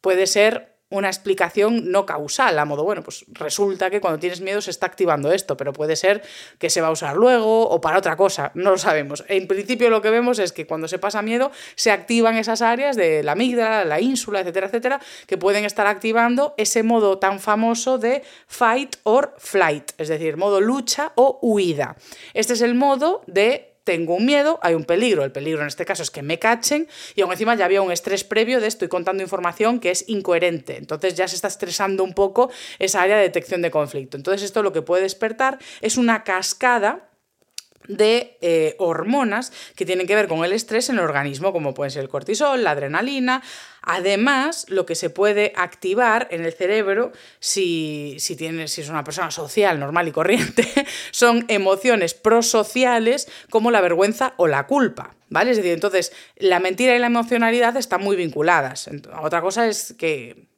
puede 0.01 0.27
ser 0.27 0.72
una 0.92 1.09
explicación 1.09 1.90
no 1.90 2.05
causal, 2.05 2.59
a 2.59 2.64
modo, 2.64 2.85
bueno, 2.85 3.03
pues 3.03 3.25
resulta 3.29 3.88
que 3.88 4.01
cuando 4.01 4.20
tienes 4.20 4.42
miedo 4.42 4.61
se 4.61 4.70
está 4.70 4.87
activando 4.87 5.33
esto, 5.33 5.57
pero 5.57 5.72
puede 5.72 5.96
ser 5.96 6.22
que 6.59 6.68
se 6.68 6.83
va 6.83 6.88
a 6.88 6.90
usar 6.90 7.16
luego 7.16 7.68
o 7.68 7.81
para 7.81 7.98
otra 7.98 8.16
cosa, 8.16 8.53
no 8.55 8.70
lo 8.70 8.79
sabemos. 8.79 9.25
En 9.29 9.48
principio 9.48 9.88
lo 9.88 10.03
que 10.03 10.11
vemos 10.11 10.38
es 10.38 10.53
que 10.53 10.66
cuando 10.66 10.88
se 10.88 10.98
pasa 10.98 11.22
miedo 11.22 11.51
se 11.77 11.90
activan 11.90 12.37
esas 12.37 12.61
áreas 12.61 12.94
de 12.94 13.22
la 13.22 13.33
amígdala, 13.33 13.87
la 13.87 14.01
ínsula, 14.01 14.40
etcétera, 14.40 14.66
etcétera, 14.66 15.01
que 15.27 15.38
pueden 15.38 15.64
estar 15.64 15.87
activando 15.87 16.55
ese 16.59 16.83
modo 16.83 17.18
tan 17.18 17.40
famoso 17.40 17.96
de 17.96 18.22
fight 18.46 18.96
or 19.05 19.35
flight, 19.38 19.92
es 19.96 20.09
decir, 20.09 20.37
modo 20.37 20.61
lucha 20.61 21.12
o 21.14 21.38
huida. 21.40 21.96
Este 22.35 22.53
es 22.53 22.61
el 22.61 22.75
modo 22.75 23.22
de 23.27 23.71
tengo 23.85 24.14
un 24.14 24.27
miedo, 24.27 24.59
hay 24.62 24.75
un 24.75 24.85
peligro. 24.85 25.25
El 25.25 25.33
peligro 25.33 25.62
en 25.62 25.68
este 25.68 25.85
caso 25.85 26.03
es 26.03 26.11
que 26.11 26.23
me 26.23 26.38
cachen 26.38 26.88
y 27.14 27.23
aún 27.23 27.33
encima 27.33 27.55
ya 27.55 27.64
había 27.64 27.83
un 27.83 27.92
estrés 27.92 28.25
previo 28.25 28.61
de 28.61 28.66
estoy 28.66 28.88
contando 28.88 29.23
información 29.23 29.81
que 29.81 29.90
es 29.90 30.09
incoherente. 30.09 30.77
Entonces 30.77 31.14
ya 31.14 31.29
se 31.29 31.37
está 31.37 31.49
estresando 31.49 32.05
un 32.05 32.14
poco 32.14 32.51
esa 32.79 33.03
área 33.03 33.16
de 33.16 33.23
detección 33.23 33.62
de 33.62 33.71
conflicto. 33.71 34.16
Entonces 34.16 34.42
esto 34.42 34.62
lo 34.62 34.73
que 34.73 34.83
puede 34.83 35.03
despertar 35.03 35.59
es 35.81 35.97
una 35.97 36.25
cascada 36.25 37.12
de 37.96 38.37
eh, 38.40 38.74
hormonas 38.78 39.52
que 39.76 39.87
tienen 39.87 40.07
que 40.07 40.14
ver 40.14 40.28
con 40.28 40.44
el 40.44 40.52
estrés 40.52 40.88
en 40.88 40.96
el 40.96 41.05
organismo, 41.05 41.52
como 41.52 41.74
pueden 41.74 41.90
ser 41.90 42.02
el 42.02 42.09
cortisol, 42.09 42.64
la 42.64 42.72
adrenalina. 42.72 43.42
Además, 43.83 44.66
lo 44.68 44.87
que 44.87 44.94
se 44.94 45.11
puede 45.11 45.52
activar 45.57 46.28
en 46.31 46.44
el 46.44 46.52
cerebro, 46.52 47.12
si, 47.40 48.16
si, 48.18 48.37
si 48.37 48.81
es 48.81 48.88
una 48.88 49.05
persona 49.05 49.31
social, 49.31 49.81
normal 49.81 50.09
y 50.09 50.12
corriente, 50.12 50.66
son 51.11 51.44
emociones 51.48 52.14
prosociales 52.14 53.28
como 53.50 53.70
la 53.70 53.81
vergüenza 53.81 54.35
o 54.37 54.46
la 54.46 54.66
culpa. 54.66 55.14
¿Vale? 55.31 55.52
Es 55.52 55.57
decir, 55.57 55.72
entonces, 55.72 56.12
la 56.37 56.61
mentira 56.61 56.94
y 56.94 56.98
la 56.98 57.07
emocionalidad 57.07 57.76
están 57.78 58.02
muy 58.02 58.16
vinculadas. 58.16 58.90
Otra 59.22 59.40
cosa 59.40 59.66
es 59.66 59.94
que 59.98 60.51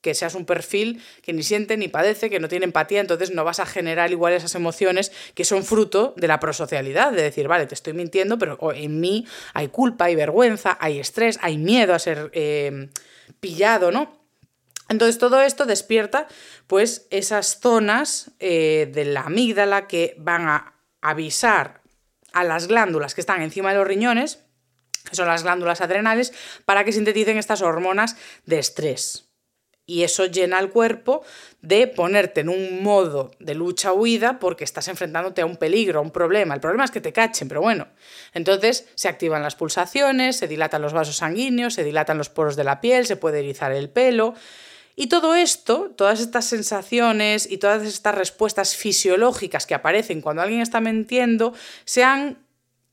que 0.00 0.14
seas 0.14 0.34
un 0.34 0.46
perfil 0.46 1.02
que 1.22 1.32
ni 1.32 1.42
siente 1.42 1.76
ni 1.76 1.88
padece, 1.88 2.30
que 2.30 2.40
no 2.40 2.48
tiene 2.48 2.64
empatía, 2.64 3.00
entonces 3.00 3.30
no 3.30 3.44
vas 3.44 3.60
a 3.60 3.66
generar 3.66 4.10
igual 4.10 4.32
esas 4.32 4.54
emociones 4.54 5.12
que 5.34 5.44
son 5.44 5.64
fruto 5.64 6.14
de 6.16 6.28
la 6.28 6.40
prosocialidad, 6.40 7.12
de 7.12 7.22
decir, 7.22 7.48
vale, 7.48 7.66
te 7.66 7.74
estoy 7.74 7.92
mintiendo, 7.92 8.38
pero 8.38 8.58
en 8.72 9.00
mí 9.00 9.26
hay 9.54 9.68
culpa, 9.68 10.06
hay 10.06 10.14
vergüenza, 10.14 10.76
hay 10.80 10.98
estrés, 10.98 11.38
hay 11.42 11.58
miedo 11.58 11.94
a 11.94 11.98
ser 11.98 12.30
eh, 12.32 12.88
pillado, 13.40 13.90
¿no? 13.90 14.18
Entonces 14.88 15.18
todo 15.18 15.40
esto 15.40 15.66
despierta 15.66 16.26
pues 16.66 17.06
esas 17.10 17.60
zonas 17.60 18.32
eh, 18.40 18.90
de 18.92 19.04
la 19.04 19.22
amígdala 19.22 19.86
que 19.86 20.16
van 20.18 20.48
a 20.48 20.74
avisar 21.00 21.80
a 22.32 22.42
las 22.42 22.66
glándulas 22.66 23.14
que 23.14 23.20
están 23.20 23.42
encima 23.42 23.70
de 23.70 23.78
los 23.78 23.86
riñones, 23.86 24.40
que 25.08 25.14
son 25.14 25.28
las 25.28 25.44
glándulas 25.44 25.80
adrenales, 25.80 26.32
para 26.64 26.84
que 26.84 26.92
sinteticen 26.92 27.38
estas 27.38 27.62
hormonas 27.62 28.16
de 28.46 28.58
estrés 28.58 29.29
y 29.90 30.04
eso 30.04 30.26
llena 30.26 30.60
el 30.60 30.70
cuerpo 30.70 31.22
de 31.62 31.88
ponerte 31.88 32.42
en 32.42 32.48
un 32.48 32.82
modo 32.82 33.32
de 33.40 33.54
lucha-huida 33.54 34.38
porque 34.38 34.62
estás 34.62 34.86
enfrentándote 34.86 35.42
a 35.42 35.46
un 35.46 35.56
peligro, 35.56 35.98
a 35.98 36.02
un 36.02 36.12
problema. 36.12 36.54
El 36.54 36.60
problema 36.60 36.84
es 36.84 36.92
que 36.92 37.00
te 37.00 37.12
cachen, 37.12 37.48
pero 37.48 37.60
bueno. 37.60 37.88
Entonces 38.32 38.86
se 38.94 39.08
activan 39.08 39.42
las 39.42 39.56
pulsaciones, 39.56 40.36
se 40.36 40.46
dilatan 40.46 40.80
los 40.80 40.92
vasos 40.92 41.16
sanguíneos, 41.16 41.74
se 41.74 41.82
dilatan 41.82 42.18
los 42.18 42.28
poros 42.28 42.54
de 42.54 42.62
la 42.62 42.80
piel, 42.80 43.04
se 43.04 43.16
puede 43.16 43.40
erizar 43.40 43.72
el 43.72 43.90
pelo. 43.90 44.34
Y 44.94 45.08
todo 45.08 45.34
esto, 45.34 45.92
todas 45.96 46.20
estas 46.20 46.44
sensaciones 46.44 47.50
y 47.50 47.58
todas 47.58 47.82
estas 47.82 48.14
respuestas 48.14 48.76
fisiológicas 48.76 49.66
que 49.66 49.74
aparecen 49.74 50.20
cuando 50.20 50.42
alguien 50.42 50.60
está 50.60 50.80
mintiendo, 50.80 51.52
se 51.84 52.04
han 52.04 52.38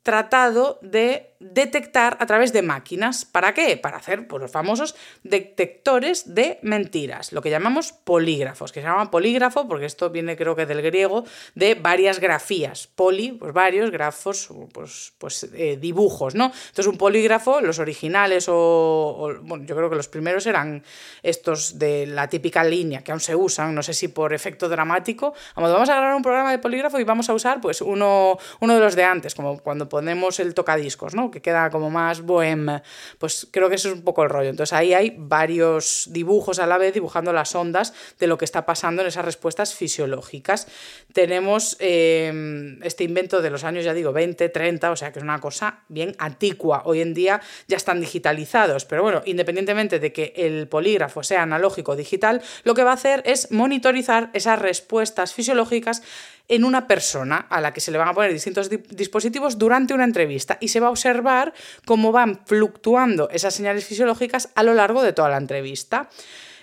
tratado 0.02 0.80
de 0.82 1.36
detectar 1.40 2.18
a 2.20 2.26
través 2.26 2.54
de 2.54 2.62
máquinas. 2.62 3.26
¿Para 3.26 3.54
qué? 3.54 3.78
Para 3.78 3.98
hacer 3.98 4.28
pues, 4.28 4.42
los 4.42 4.52
famosos 4.52 4.96
detectores 5.24 6.34
de 6.34 6.60
mentiras, 6.62 7.32
lo 7.32 7.42
que 7.42 7.50
llamamos 7.50 7.92
polígrafos, 7.92 8.72
que 8.72 8.82
se 8.82 8.88
llama 8.88 9.12
polígrafo 9.12 9.68
porque 9.68 9.86
esto 9.86 10.10
viene 10.10 10.36
creo 10.36 10.56
que 10.56 10.66
del 10.66 10.82
griego 10.82 11.26
de 11.56 11.76
varias 11.76 12.20
grafías. 12.20 12.88
Poli, 12.88 13.34
pues 13.34 13.54
varios, 13.54 13.92
grafos, 13.92 14.50
pues, 14.74 15.14
pues 15.18 15.50
eh, 15.54 15.78
dibujos, 15.80 16.36
¿no? 16.36 16.46
Entonces 16.46 16.88
un 16.88 16.98
polígrafo, 16.98 17.62
los 17.62 17.80
originales 17.80 18.48
o, 18.50 19.34
bueno, 19.42 19.66
yo 19.66 19.76
creo 19.76 19.90
que 19.90 19.96
los 19.96 20.08
primeros 20.08 20.46
eran 20.46 20.84
estos 21.24 21.78
de 21.80 22.08
la 22.08 22.28
típica 22.28 22.64
línea 22.64 23.04
que 23.04 23.12
aún 23.12 23.20
se 23.20 23.36
usan, 23.36 23.76
no 23.76 23.84
sé 23.84 23.94
si 23.94 24.08
por 24.08 24.34
efecto 24.34 24.70
dramático. 24.70 25.34
Vamos 25.56 25.90
a 25.90 25.96
grabar 25.96 26.16
un 26.16 26.22
programa 26.22 26.52
de 26.52 26.60
polígrafo 26.60 27.00
y 27.00 27.04
vamos 27.04 27.30
a 27.30 27.34
usar 27.34 27.62
pues 27.62 27.82
uno, 27.82 28.38
uno 28.60 28.74
de 28.74 28.80
los 28.80 28.96
de 28.96 29.04
antes, 29.04 29.36
como 29.36 29.60
cuando 29.60 29.90
ponemos 29.90 30.40
el 30.40 30.54
tocadiscos, 30.54 31.14
¿no? 31.14 31.27
Que 31.32 31.42
queda 31.42 31.70
como 31.70 31.90
más 31.90 32.22
bohème. 32.22 32.82
Pues 33.18 33.48
creo 33.52 33.70
que 33.70 33.76
eso 33.76 33.90
es 33.90 33.96
un 33.96 34.04
poco 34.04 34.24
el 34.24 34.30
rollo. 34.30 34.50
Entonces 34.50 34.74
ahí 34.74 34.94
hay 34.94 35.16
varios 35.18 36.10
dibujos 36.12 36.60
a 36.60 36.68
la 36.68 36.78
vez 36.78 36.94
dibujando 36.94 37.34
las 37.34 37.54
ondas 37.56 37.94
de 38.20 38.28
lo 38.28 38.38
que 38.38 38.46
está 38.46 38.66
pasando 38.66 39.02
en 39.02 39.08
esas 39.08 39.26
respuestas 39.26 39.74
fisiológicas. 39.74 40.68
Tenemos 41.14 41.78
em, 41.80 42.82
este 42.84 43.04
invento 43.04 43.42
de 43.42 43.50
los 43.50 43.64
años, 43.64 43.86
ya 43.86 43.94
digo, 43.94 44.14
20, 44.14 44.50
30, 44.50 44.92
o 44.92 44.96
sea 44.96 45.12
que 45.12 45.20
es 45.20 45.24
una 45.24 45.40
cosa 45.40 45.80
bien 45.88 46.16
antigua. 46.20 46.84
Hoy 46.86 47.02
en 47.02 47.14
día 47.14 47.42
ya 47.68 47.78
están 47.78 48.00
digitalizados, 48.00 48.86
pero 48.86 49.04
bueno, 49.04 49.22
independientemente 49.26 50.00
de 50.00 50.12
que 50.14 50.34
el 50.36 50.68
polígrafo 50.68 51.24
sea 51.24 51.44
analógico 51.44 51.94
o 51.94 51.96
digital, 51.96 52.42
lo 52.64 52.74
que 52.74 52.84
va 52.84 52.92
a 52.92 52.96
hacer 52.96 53.22
es 53.26 53.52
monitorizar 53.52 54.30
esas 54.34 54.60
respuestas 54.60 55.34
fisiológicas 55.34 56.02
en 56.48 56.64
una 56.64 56.88
persona 56.88 57.48
a 57.50 57.62
la 57.62 57.74
que 57.74 57.82
se 57.82 57.92
le 57.92 57.98
van 57.98 58.08
a 58.08 58.14
poner 58.14 58.32
distintos 58.32 58.70
dispositivos 58.70 59.58
durante 59.58 59.94
una 59.94 60.04
entrevista 60.04 60.58
y 60.62 60.70
se 60.70 60.80
va 60.80 60.88
a 60.88 60.92
observar 60.92 61.54
cómo 61.86 62.12
van 62.12 62.42
fluctuando 62.46 63.30
esas 63.30 63.54
señales 63.54 63.86
fisiológicas 63.86 64.50
a 64.56 64.64
lo 64.64 64.74
largo 64.74 65.04
de 65.04 65.14
toda 65.14 65.30
la 65.30 65.38
entrevista. 65.38 66.10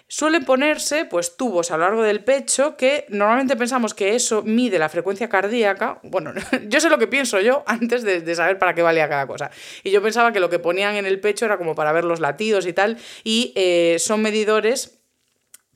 Suelen 0.06 0.44
ponerse 0.44 1.06
pues, 1.06 1.36
tubos 1.36 1.70
a 1.70 1.76
lo 1.76 1.84
largo 1.84 2.02
del 2.02 2.22
pecho 2.22 2.76
que 2.76 3.06
normalmente 3.08 3.56
pensamos 3.56 3.94
que 3.94 4.14
eso 4.14 4.42
mide 4.42 4.78
la 4.78 4.88
frecuencia 4.88 5.28
cardíaca. 5.28 5.98
Bueno, 6.02 6.32
yo 6.68 6.80
sé 6.80 6.90
lo 6.90 6.98
que 6.98 7.06
pienso 7.06 7.40
yo 7.40 7.64
antes 7.66 8.02
de, 8.02 8.34
saber 8.34 8.58
para 8.58 8.74
qué 8.74 8.82
valía 8.82 9.08
cada 9.08 9.26
cosa. 9.26 9.50
Y 9.82 9.90
yo 9.90 10.02
pensaba 10.02 10.32
que 10.32 10.40
lo 10.40 10.50
que 10.50 10.58
ponían 10.58 10.96
en 10.96 11.06
el 11.06 11.20
pecho 11.20 11.46
era 11.46 11.56
como 11.56 11.74
para 11.74 11.92
ver 11.92 12.04
los 12.04 12.20
latidos 12.20 12.66
y 12.66 12.72
tal. 12.72 12.98
Y 13.24 13.52
eh, 13.56 13.96
son 13.98 14.20
medidores 14.20 15.03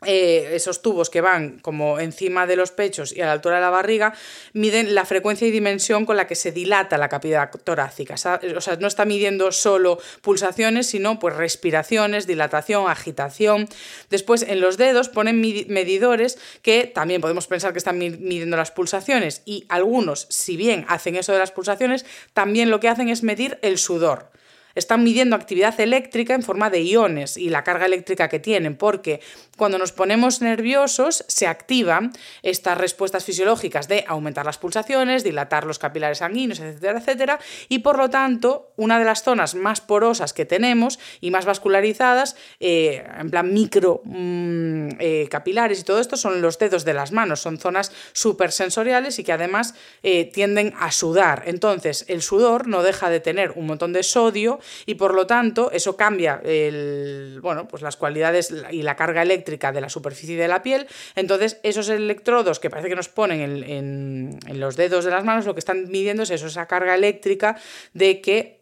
eh, 0.06 0.50
esos 0.52 0.80
tubos 0.80 1.10
que 1.10 1.20
van 1.20 1.58
como 1.58 1.98
encima 1.98 2.46
de 2.46 2.54
los 2.54 2.70
pechos 2.70 3.12
y 3.12 3.20
a 3.20 3.26
la 3.26 3.32
altura 3.32 3.56
de 3.56 3.62
la 3.62 3.70
barriga, 3.70 4.14
miden 4.52 4.94
la 4.94 5.04
frecuencia 5.04 5.48
y 5.48 5.50
dimensión 5.50 6.06
con 6.06 6.16
la 6.16 6.28
que 6.28 6.36
se 6.36 6.52
dilata 6.52 6.98
la 6.98 7.08
cavidad 7.08 7.50
torácica. 7.64 8.14
O 8.14 8.60
sea, 8.60 8.76
no 8.78 8.86
está 8.86 9.04
midiendo 9.04 9.50
solo 9.50 9.98
pulsaciones, 10.22 10.86
sino 10.86 11.18
pues 11.18 11.34
respiraciones, 11.34 12.28
dilatación, 12.28 12.88
agitación. 12.88 13.68
Después 14.08 14.42
en 14.42 14.60
los 14.60 14.76
dedos 14.76 15.08
ponen 15.08 15.40
medidores 15.40 16.38
que 16.62 16.84
también 16.84 17.20
podemos 17.20 17.48
pensar 17.48 17.72
que 17.72 17.78
están 17.78 17.98
midiendo 17.98 18.56
las 18.56 18.70
pulsaciones 18.70 19.42
y 19.44 19.64
algunos, 19.68 20.26
si 20.30 20.56
bien 20.56 20.84
hacen 20.88 21.16
eso 21.16 21.32
de 21.32 21.40
las 21.40 21.50
pulsaciones, 21.50 22.06
también 22.34 22.70
lo 22.70 22.78
que 22.78 22.88
hacen 22.88 23.08
es 23.08 23.24
medir 23.24 23.58
el 23.62 23.78
sudor 23.78 24.30
están 24.74 25.02
midiendo 25.02 25.36
actividad 25.36 25.78
eléctrica 25.80 26.34
en 26.34 26.42
forma 26.42 26.70
de 26.70 26.82
iones 26.82 27.36
y 27.36 27.50
la 27.50 27.64
carga 27.64 27.86
eléctrica 27.86 28.28
que 28.28 28.38
tienen, 28.38 28.76
porque 28.76 29.20
cuando 29.56 29.78
nos 29.78 29.92
ponemos 29.92 30.40
nerviosos 30.40 31.24
se 31.28 31.46
activan 31.46 32.12
estas 32.42 32.78
respuestas 32.78 33.24
fisiológicas 33.24 33.88
de 33.88 34.04
aumentar 34.06 34.46
las 34.46 34.58
pulsaciones, 34.58 35.24
dilatar 35.24 35.64
los 35.64 35.78
capilares 35.78 36.18
sanguíneos, 36.18 36.60
etcétera, 36.60 36.98
etcétera, 36.98 37.38
y 37.68 37.80
por 37.80 37.98
lo 37.98 38.10
tanto, 38.10 38.72
una 38.76 38.98
de 38.98 39.04
las 39.04 39.22
zonas 39.22 39.54
más 39.54 39.80
porosas 39.80 40.32
que 40.32 40.44
tenemos 40.44 40.98
y 41.20 41.30
más 41.30 41.44
vascularizadas, 41.44 42.36
eh, 42.60 43.04
en 43.18 43.30
plan 43.30 43.52
micro 43.52 44.02
mm, 44.04 44.88
eh, 44.98 45.28
capilares 45.30 45.80
y 45.80 45.84
todo 45.84 46.00
esto, 46.00 46.16
son 46.16 46.40
los 46.40 46.58
dedos 46.58 46.84
de 46.84 46.94
las 46.94 47.12
manos, 47.12 47.40
son 47.40 47.58
zonas 47.58 47.92
supersensoriales 48.12 49.18
y 49.18 49.24
que 49.24 49.32
además 49.32 49.74
eh, 50.02 50.30
tienden 50.32 50.74
a 50.78 50.92
sudar. 50.92 51.42
Entonces, 51.46 52.04
el 52.08 52.22
sudor 52.22 52.68
no 52.68 52.82
deja 52.82 53.10
de 53.10 53.20
tener 53.20 53.52
un 53.56 53.66
montón 53.66 53.92
de 53.92 54.02
sodio 54.02 54.57
y 54.86 54.94
por 54.94 55.14
lo 55.14 55.26
tanto 55.26 55.70
eso 55.72 55.96
cambia 55.96 56.40
el, 56.44 57.40
bueno, 57.42 57.68
pues 57.68 57.82
las 57.82 57.96
cualidades 57.96 58.52
y 58.70 58.82
la 58.82 58.96
carga 58.96 59.22
eléctrica 59.22 59.72
de 59.72 59.80
la 59.80 59.88
superficie 59.88 60.36
de 60.36 60.48
la 60.48 60.62
piel. 60.62 60.86
Entonces 61.14 61.60
esos 61.62 61.88
electrodos 61.88 62.60
que 62.60 62.70
parece 62.70 62.88
que 62.88 62.96
nos 62.96 63.08
ponen 63.08 63.64
en, 63.64 64.38
los 64.58 64.76
dedos 64.76 65.04
de 65.04 65.10
las 65.10 65.24
manos 65.24 65.46
lo 65.46 65.54
que 65.54 65.60
están 65.60 65.88
midiendo 65.88 66.22
es 66.22 66.30
eso, 66.30 66.46
esa 66.46 66.66
carga 66.66 66.94
eléctrica 66.94 67.56
de 67.92 68.20
que 68.20 68.58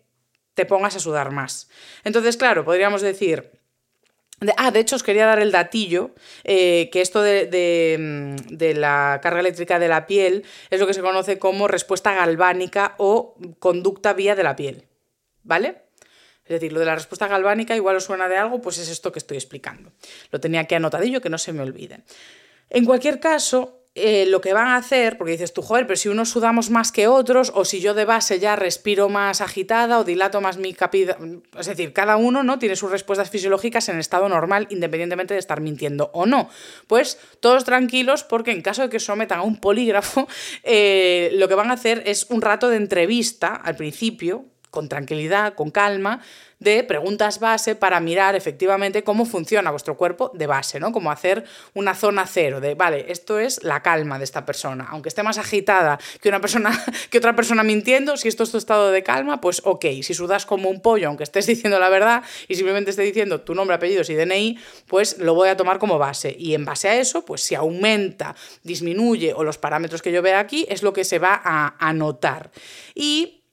te 0.54 0.64
pongas 0.66 0.96
a 0.96 1.00
sudar 1.00 1.32
más. 1.32 1.68
Entonces, 2.02 2.36
claro, 2.36 2.64
podríamos 2.64 3.02
decir, 3.02 3.50
ah, 4.56 4.70
de 4.70 4.80
hecho 4.80 4.96
os 4.96 5.02
quería 5.02 5.26
dar 5.26 5.38
el 5.38 5.52
datillo, 5.52 6.14
eh, 6.44 6.88
que 6.90 7.02
esto 7.02 7.22
de, 7.22 7.46
de, 7.46 8.74
la 8.74 9.20
carga 9.22 9.40
eléctrica 9.40 9.78
de 9.78 9.88
la 9.88 10.06
piel 10.06 10.44
es 10.70 10.80
lo 10.80 10.86
que 10.86 10.94
se 10.94 11.02
conoce 11.02 11.38
como 11.38 11.68
respuesta 11.68 12.14
galvánica 12.14 12.94
o 12.98 13.36
conducta 13.58 14.14
vía 14.14 14.34
de 14.34 14.42
la 14.42 14.56
piel. 14.56 14.86
¿Vale? 15.42 15.85
Es 16.46 16.60
decir, 16.60 16.72
lo 16.72 16.80
de 16.80 16.86
la 16.86 16.94
respuesta 16.94 17.26
galvánica 17.26 17.74
igual 17.74 17.96
os 17.96 18.04
suena 18.04 18.28
de 18.28 18.36
algo, 18.36 18.60
pues 18.60 18.78
es 18.78 18.88
esto 18.88 19.10
que 19.10 19.18
estoy 19.18 19.36
explicando. 19.36 19.92
Lo 20.30 20.40
tenía 20.40 20.60
aquí 20.60 20.74
anotadillo, 20.74 21.20
que 21.20 21.28
no 21.28 21.38
se 21.38 21.52
me 21.52 21.62
olvide. 21.62 22.02
En 22.70 22.84
cualquier 22.84 23.18
caso, 23.20 23.86
eh, 23.98 24.26
lo 24.26 24.42
que 24.42 24.52
van 24.52 24.68
a 24.68 24.76
hacer, 24.76 25.16
porque 25.16 25.32
dices 25.32 25.54
tú, 25.54 25.62
joder, 25.62 25.86
pero 25.86 25.96
si 25.96 26.10
unos 26.10 26.28
sudamos 26.28 26.68
más 26.68 26.92
que 26.92 27.08
otros, 27.08 27.50
o 27.54 27.64
si 27.64 27.80
yo 27.80 27.94
de 27.94 28.04
base 28.04 28.38
ya 28.38 28.54
respiro 28.54 29.08
más 29.08 29.40
agitada 29.40 29.98
o 29.98 30.04
dilato 30.04 30.42
más 30.42 30.58
mi 30.58 30.74
capital. 30.74 31.40
Es 31.58 31.66
decir, 31.66 31.94
cada 31.94 32.18
uno 32.18 32.42
¿no? 32.42 32.58
tiene 32.58 32.76
sus 32.76 32.90
respuestas 32.90 33.30
fisiológicas 33.30 33.88
en 33.88 33.98
estado 33.98 34.28
normal, 34.28 34.66
independientemente 34.68 35.32
de 35.32 35.40
estar 35.40 35.62
mintiendo 35.62 36.10
o 36.12 36.26
no. 36.26 36.50
Pues 36.86 37.18
todos 37.40 37.64
tranquilos, 37.64 38.22
porque 38.22 38.50
en 38.50 38.60
caso 38.60 38.82
de 38.82 38.90
que 38.90 39.00
sometan 39.00 39.38
a 39.38 39.42
un 39.42 39.56
polígrafo, 39.56 40.28
eh, 40.62 41.30
lo 41.32 41.48
que 41.48 41.54
van 41.54 41.70
a 41.70 41.74
hacer 41.74 42.02
es 42.04 42.26
un 42.28 42.42
rato 42.42 42.68
de 42.68 42.76
entrevista 42.76 43.54
al 43.54 43.76
principio, 43.76 44.44
con 44.76 44.90
tranquilidad, 44.90 45.54
con 45.54 45.70
calma, 45.70 46.20
de 46.58 46.84
preguntas 46.84 47.40
base 47.40 47.76
para 47.76 47.98
mirar 47.98 48.34
efectivamente 48.34 49.02
cómo 49.02 49.24
funciona 49.24 49.70
vuestro 49.70 49.96
cuerpo 49.96 50.30
de 50.34 50.46
base, 50.46 50.78
¿no? 50.78 50.92
Como 50.92 51.10
hacer 51.10 51.44
una 51.72 51.94
zona 51.94 52.26
cero 52.26 52.60
de, 52.60 52.74
vale, 52.74 53.06
esto 53.08 53.38
es 53.38 53.62
la 53.62 53.82
calma 53.82 54.18
de 54.18 54.24
esta 54.24 54.44
persona. 54.44 54.86
Aunque 54.90 55.08
esté 55.08 55.22
más 55.22 55.38
agitada 55.38 55.98
que 56.20 56.28
una 56.28 56.42
persona, 56.42 56.78
que 57.10 57.16
otra 57.16 57.34
persona 57.34 57.62
mintiendo, 57.62 58.18
si 58.18 58.28
esto 58.28 58.42
es 58.42 58.50
tu 58.50 58.58
estado 58.58 58.90
de 58.90 59.02
calma, 59.02 59.40
pues 59.40 59.62
ok. 59.64 59.86
Si 60.02 60.12
sudas 60.12 60.44
como 60.44 60.68
un 60.68 60.82
pollo, 60.82 61.08
aunque 61.08 61.24
estés 61.24 61.46
diciendo 61.54 61.78
la 61.78 61.88
verdad 61.88 62.22
y 62.48 62.54
simplemente 62.56 62.90
esté 62.90 63.02
diciendo 63.02 63.40
tu 63.40 63.54
nombre, 63.54 63.76
apellidos 63.76 64.10
y 64.10 64.14
DNI, 64.14 64.58
pues 64.86 65.16
lo 65.18 65.34
voy 65.34 65.48
a 65.48 65.56
tomar 65.56 65.78
como 65.78 65.96
base. 65.96 66.36
Y 66.38 66.52
en 66.52 66.66
base 66.66 66.90
a 66.90 66.96
eso, 66.96 67.24
pues 67.24 67.40
si 67.40 67.54
aumenta, 67.54 68.36
disminuye 68.62 69.32
o 69.32 69.42
los 69.42 69.56
parámetros 69.56 70.02
que 70.02 70.12
yo 70.12 70.20
vea 70.20 70.38
aquí, 70.38 70.66
es 70.68 70.82
lo 70.82 70.92
que 70.92 71.04
se 71.04 71.18
va 71.18 71.40
a 71.42 71.76
anotar. 71.78 72.50
Y 72.94 73.45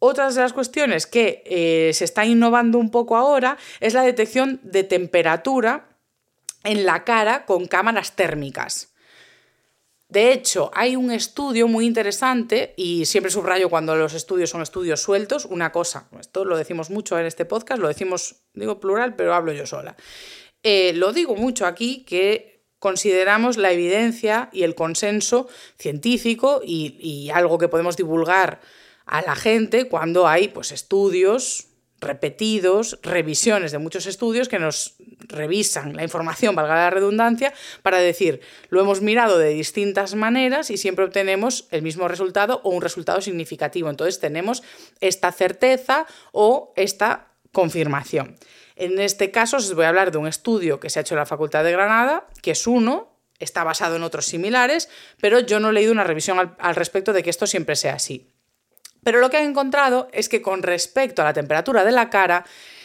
otras 0.00 0.34
de 0.34 0.40
las 0.40 0.52
cuestiones 0.52 1.06
que 1.06 1.44
eh, 1.46 1.92
se 1.94 2.04
está 2.04 2.24
innovando 2.24 2.78
un 2.78 2.90
poco 2.90 3.16
ahora 3.16 3.56
es 3.78 3.94
la 3.94 4.02
detección 4.02 4.58
de 4.64 4.82
temperatura 4.82 5.90
en 6.64 6.84
la 6.84 7.04
cara 7.04 7.46
con 7.46 7.66
cámaras 7.66 8.16
térmicas. 8.16 8.88
De 10.08 10.32
hecho, 10.32 10.72
hay 10.74 10.96
un 10.96 11.12
estudio 11.12 11.68
muy 11.68 11.86
interesante, 11.86 12.74
y 12.76 13.04
siempre 13.04 13.30
subrayo 13.30 13.70
cuando 13.70 13.94
los 13.94 14.12
estudios 14.12 14.50
son 14.50 14.60
estudios 14.60 15.00
sueltos, 15.00 15.44
una 15.44 15.70
cosa, 15.70 16.08
esto 16.18 16.44
lo 16.44 16.56
decimos 16.56 16.90
mucho 16.90 17.16
en 17.16 17.26
este 17.26 17.44
podcast, 17.44 17.80
lo 17.80 17.86
decimos, 17.86 18.42
digo 18.52 18.80
plural, 18.80 19.14
pero 19.14 19.34
hablo 19.34 19.52
yo 19.52 19.66
sola. 19.66 19.96
Eh, 20.64 20.94
lo 20.94 21.12
digo 21.12 21.36
mucho 21.36 21.64
aquí 21.64 22.04
que 22.04 22.64
consideramos 22.80 23.56
la 23.56 23.70
evidencia 23.70 24.48
y 24.52 24.64
el 24.64 24.74
consenso 24.74 25.46
científico 25.78 26.60
y 26.64 27.30
algo 27.32 27.58
que 27.58 27.68
podemos 27.68 27.96
divulgar 27.96 28.60
a 29.10 29.22
la 29.22 29.34
gente 29.34 29.88
cuando 29.88 30.28
hay 30.28 30.48
pues, 30.48 30.70
estudios 30.70 31.66
repetidos, 32.00 32.98
revisiones 33.02 33.72
de 33.72 33.78
muchos 33.78 34.06
estudios 34.06 34.48
que 34.48 34.58
nos 34.58 34.94
revisan 35.18 35.94
la 35.96 36.02
información, 36.02 36.54
valga 36.54 36.76
la 36.76 36.90
redundancia, 36.90 37.52
para 37.82 37.98
decir, 37.98 38.40
lo 38.70 38.80
hemos 38.80 39.02
mirado 39.02 39.36
de 39.36 39.50
distintas 39.50 40.14
maneras 40.14 40.70
y 40.70 40.78
siempre 40.78 41.04
obtenemos 41.04 41.66
el 41.72 41.82
mismo 41.82 42.08
resultado 42.08 42.60
o 42.64 42.70
un 42.70 42.80
resultado 42.80 43.20
significativo. 43.20 43.90
Entonces 43.90 44.18
tenemos 44.18 44.62
esta 45.00 45.30
certeza 45.32 46.06
o 46.32 46.72
esta 46.76 47.32
confirmación. 47.52 48.36
En 48.76 48.98
este 48.98 49.30
caso 49.30 49.58
os 49.58 49.74
voy 49.74 49.84
a 49.84 49.88
hablar 49.90 50.12
de 50.12 50.18
un 50.18 50.28
estudio 50.28 50.80
que 50.80 50.88
se 50.88 51.00
ha 51.00 51.02
hecho 51.02 51.14
en 51.14 51.18
la 51.18 51.26
Facultad 51.26 51.64
de 51.64 51.72
Granada, 51.72 52.28
que 52.40 52.52
es 52.52 52.66
uno, 52.66 53.18
está 53.40 53.64
basado 53.64 53.96
en 53.96 54.04
otros 54.04 54.24
similares, 54.24 54.88
pero 55.20 55.40
yo 55.40 55.60
no 55.60 55.70
he 55.70 55.72
leído 55.72 55.92
una 55.92 56.04
revisión 56.04 56.38
al, 56.38 56.56
al 56.60 56.76
respecto 56.76 57.12
de 57.12 57.22
que 57.22 57.30
esto 57.30 57.46
siempre 57.46 57.76
sea 57.76 57.94
así. 57.94 58.30
Pero 59.02 59.20
lo 59.20 59.30
que 59.30 59.38
han 59.38 59.44
encontrado 59.44 60.08
es 60.12 60.28
que 60.28 60.42
con 60.42 60.62
respecto 60.62 61.22
a 61.22 61.24
la 61.24 61.32
temperatura 61.32 61.84
de 61.84 61.92
la 61.92 62.10
cara, 62.10 62.44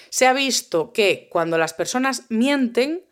se 0.10 0.28
ha 0.28 0.34
visto 0.34 0.94
que 0.94 1.28
cuando 1.30 1.58
las 1.58 1.74
personas 1.74 2.24
mienten, 2.30 3.06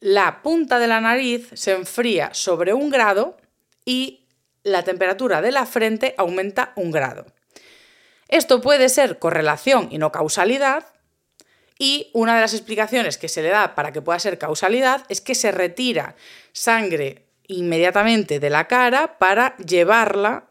la 0.00 0.42
punta 0.42 0.78
de 0.78 0.86
la 0.86 1.00
nariz 1.00 1.48
se 1.54 1.72
enfría 1.72 2.32
sobre 2.32 2.72
un 2.72 2.90
grado 2.90 3.36
y 3.84 4.26
la 4.62 4.82
temperatura 4.82 5.42
de 5.42 5.52
la 5.52 5.66
frente 5.66 6.14
aumenta 6.16 6.72
un 6.76 6.90
grado. 6.90 7.26
Esto 8.28 8.60
puede 8.60 8.88
ser 8.88 9.18
correlación 9.18 9.88
y 9.90 9.98
no 9.98 10.12
causalidad, 10.12 10.86
y 11.78 12.10
una 12.12 12.34
de 12.34 12.40
las 12.40 12.54
explicaciones 12.54 13.18
que 13.18 13.28
se 13.28 13.42
le 13.42 13.50
da 13.50 13.74
para 13.74 13.92
que 13.92 14.02
pueda 14.02 14.18
ser 14.18 14.36
causalidad 14.36 15.04
es 15.08 15.20
que 15.20 15.36
se 15.36 15.52
retira 15.52 16.16
sangre 16.52 17.28
inmediatamente 17.46 18.40
de 18.40 18.50
la 18.50 18.66
cara 18.66 19.18
para 19.18 19.56
llevarla 19.58 20.47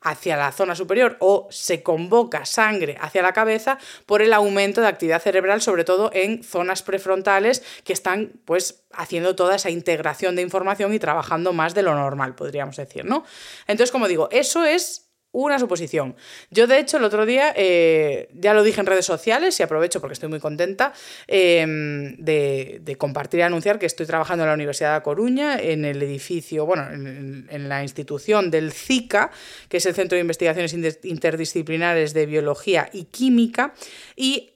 hacia 0.00 0.36
la 0.36 0.52
zona 0.52 0.76
superior 0.76 1.16
o 1.20 1.48
se 1.50 1.82
convoca 1.82 2.44
sangre 2.44 2.96
hacia 3.00 3.22
la 3.22 3.32
cabeza 3.32 3.78
por 4.06 4.22
el 4.22 4.32
aumento 4.32 4.80
de 4.80 4.86
actividad 4.86 5.22
cerebral, 5.22 5.62
sobre 5.62 5.84
todo 5.84 6.10
en 6.12 6.44
zonas 6.44 6.82
prefrontales 6.82 7.62
que 7.84 7.92
están 7.92 8.32
pues 8.44 8.84
haciendo 8.92 9.34
toda 9.34 9.56
esa 9.56 9.70
integración 9.70 10.36
de 10.36 10.42
información 10.42 10.92
y 10.92 10.98
trabajando 10.98 11.52
más 11.52 11.74
de 11.74 11.82
lo 11.82 11.94
normal, 11.94 12.34
podríamos 12.34 12.76
decir, 12.76 13.04
¿no? 13.04 13.24
Entonces, 13.66 13.90
como 13.90 14.06
digo, 14.06 14.28
eso 14.30 14.64
es 14.64 15.03
una 15.34 15.58
suposición. 15.58 16.14
Yo, 16.50 16.66
de 16.66 16.78
hecho, 16.78 16.96
el 16.96 17.04
otro 17.04 17.26
día, 17.26 17.52
eh, 17.56 18.28
ya 18.34 18.54
lo 18.54 18.62
dije 18.62 18.80
en 18.80 18.86
redes 18.86 19.04
sociales 19.04 19.58
y 19.58 19.64
aprovecho 19.64 20.00
porque 20.00 20.14
estoy 20.14 20.28
muy 20.28 20.38
contenta 20.38 20.92
em, 21.26 22.16
de, 22.16 22.96
compartir 22.96 23.40
y 23.40 23.42
anunciar 23.42 23.80
que 23.80 23.86
estoy 23.86 24.06
trabajando 24.06 24.44
en 24.44 24.48
la 24.48 24.54
Universidad 24.54 24.94
de 24.94 25.02
Coruña, 25.02 25.58
en 25.58 25.84
el 25.84 26.00
edificio, 26.02 26.66
bueno, 26.66 26.88
en, 26.88 27.68
la 27.68 27.82
institución 27.82 28.50
del 28.50 28.72
CICA, 28.72 29.30
que 29.68 29.78
es 29.78 29.86
el 29.86 29.94
Centro 29.94 30.14
de 30.16 30.20
Investigaciones 30.20 30.72
Interdisciplinares 31.02 32.14
de 32.14 32.26
Biología 32.26 32.88
y 32.92 33.04
Química, 33.04 33.74
y 34.14 34.52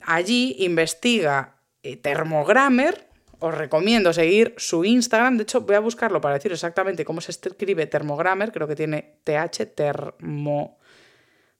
allí 0.00 0.56
investiga 0.58 1.60
eh, 1.84 1.96
os 3.40 3.54
recomiendo 3.54 4.12
seguir 4.12 4.54
su 4.56 4.84
Instagram. 4.84 5.36
De 5.36 5.44
hecho, 5.44 5.60
voy 5.60 5.76
a 5.76 5.80
buscarlo 5.80 6.20
para 6.20 6.34
decir 6.34 6.52
exactamente 6.52 7.04
cómo 7.04 7.20
se 7.20 7.30
escribe 7.30 7.86
Thermogrammer. 7.86 8.52
Creo 8.52 8.66
que 8.66 8.76
tiene 8.76 9.20
TH, 9.24 9.66
termo. 9.74 10.78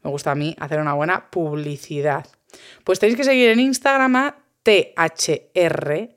Me 0.02 0.10
gusta 0.10 0.32
a 0.32 0.34
mí 0.34 0.56
hacer 0.58 0.80
una 0.80 0.94
buena 0.94 1.30
publicidad. 1.30 2.26
Pues 2.84 2.98
tenéis 2.98 3.16
que 3.16 3.24
seguir 3.24 3.50
en 3.50 3.60
Instagram 3.60 4.16
a 4.16 4.36
THR. 4.62 6.08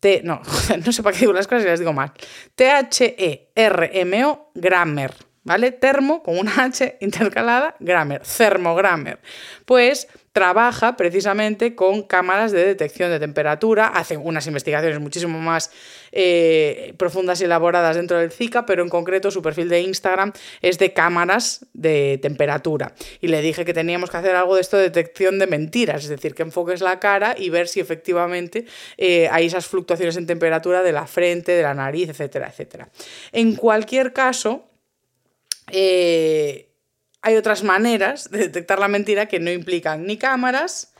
T, 0.00 0.20
no, 0.24 0.42
no 0.84 0.92
sé 0.92 1.02
para 1.02 1.14
qué 1.14 1.20
digo 1.20 1.32
las 1.32 1.46
cosas 1.46 1.64
y 1.64 1.68
las 1.68 1.78
digo 1.78 1.92
mal. 1.92 2.12
T-H-E-R-M-O 2.54 4.50
Grammer. 4.54 5.14
¿Vale? 5.44 5.70
Termo 5.70 6.24
con 6.24 6.38
una 6.38 6.64
H 6.64 6.98
intercalada, 7.00 7.76
Grammer, 7.78 8.20
Thermogrammer. 8.22 9.20
Pues 9.64 10.08
trabaja 10.36 10.98
precisamente 10.98 11.74
con 11.74 12.02
cámaras 12.02 12.52
de 12.52 12.62
detección 12.62 13.10
de 13.10 13.18
temperatura, 13.18 13.86
hace 13.86 14.18
unas 14.18 14.46
investigaciones 14.46 15.00
muchísimo 15.00 15.38
más 15.38 15.70
eh, 16.12 16.92
profundas 16.98 17.40
y 17.40 17.44
elaboradas 17.44 17.96
dentro 17.96 18.18
del 18.18 18.30
Zika, 18.30 18.66
pero 18.66 18.82
en 18.82 18.90
concreto 18.90 19.30
su 19.30 19.40
perfil 19.40 19.70
de 19.70 19.80
Instagram 19.80 20.34
es 20.60 20.78
de 20.78 20.92
cámaras 20.92 21.64
de 21.72 22.18
temperatura. 22.20 22.92
Y 23.22 23.28
le 23.28 23.40
dije 23.40 23.64
que 23.64 23.72
teníamos 23.72 24.10
que 24.10 24.18
hacer 24.18 24.36
algo 24.36 24.56
de 24.56 24.60
esto 24.60 24.76
de 24.76 24.82
detección 24.82 25.38
de 25.38 25.46
mentiras, 25.46 26.04
es 26.04 26.10
decir, 26.10 26.34
que 26.34 26.42
enfoques 26.42 26.82
la 26.82 27.00
cara 27.00 27.34
y 27.38 27.48
ver 27.48 27.66
si 27.66 27.80
efectivamente 27.80 28.66
eh, 28.98 29.30
hay 29.32 29.46
esas 29.46 29.66
fluctuaciones 29.66 30.18
en 30.18 30.26
temperatura 30.26 30.82
de 30.82 30.92
la 30.92 31.06
frente, 31.06 31.52
de 31.52 31.62
la 31.62 31.72
nariz, 31.72 32.10
etcétera, 32.10 32.48
etcétera. 32.48 32.90
En 33.32 33.56
cualquier 33.56 34.12
caso, 34.12 34.68
eh, 35.72 36.65
hay 37.26 37.34
otras 37.34 37.64
maneras 37.64 38.30
de 38.30 38.38
detectar 38.38 38.78
la 38.78 38.86
mentira 38.86 39.26
que 39.26 39.40
no 39.40 39.50
implican 39.50 40.06
ni 40.06 40.16
cámaras 40.16 40.92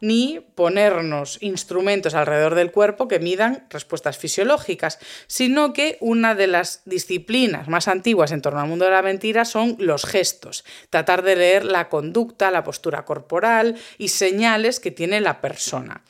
ni 0.00 0.40
ponernos 0.56 1.38
instrumentos 1.40 2.14
alrededor 2.14 2.56
del 2.56 2.72
cuerpo 2.72 3.06
que 3.06 3.20
midan 3.20 3.64
respuestas 3.70 4.18
fisiológicas, 4.18 4.98
sino 5.28 5.72
que 5.72 5.96
una 6.00 6.34
de 6.34 6.48
las 6.48 6.82
disciplinas 6.84 7.68
más 7.68 7.86
antiguas 7.86 8.32
en 8.32 8.42
torno 8.42 8.58
al 8.58 8.66
mundo 8.66 8.86
de 8.86 8.90
la 8.90 9.02
mentira 9.02 9.44
son 9.44 9.76
los 9.78 10.04
gestos, 10.04 10.64
tratar 10.90 11.22
de 11.22 11.36
leer 11.36 11.64
la 11.64 11.88
conducta, 11.88 12.50
la 12.50 12.64
postura 12.64 13.04
corporal 13.04 13.76
y 13.98 14.08
señales 14.08 14.80
que 14.80 14.90
tiene 14.90 15.20
la 15.20 15.40
persona. 15.40 16.02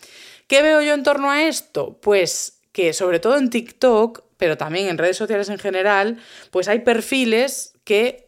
¿Qué 0.46 0.62
veo 0.62 0.80
yo 0.80 0.94
en 0.94 1.02
torno 1.02 1.30
a 1.30 1.42
esto? 1.42 1.98
Pues 2.00 2.60
que 2.72 2.94
sobre 2.94 3.20
todo 3.20 3.36
en 3.36 3.50
TikTok, 3.50 4.22
pero 4.38 4.56
también 4.56 4.88
en 4.88 4.96
redes 4.96 5.18
sociales 5.18 5.50
en 5.50 5.58
general, 5.58 6.16
pues 6.50 6.68
hay 6.68 6.78
perfiles 6.78 7.74
que 7.84 8.27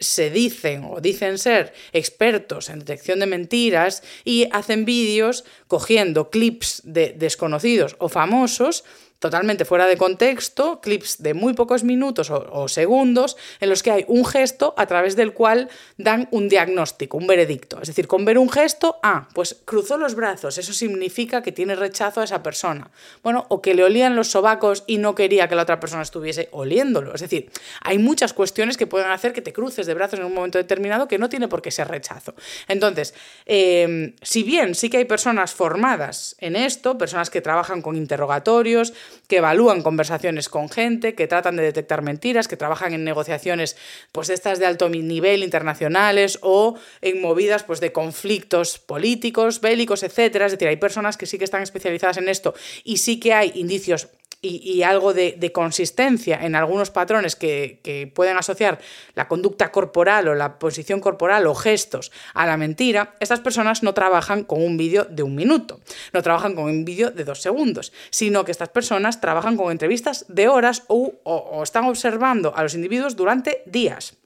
se 0.00 0.30
dicen 0.30 0.84
o 0.84 1.00
dicen 1.00 1.38
ser 1.38 1.72
expertos 1.92 2.68
en 2.68 2.80
detección 2.80 3.20
de 3.20 3.26
mentiras 3.26 4.02
y 4.24 4.48
hacen 4.52 4.84
vídeos 4.84 5.44
cogiendo 5.68 6.30
clips 6.30 6.82
de 6.84 7.14
desconocidos 7.16 7.96
o 7.98 8.08
famosos 8.08 8.84
totalmente 9.26 9.64
fuera 9.64 9.86
de 9.86 9.96
contexto, 9.96 10.80
clips 10.80 11.22
de 11.22 11.34
muy 11.34 11.54
pocos 11.54 11.82
minutos 11.82 12.30
o, 12.30 12.68
segundos 12.68 13.36
en 13.60 13.68
los 13.68 13.82
que 13.82 13.90
hay 13.90 14.04
un 14.08 14.24
gesto 14.24 14.74
a 14.76 14.86
través 14.86 15.16
del 15.16 15.32
cual 15.32 15.68
dan 15.98 16.28
un 16.30 16.48
diagnóstico, 16.48 17.16
un 17.16 17.26
veredicto. 17.26 17.80
Es 17.80 17.88
decir, 17.88 18.06
con 18.06 18.24
ver 18.24 18.38
un 18.38 18.48
gesto, 18.48 18.98
ah, 19.02 19.28
pues 19.34 19.56
cruzó 19.64 19.98
los 19.98 20.14
brazos, 20.14 20.58
eso 20.58 20.72
significa 20.72 21.42
que 21.42 21.52
tiene 21.52 21.74
rechazo 21.74 22.20
a 22.20 22.24
esa 22.24 22.42
persona. 22.42 22.90
Bueno, 23.22 23.46
o 23.48 23.60
que 23.60 23.74
le 23.74 23.84
olían 23.84 24.14
los 24.14 24.28
sobacos 24.28 24.84
y 24.86 24.98
no 24.98 25.14
quería 25.14 25.48
que 25.48 25.56
la 25.56 25.62
otra 25.62 25.80
persona 25.80 26.02
estuviese 26.02 26.48
oliéndolo. 26.52 27.14
Es 27.14 27.20
decir, 27.20 27.50
hay 27.82 27.98
muchas 27.98 28.32
cuestiones 28.32 28.76
que 28.76 28.86
pueden 28.86 29.10
hacer 29.10 29.32
que 29.32 29.42
te 29.42 29.52
cruces 29.52 29.86
de 29.86 29.94
brazos 29.94 30.20
en 30.20 30.26
un 30.26 30.34
momento 30.34 30.58
determinado 30.58 31.08
que 31.08 31.18
no 31.18 31.28
tiene 31.28 31.48
por 31.48 31.62
qué 31.62 31.70
ser 31.70 31.88
rechazo. 31.88 32.34
Entonces, 32.68 33.14
em, 33.44 34.14
si 34.22 34.42
bien 34.42 34.74
sí 34.74 34.88
que 34.88 34.98
hay 34.98 35.04
personas 35.04 35.52
formadas 35.52 36.36
en 36.38 36.54
esto, 36.56 36.96
personas 36.96 37.30
que 37.30 37.40
trabajan 37.40 37.82
con 37.82 37.96
interrogatorios, 37.96 38.92
que 39.28 39.38
evalúan 39.38 39.82
conversaciones 39.82 40.48
con 40.48 40.68
gente, 40.68 41.14
que 41.14 41.26
tratan 41.26 41.56
de 41.56 41.62
detectar 41.62 42.02
mentiras, 42.02 42.48
que 42.48 42.56
trabajan 42.56 42.94
en 42.94 43.04
negociaciones 43.04 43.76
pues 44.12 44.30
estas 44.30 44.58
de 44.58 44.66
alto 44.66 44.88
nivel 44.88 45.42
internacionales 45.42 46.38
o 46.42 46.76
en 47.00 47.20
movidas 47.20 47.62
pues 47.62 47.80
de 47.80 47.92
conflictos 47.92 48.78
políticos, 48.78 49.60
bélicos, 49.60 50.02
etcétera, 50.02 50.46
es 50.46 50.52
decir, 50.52 50.68
hay 50.68 50.76
personas 50.76 51.16
que 51.16 51.26
sí 51.26 51.38
que 51.38 51.44
están 51.44 51.62
especializadas 51.62 52.16
en 52.18 52.28
esto 52.28 52.54
y 52.84 52.98
sí 52.98 53.20
que 53.20 53.34
hay 53.34 53.52
indicios 53.54 54.08
y, 54.42 54.82
algo 54.82 55.14
de, 55.14 55.50
consistencia 55.52 56.38
en 56.44 56.54
algunos 56.54 56.90
patrones 56.90 57.36
que, 57.36 58.12
pueden 58.14 58.36
asociar 58.36 58.78
la 59.14 59.28
conducta 59.28 59.72
corporal 59.72 60.28
o 60.28 60.34
la 60.34 60.58
posición 60.58 61.00
corporal 61.00 61.46
o 61.46 61.54
gestos 61.54 62.12
a 62.34 62.46
la 62.46 62.56
mentira, 62.56 63.16
estas 63.20 63.40
personas 63.40 63.82
no 63.82 63.94
trabajan 63.94 64.44
con 64.44 64.62
un 64.62 64.76
vídeo 64.76 65.04
de 65.04 65.22
un 65.22 65.34
minuto, 65.34 65.80
no 66.12 66.22
trabajan 66.22 66.54
con 66.54 66.64
un 66.64 66.84
vídeo 66.84 67.10
de 67.10 67.24
dos 67.24 67.42
segundos, 67.42 67.92
sino 68.10 68.44
que 68.44 68.52
estas 68.52 68.68
personas 68.68 69.20
trabajan 69.20 69.56
con 69.56 69.70
entrevistas 69.70 70.26
de 70.28 70.48
horas 70.48 70.84
o 70.88 71.62
están 71.62 71.84
observando 71.84 72.54
a 72.54 72.62
los 72.62 72.74
individuos 72.74 73.16
durante 73.16 73.62
días. 73.66 74.16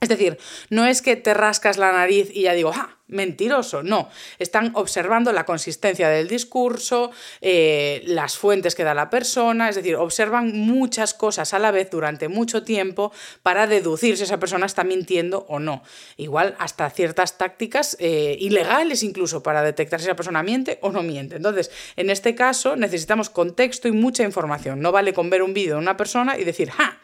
Es 0.00 0.08
decir, 0.08 0.38
no 0.70 0.86
es 0.86 1.02
que 1.02 1.16
te 1.16 1.34
rascas 1.34 1.76
la 1.76 1.90
nariz 1.90 2.30
y 2.32 2.42
ya 2.42 2.54
digo, 2.54 2.72
¡ah! 2.74 2.98
Mentiroso. 3.08 3.82
No, 3.82 4.10
están 4.38 4.70
observando 4.74 5.32
la 5.32 5.46
consistencia 5.46 6.10
del 6.10 6.28
discurso, 6.28 7.10
eh, 7.40 8.02
las 8.04 8.36
fuentes 8.36 8.74
que 8.74 8.84
da 8.84 8.92
la 8.92 9.08
persona, 9.08 9.70
es 9.70 9.76
decir, 9.76 9.96
observan 9.96 10.52
muchas 10.52 11.14
cosas 11.14 11.54
a 11.54 11.58
la 11.58 11.70
vez 11.70 11.90
durante 11.90 12.28
mucho 12.28 12.64
tiempo 12.64 13.10
para 13.42 13.66
deducir 13.66 14.18
si 14.18 14.24
esa 14.24 14.38
persona 14.38 14.66
está 14.66 14.84
mintiendo 14.84 15.46
o 15.48 15.58
no. 15.58 15.82
Igual 16.18 16.54
hasta 16.58 16.90
ciertas 16.90 17.38
tácticas 17.38 17.96
eh, 17.98 18.36
ilegales 18.38 19.02
incluso 19.02 19.42
para 19.42 19.62
detectar 19.62 20.00
si 20.00 20.06
esa 20.06 20.14
persona 20.14 20.42
miente 20.42 20.78
o 20.82 20.92
no 20.92 21.02
miente. 21.02 21.36
Entonces, 21.36 21.70
en 21.96 22.10
este 22.10 22.34
caso 22.34 22.76
necesitamos 22.76 23.30
contexto 23.30 23.88
y 23.88 23.92
mucha 23.92 24.22
información. 24.22 24.80
No 24.80 24.92
vale 24.92 25.14
con 25.14 25.30
ver 25.30 25.42
un 25.42 25.54
vídeo 25.54 25.76
de 25.76 25.80
una 25.80 25.96
persona 25.96 26.38
y 26.38 26.44
decir, 26.44 26.70
¡ja! 26.70 26.98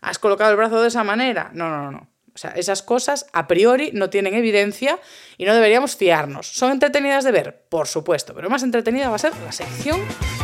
¿Has 0.00 0.20
colocado 0.20 0.52
el 0.52 0.56
brazo 0.56 0.80
de 0.80 0.86
esa 0.86 1.02
manera? 1.02 1.50
No, 1.52 1.68
no, 1.68 1.90
no. 1.90 2.17
O 2.38 2.40
sea, 2.40 2.52
esas 2.52 2.82
cosas 2.82 3.26
a 3.32 3.48
priori 3.48 3.90
no 3.92 4.10
tienen 4.10 4.32
evidencia 4.32 5.00
y 5.38 5.44
no 5.44 5.54
deberíamos 5.54 5.96
fiarnos. 5.96 6.46
¿Son 6.46 6.70
entretenidas 6.70 7.24
de 7.24 7.32
ver? 7.32 7.66
Por 7.68 7.88
supuesto, 7.88 8.32
pero 8.32 8.48
más 8.48 8.62
entretenida 8.62 9.08
va 9.08 9.16
a 9.16 9.18
ser 9.18 9.32
la 9.44 9.50
sección 9.50 10.00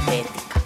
de 0.09 0.19
ética. 0.19 0.61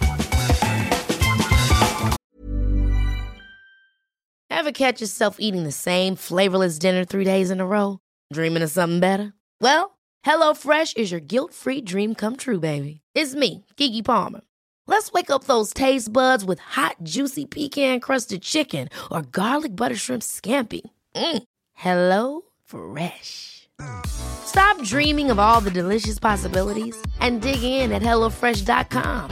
Ever 4.49 4.72
catch 4.72 5.03
yourself 5.03 5.37
eating 5.39 5.64
the 5.64 5.70
same 5.70 6.16
flavorless 6.16 6.79
dinner 6.79 7.05
three 7.05 7.26
days 7.26 7.51
in 7.51 7.61
a 7.61 7.66
row? 7.66 7.99
Dreaming 8.33 8.62
of 8.62 8.70
something 8.70 8.99
better? 8.99 9.35
Well, 9.61 9.99
HelloFresh 10.24 10.97
is 10.97 11.11
your 11.11 11.20
guilt-free 11.20 11.83
dream 11.83 12.14
come 12.14 12.37
true, 12.37 12.59
baby. 12.59 13.03
It's 13.14 13.35
me, 13.35 13.66
Kiki 13.76 14.01
Palmer. 14.01 14.41
Let's 14.87 15.12
wake 15.12 15.31
up 15.31 15.45
those 15.45 15.74
taste 15.74 16.11
buds 16.11 16.47
with 16.47 16.61
hot, 16.61 16.97
juicy 17.03 17.45
pecan-crusted 17.45 18.41
chicken 18.41 18.89
or 19.11 19.20
garlic 19.20 19.76
butter 19.76 19.97
shrimp 19.97 20.22
scampi. 20.22 20.81
Mm. 21.18 21.42
Hello 21.74 22.42
Fresh. 22.64 23.68
Stop 24.06 24.82
dreaming 24.82 25.30
of 25.30 25.38
all 25.38 25.60
the 25.60 25.70
delicious 25.70 26.18
possibilities 26.18 26.96
and 27.20 27.42
dig 27.42 27.62
in 27.62 27.92
at 27.92 28.02
HelloFresh.com. 28.02 29.30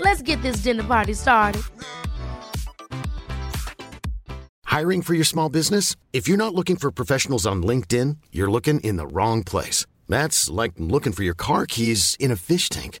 Let's 0.00 0.22
get 0.22 0.40
this 0.42 0.62
dinner 0.62 0.84
party 0.84 1.14
started. 1.14 1.62
Hiring 4.64 5.02
for 5.02 5.14
your 5.14 5.24
small 5.24 5.48
business? 5.48 5.96
If 6.12 6.28
you're 6.28 6.36
not 6.36 6.54
looking 6.54 6.76
for 6.76 6.90
professionals 6.90 7.46
on 7.46 7.62
LinkedIn, 7.62 8.18
you're 8.30 8.50
looking 8.50 8.80
in 8.80 8.96
the 8.96 9.06
wrong 9.06 9.42
place. 9.42 9.86
That's 10.08 10.48
like 10.48 10.72
looking 10.78 11.12
for 11.12 11.24
your 11.24 11.34
car 11.34 11.66
keys 11.66 12.16
in 12.20 12.30
a 12.30 12.36
fish 12.36 12.68
tank. 12.68 13.00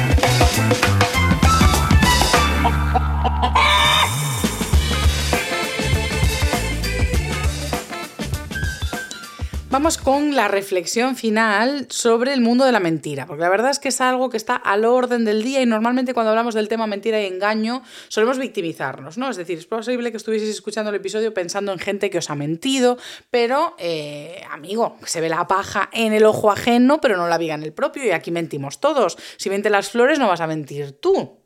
Vamos 9.71 9.97
con 9.97 10.35
la 10.35 10.49
reflexión 10.49 11.15
final 11.15 11.87
sobre 11.89 12.33
el 12.33 12.41
mundo 12.41 12.65
de 12.65 12.73
la 12.73 12.81
mentira, 12.81 13.25
porque 13.25 13.43
la 13.43 13.49
verdad 13.49 13.71
es 13.71 13.79
que 13.79 13.87
es 13.87 14.01
algo 14.01 14.29
que 14.29 14.35
está 14.35 14.57
al 14.57 14.83
orden 14.83 15.23
del 15.23 15.43
día 15.43 15.61
y 15.61 15.65
normalmente 15.65 16.13
cuando 16.13 16.31
hablamos 16.31 16.53
del 16.55 16.67
tema 16.67 16.87
mentira 16.87 17.21
y 17.21 17.25
engaño 17.25 17.81
solemos 18.09 18.37
victimizarnos, 18.37 19.17
¿no? 19.17 19.29
Es 19.29 19.37
decir, 19.37 19.57
es 19.57 19.65
posible 19.65 20.11
que 20.11 20.17
estuvieseis 20.17 20.51
escuchando 20.51 20.89
el 20.89 20.97
episodio 20.97 21.33
pensando 21.33 21.71
en 21.71 21.79
gente 21.79 22.09
que 22.09 22.17
os 22.17 22.29
ha 22.29 22.35
mentido, 22.35 22.97
pero, 23.29 23.77
eh, 23.79 24.43
amigo, 24.51 24.97
se 25.05 25.21
ve 25.21 25.29
la 25.29 25.47
paja 25.47 25.89
en 25.93 26.11
el 26.11 26.25
ojo 26.25 26.51
ajeno, 26.51 26.99
pero 26.99 27.15
no 27.15 27.29
la 27.29 27.37
viga 27.37 27.55
en 27.55 27.63
el 27.63 27.71
propio 27.71 28.03
y 28.03 28.11
aquí 28.11 28.29
mentimos 28.29 28.81
todos. 28.81 29.17
Si 29.37 29.49
miente 29.49 29.69
las 29.69 29.89
flores 29.89 30.19
no 30.19 30.27
vas 30.27 30.41
a 30.41 30.47
mentir 30.47 30.99
tú. 30.99 31.39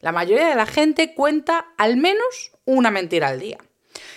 La 0.00 0.12
mayoría 0.12 0.46
de 0.46 0.56
la 0.56 0.66
gente 0.66 1.14
cuenta 1.14 1.72
al 1.78 1.96
menos 1.96 2.52
una 2.66 2.90
mentira 2.90 3.28
al 3.28 3.40
día. 3.40 3.56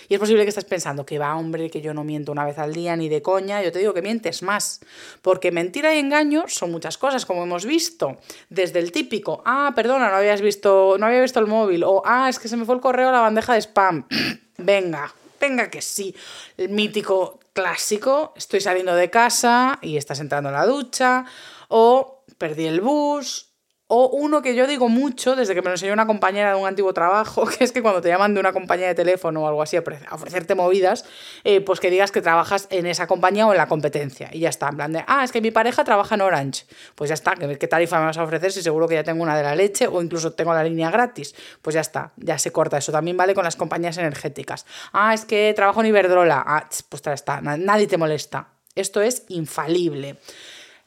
Y 0.08 0.14
es 0.14 0.20
posible 0.20 0.42
que 0.44 0.50
estés 0.50 0.64
pensando 0.64 1.04
que 1.04 1.18
va, 1.18 1.36
hombre, 1.36 1.70
que 1.70 1.80
yo 1.80 1.94
no 1.94 2.04
miento 2.04 2.32
una 2.32 2.44
vez 2.44 2.58
al 2.58 2.72
día 2.72 2.96
ni 2.96 3.08
de 3.08 3.22
coña. 3.22 3.62
Yo 3.62 3.72
te 3.72 3.78
digo 3.78 3.94
que 3.94 4.02
mientes 4.02 4.42
más. 4.42 4.80
Porque 5.22 5.50
mentira 5.50 5.94
y 5.94 5.98
engaño 5.98 6.44
son 6.48 6.70
muchas 6.70 6.98
cosas, 6.98 7.26
como 7.26 7.42
hemos 7.42 7.64
visto. 7.64 8.16
Desde 8.48 8.78
el 8.78 8.92
típico, 8.92 9.42
ah, 9.44 9.72
perdona, 9.74 10.10
no 10.10 10.16
habías 10.16 10.40
visto, 10.40 10.96
no 10.98 11.06
había 11.06 11.20
visto 11.20 11.40
el 11.40 11.46
móvil. 11.46 11.84
O, 11.84 12.02
ah, 12.04 12.28
es 12.28 12.38
que 12.38 12.48
se 12.48 12.56
me 12.56 12.64
fue 12.64 12.74
el 12.74 12.80
correo 12.80 13.08
a 13.08 13.12
la 13.12 13.20
bandeja 13.20 13.54
de 13.54 13.60
spam. 13.62 14.06
venga, 14.58 15.12
venga 15.40 15.70
que 15.70 15.82
sí. 15.82 16.14
El 16.56 16.70
mítico 16.70 17.40
clásico, 17.52 18.34
estoy 18.36 18.60
saliendo 18.60 18.94
de 18.94 19.10
casa 19.10 19.78
y 19.82 19.96
estás 19.96 20.20
entrando 20.20 20.50
a 20.50 20.52
la 20.52 20.66
ducha. 20.66 21.24
O 21.68 22.22
perdí 22.38 22.66
el 22.66 22.80
bus, 22.80 23.45
o 23.88 24.08
uno 24.08 24.42
que 24.42 24.56
yo 24.56 24.66
digo 24.66 24.88
mucho, 24.88 25.36
desde 25.36 25.54
que 25.54 25.62
me 25.62 25.66
lo 25.66 25.74
enseñó 25.74 25.92
una 25.92 26.06
compañera 26.06 26.50
de 26.50 26.60
un 26.60 26.66
antiguo 26.66 26.92
trabajo, 26.92 27.46
que 27.58 27.62
es 27.62 27.70
que 27.70 27.82
cuando 27.82 28.00
te 28.00 28.08
llaman 28.08 28.34
de 28.34 28.40
una 28.40 28.52
compañía 28.52 28.88
de 28.88 28.94
teléfono 28.94 29.44
o 29.44 29.48
algo 29.48 29.62
así 29.62 29.76
a 29.76 29.84
ofrecerte 30.10 30.56
movidas, 30.56 31.04
eh, 31.44 31.60
pues 31.60 31.78
que 31.78 31.88
digas 31.88 32.10
que 32.10 32.20
trabajas 32.20 32.66
en 32.70 32.86
esa 32.86 33.06
compañía 33.06 33.46
o 33.46 33.52
en 33.52 33.58
la 33.58 33.68
competencia. 33.68 34.28
Y 34.32 34.40
ya 34.40 34.48
está, 34.48 34.68
en 34.68 34.76
plan 34.76 34.92
de, 34.92 35.04
ah, 35.06 35.22
es 35.22 35.30
que 35.30 35.40
mi 35.40 35.52
pareja 35.52 35.84
trabaja 35.84 36.16
en 36.16 36.22
Orange. 36.22 36.66
Pues 36.96 37.08
ya 37.08 37.14
está, 37.14 37.34
¿qué 37.36 37.68
tarifa 37.68 38.00
me 38.00 38.06
vas 38.06 38.18
a 38.18 38.24
ofrecer 38.24 38.50
si 38.50 38.60
seguro 38.60 38.88
que 38.88 38.96
ya 38.96 39.04
tengo 39.04 39.22
una 39.22 39.36
de 39.36 39.44
la 39.44 39.54
leche 39.54 39.86
o 39.86 40.02
incluso 40.02 40.32
tengo 40.32 40.52
la 40.52 40.64
línea 40.64 40.90
gratis? 40.90 41.36
Pues 41.62 41.74
ya 41.74 41.80
está, 41.80 42.12
ya 42.16 42.38
se 42.38 42.50
corta 42.50 42.78
eso. 42.78 42.90
También 42.90 43.16
vale 43.16 43.34
con 43.34 43.44
las 43.44 43.54
compañías 43.54 43.96
energéticas. 43.98 44.66
Ah, 44.92 45.14
es 45.14 45.24
que 45.24 45.52
trabajo 45.54 45.80
en 45.80 45.86
Iberdrola. 45.86 46.42
Ah, 46.44 46.68
pues 46.88 47.02
ya 47.02 47.12
está, 47.12 47.40
nadie 47.40 47.86
te 47.86 47.98
molesta. 47.98 48.48
Esto 48.74 49.00
es 49.00 49.24
infalible. 49.28 50.18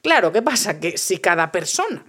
Claro, 0.02 0.34
¿qué 0.34 0.41
pasa? 0.41 0.80
Que 0.80 0.97
si 0.97 1.20
cada 1.20 1.52
persona 1.52 2.04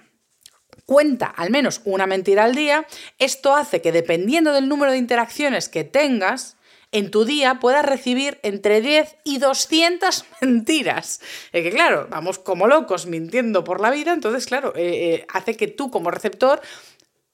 cuenta 0.91 1.27
al 1.27 1.51
menos 1.51 1.83
una 1.85 2.09
mentira 2.09 2.43
al 2.43 2.57
día, 2.57 2.85
esto 3.21 3.55
hace 3.55 3.81
que 3.81 3.93
dependiendo 3.93 4.53
del 4.53 4.69
número 4.69 4.91
de 4.91 4.99
interacciones 4.99 5.69
que 5.69 5.85
tengas, 5.85 6.57
en 6.91 7.13
tu 7.13 7.25
día 7.25 7.61
puedas 7.61 7.87
recibir 7.87 8.41
entre 8.43 8.81
10 8.81 9.19
y 9.23 9.39
200 9.39 10.25
mentiras. 10.41 11.21
Es 11.53 11.63
que 11.63 11.71
claro, 11.71 12.09
vamos 12.11 12.41
como 12.41 12.67
locos 12.67 13.07
mintiendo 13.07 13.63
por 13.63 13.81
la 13.81 13.93
vida, 13.93 14.13
entonces 14.13 14.47
claro, 14.47 14.73
eh, 14.75 15.15
eh, 15.15 15.27
hace 15.33 15.57
que 15.57 15.69
tú 15.69 15.93
como 15.93 16.11
receptor 16.11 16.61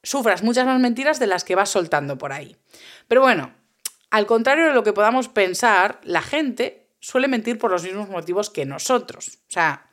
sufras 0.02 0.42
muchas 0.42 0.66
más 0.66 0.78
mentiras 0.78 1.18
de 1.18 1.26
las 1.26 1.42
que 1.42 1.54
vas 1.54 1.70
soltando 1.70 2.18
por 2.18 2.34
ahí. 2.34 2.58
Pero 3.08 3.22
bueno, 3.22 3.54
al 4.10 4.26
contrario 4.26 4.66
de 4.66 4.74
lo 4.74 4.82
que 4.82 4.92
podamos 4.92 5.28
pensar, 5.28 5.98
la 6.04 6.20
gente 6.20 6.90
suele 7.00 7.26
mentir 7.26 7.58
por 7.58 7.70
los 7.70 7.84
mismos 7.84 8.10
motivos 8.10 8.50
que 8.50 8.66
nosotros. 8.66 9.38
O 9.48 9.50
sea, 9.50 9.85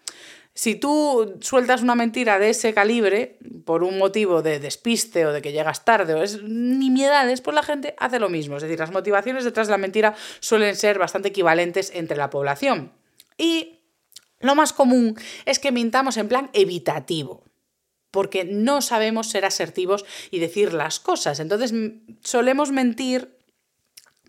si 0.56 0.76
tú 0.76 1.38
sueltas 1.42 1.82
una 1.82 1.96
mentira 1.96 2.38
de 2.38 2.52
ese 2.52 2.74
calibre 2.74 3.38
por 3.66 3.84
un 3.84 3.98
motivo 3.98 4.42
de 4.44 4.60
despiste 4.60 5.26
o 5.26 5.34
de 5.34 5.42
que 5.42 5.52
llegas 5.52 5.84
tarde 5.84 6.14
o 6.14 6.22
es 6.22 6.44
nimiedades, 6.44 7.42
pues 7.42 7.56
la 7.56 7.64
gente 7.64 7.96
hace 7.98 8.20
lo 8.20 8.30
mismo. 8.30 8.58
Es 8.58 8.64
decir, 8.64 8.78
las 8.78 8.92
motivaciones 8.92 9.44
detrás 9.44 9.68
de 9.68 9.72
la 9.72 9.80
mentira 9.80 10.16
suelen 10.40 10.76
ser 10.76 11.00
bastante 11.00 11.30
equivalentes 11.30 11.92
entre 11.96 12.18
la 12.18 12.30
población. 12.30 12.92
Y 13.36 13.80
lo 14.42 14.54
más 14.54 14.74
común 14.74 15.18
es 15.46 15.58
que 15.58 15.72
mintamos 15.72 16.18
en 16.18 16.28
plan 16.28 16.50
evitativo 16.54 17.44
porque 18.12 18.46
no 18.46 18.84
sabemos 18.84 19.32
ser 19.32 19.44
asertivos 19.44 20.06
y 20.30 20.38
decir 20.38 20.72
las 20.72 21.00
cosas. 21.00 21.40
Entonces 21.40 21.74
solemos 22.22 22.72
mentir 22.72 23.40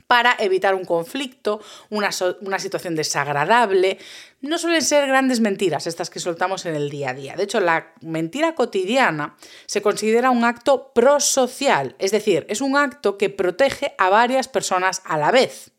para 0.06 0.36
evitar 0.38 0.74
un 0.74 0.84
conflicto, 0.84 1.60
una, 1.90 2.12
situación 2.12 2.94
desagradable. 2.94 3.98
No 4.40 4.58
suelen 4.58 4.82
ser 4.82 5.06
grandes 5.06 5.40
mentiras 5.40 5.86
estas 5.86 6.10
que 6.10 6.20
soltamos 6.20 6.66
en 6.66 6.74
el 6.74 6.90
día 6.90 7.10
a 7.10 7.14
día. 7.14 7.36
De 7.36 7.44
hecho, 7.44 7.60
la 7.60 7.94
mentira 8.00 8.54
cotidiana 8.54 9.36
se 9.66 9.82
considera 9.82 10.30
un 10.30 10.44
acto 10.44 10.92
prosocial, 10.92 11.96
es 11.98 12.10
decir, 12.10 12.46
es 12.48 12.60
un 12.60 12.76
acto 12.76 13.16
que 13.16 13.30
protege 13.30 13.94
a 13.98 14.10
varias 14.10 14.48
personas 14.48 15.02
a 15.04 15.16
la 15.16 15.30
vez 15.30 15.72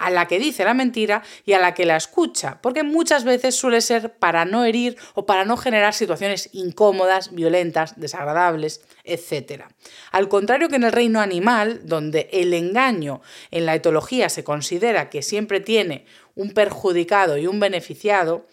a 0.00 0.10
la 0.10 0.26
que 0.26 0.38
dice 0.38 0.64
la 0.64 0.74
mentira 0.74 1.22
y 1.44 1.52
a 1.52 1.60
la 1.60 1.74
que 1.74 1.84
la 1.84 1.96
escucha, 1.96 2.58
porque 2.60 2.82
muchas 2.82 3.22
veces 3.22 3.54
suele 3.54 3.82
ser 3.82 4.14
para 4.14 4.44
no 4.46 4.64
herir 4.64 4.96
o 5.14 5.26
para 5.26 5.44
no 5.44 5.56
generar 5.56 5.94
situaciones 5.94 6.48
incómodas, 6.52 7.32
violentas, 7.32 8.00
desagradables, 8.00 8.80
etc. 9.04 9.64
Al 10.10 10.28
contrario 10.28 10.68
que 10.68 10.76
en 10.76 10.84
el 10.84 10.92
reino 10.92 11.20
animal, 11.20 11.82
donde 11.84 12.30
el 12.32 12.54
engaño 12.54 13.20
en 13.50 13.66
la 13.66 13.74
etología 13.74 14.30
se 14.30 14.42
considera 14.42 15.10
que 15.10 15.22
siempre 15.22 15.60
tiene 15.60 16.06
un 16.34 16.52
perjudicado 16.52 17.36
y 17.36 17.46
un 17.46 17.60
beneficiado, 17.60 18.46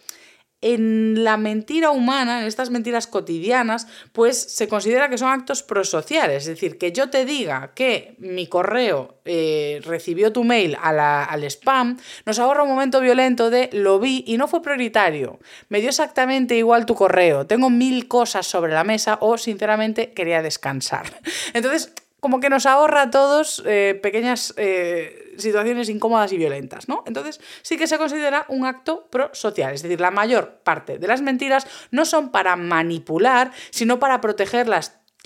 en 0.61 1.23
la 1.23 1.37
mentira 1.37 1.91
humana, 1.91 2.41
en 2.41 2.47
estas 2.47 2.71
mentiras 2.71 3.05
cotidianas, 3.05 3.87
pues 4.11 4.37
se 4.37 4.67
considera 4.67 5.09
que 5.09 5.17
son 5.17 5.29
actos 5.29 5.61
prosociales. 5.61 6.43
Es 6.43 6.47
decir, 6.47 6.77
que 6.77 6.91
yo 6.91 7.09
te 7.09 7.25
diga 7.25 7.73
que 7.75 8.15
mi 8.17 8.47
correo 8.47 9.19
eh, 9.25 9.81
recibió 9.83 10.33
tu 10.33 10.43
mail 10.43 10.75
al 10.81 11.43
spam, 11.43 11.97
nos 12.25 12.39
ahorra 12.39 12.63
un 12.63 12.69
momento 12.69 12.99
violento 13.01 13.49
de 13.49 13.69
lo 13.73 13.99
vi 13.99 14.23
y 14.25 14.37
no 14.37 14.47
fue 14.47 14.61
prioritario. 14.61 15.39
Me 15.69 15.79
dio 15.79 15.89
exactamente 15.89 16.55
igual 16.55 16.85
tu 16.85 16.95
correo. 16.95 17.45
Tengo 17.45 17.69
mil 17.69 18.07
cosas 18.07 18.47
sobre 18.47 18.73
la 18.73 18.83
mesa 18.83 19.19
o 19.21 19.37
sinceramente 19.37 20.13
quería 20.13 20.41
descansar. 20.41 21.21
Entonces, 21.53 21.93
como 22.19 22.39
que 22.39 22.49
nos 22.49 22.65
ahorra 22.65 23.03
a 23.03 23.11
todos 23.11 23.61
eh, 23.65 23.99
pequeñas 24.01 24.53
eh, 24.57 25.35
situaciones 25.37 25.89
incómodas 25.89 26.31
y 26.33 26.37
violentas, 26.37 26.87
¿no? 26.89 27.03
Entonces 27.05 27.39
sí 27.61 27.77
que 27.77 27.87
se 27.87 27.97
considera 27.97 28.45
un 28.49 28.65
acto 28.65 29.07
prosocial, 29.09 29.73
es 29.73 29.83
decir, 29.83 30.01
la 30.01 30.11
mayor 30.11 30.61
parte 30.63 30.97
de 30.97 31.07
las 31.07 31.21
mentiras 31.21 31.67
no 31.91 32.05
son 32.05 32.31
para 32.31 32.55
manipular, 32.55 33.51
sino 33.69 33.99
para 33.99 34.19
proteger 34.19 34.67
la 34.67 34.81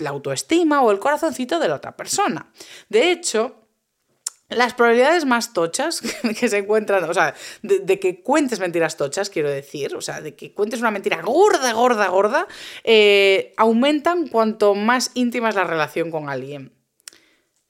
autoestima 0.06 0.82
o 0.82 0.90
el 0.90 0.98
corazoncito 0.98 1.58
de 1.58 1.68
la 1.68 1.76
otra 1.76 1.96
persona. 1.96 2.52
De 2.88 3.10
hecho, 3.10 3.62
las 4.54 4.74
probabilidades 4.74 5.24
más 5.24 5.52
tochas 5.52 6.00
que 6.38 6.48
se 6.48 6.58
encuentran, 6.58 7.04
o 7.08 7.14
sea, 7.14 7.34
de, 7.62 7.98
que 7.98 8.22
cuentes 8.22 8.60
mentiras 8.60 8.96
tochas, 8.96 9.30
quiero 9.30 9.50
decir, 9.50 9.94
o 9.96 10.00
sea, 10.00 10.20
de 10.20 10.34
que 10.34 10.54
cuentes 10.54 10.80
una 10.80 10.90
mentira 10.90 11.22
gorda, 11.22 11.72
gorda, 11.72 12.08
gorda, 12.08 12.46
eh, 12.84 13.54
aumentan 13.56 14.28
cuanto 14.28 14.74
más 14.74 15.10
íntima 15.14 15.48
es 15.48 15.54
la 15.54 15.64
relación 15.64 16.10
con 16.10 16.28
alguien. 16.28 16.72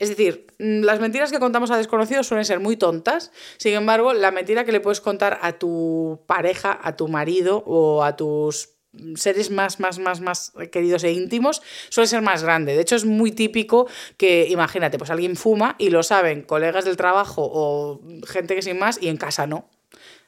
Es 0.02 0.08
decir, 0.08 0.48
mm, 0.58 0.82
las 0.82 0.98
mentiras 0.98 1.30
que 1.30 1.38
contamos 1.38 1.70
a 1.70 1.76
desconocidos 1.76 2.26
suelen 2.26 2.44
ser 2.44 2.58
muy 2.58 2.76
tontas, 2.76 3.30
sin 3.56 3.74
embargo, 3.74 4.12
la 4.12 4.32
mentira 4.32 4.64
que 4.64 4.72
le 4.72 4.80
puedes 4.80 5.00
contar 5.00 5.38
a 5.42 5.52
tu 5.52 6.24
pareja, 6.26 6.76
a 6.82 6.96
tu 6.96 7.06
marido 7.06 7.62
o 7.66 8.02
a 8.02 8.16
tus 8.16 8.70
seres 9.14 9.52
más, 9.52 9.78
más, 9.78 10.00
más, 10.00 10.20
más 10.20 10.52
queridos 10.72 11.04
e 11.04 11.12
íntimos 11.12 11.62
suele 11.88 12.08
ser 12.08 12.20
más 12.20 12.42
grande. 12.42 12.74
De 12.74 12.80
hecho, 12.80 12.96
es 12.96 13.04
muy 13.04 13.30
típico 13.30 13.86
que, 14.16 14.48
imagínate, 14.48 14.98
pues 14.98 15.10
alguien 15.10 15.36
fuma 15.36 15.76
y 15.78 15.90
lo 15.90 16.02
saben 16.02 16.42
colegas 16.42 16.84
del 16.84 16.96
trabajo 16.96 17.48
o 17.48 18.00
gente 18.26 18.56
que 18.56 18.62
sin 18.62 18.80
más 18.80 19.00
y 19.00 19.06
en 19.06 19.18
casa 19.18 19.46
no. 19.46 19.70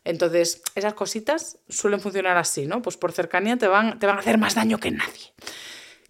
Entonces, 0.04 0.62
esas 0.76 0.94
cositas 0.94 1.58
suelen 1.68 1.98
funcionar 1.98 2.36
así, 2.36 2.68
¿no? 2.68 2.80
Pues 2.80 2.96
por 2.96 3.10
cercanía 3.10 3.56
te 3.56 3.66
van, 3.66 3.98
te 3.98 4.06
van 4.06 4.18
a 4.18 4.20
hacer 4.20 4.38
más 4.38 4.54
daño 4.54 4.78
que 4.78 4.92
nadie. 4.92 5.34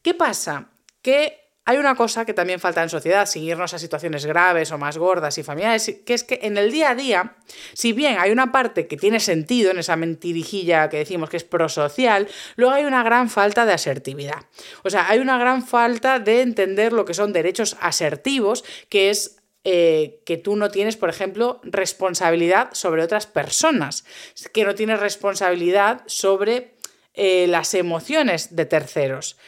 ¿Qué 0.03 0.13
pasa? 0.13 0.69
Que 1.01 1.44
hay 1.67 1.79
una 1.79 1.95
cosa 1.95 2.27
que 2.27 2.35
también 2.35 2.61
falta 2.61 2.83
en 2.83 2.91
sociedad, 2.91 3.27
sin 3.27 3.45
irnos 3.45 3.73
a 3.73 3.79
situaciones 3.79 4.27
graves 4.27 4.71
o 4.71 4.79
más 4.79 4.99
gordas 4.99 5.39
y 5.39 5.43
familiares, 5.43 6.01
que 6.05 6.13
es 6.13 6.23
que 6.23 6.41
en 6.43 6.59
el 6.59 6.71
día 6.71 6.91
a 6.91 6.95
día, 6.95 7.37
si 7.73 7.93
bien 7.93 8.19
hay 8.19 8.31
una 8.31 8.53
parte 8.53 8.87
que 8.87 8.99
tiene 8.99 9.19
sentido 9.19 9.71
en 9.71 9.79
esa 9.79 9.97
mentirijilla 9.97 10.91
que 10.91 10.99
decimos 10.99 11.31
que 11.31 11.39
es 11.39 11.45
prosocial, 11.45 12.29
luego 12.57 12.75
hay 12.75 12.85
una 12.85 13.03
gran 13.03 13.31
falta 13.31 13.65
de 13.65 13.73
asertividad. 13.73 14.45
O 14.83 14.91
sea, 14.91 15.09
hay 15.09 15.21
una 15.21 15.39
gran 15.39 15.67
falta 15.67 16.19
de 16.19 16.43
entender 16.43 16.93
lo 16.93 17.07
que 17.07 17.15
son 17.15 17.33
derechos 17.33 17.79
asertivos, 17.81 18.63
que 18.91 19.09
es 19.09 19.39
eh, 19.65 20.21
que 20.27 20.37
tú 20.37 20.57
no 20.57 20.71
tienes, 20.71 20.99
por 20.99 21.09
ejemplo, 21.09 21.61
responsabilidad 21.63 22.69
sobre 22.73 23.03
otras 23.03 23.27
personas, 23.27 24.05
que 24.53 24.65
no 24.65 24.75
tienes 24.75 25.01
responsabilidad 25.01 26.03
sobre 26.05 26.75
eh, 27.15 27.47
las 27.47 27.73
emociones 27.73 28.55
de 28.55 28.67
terceros. 28.67 29.39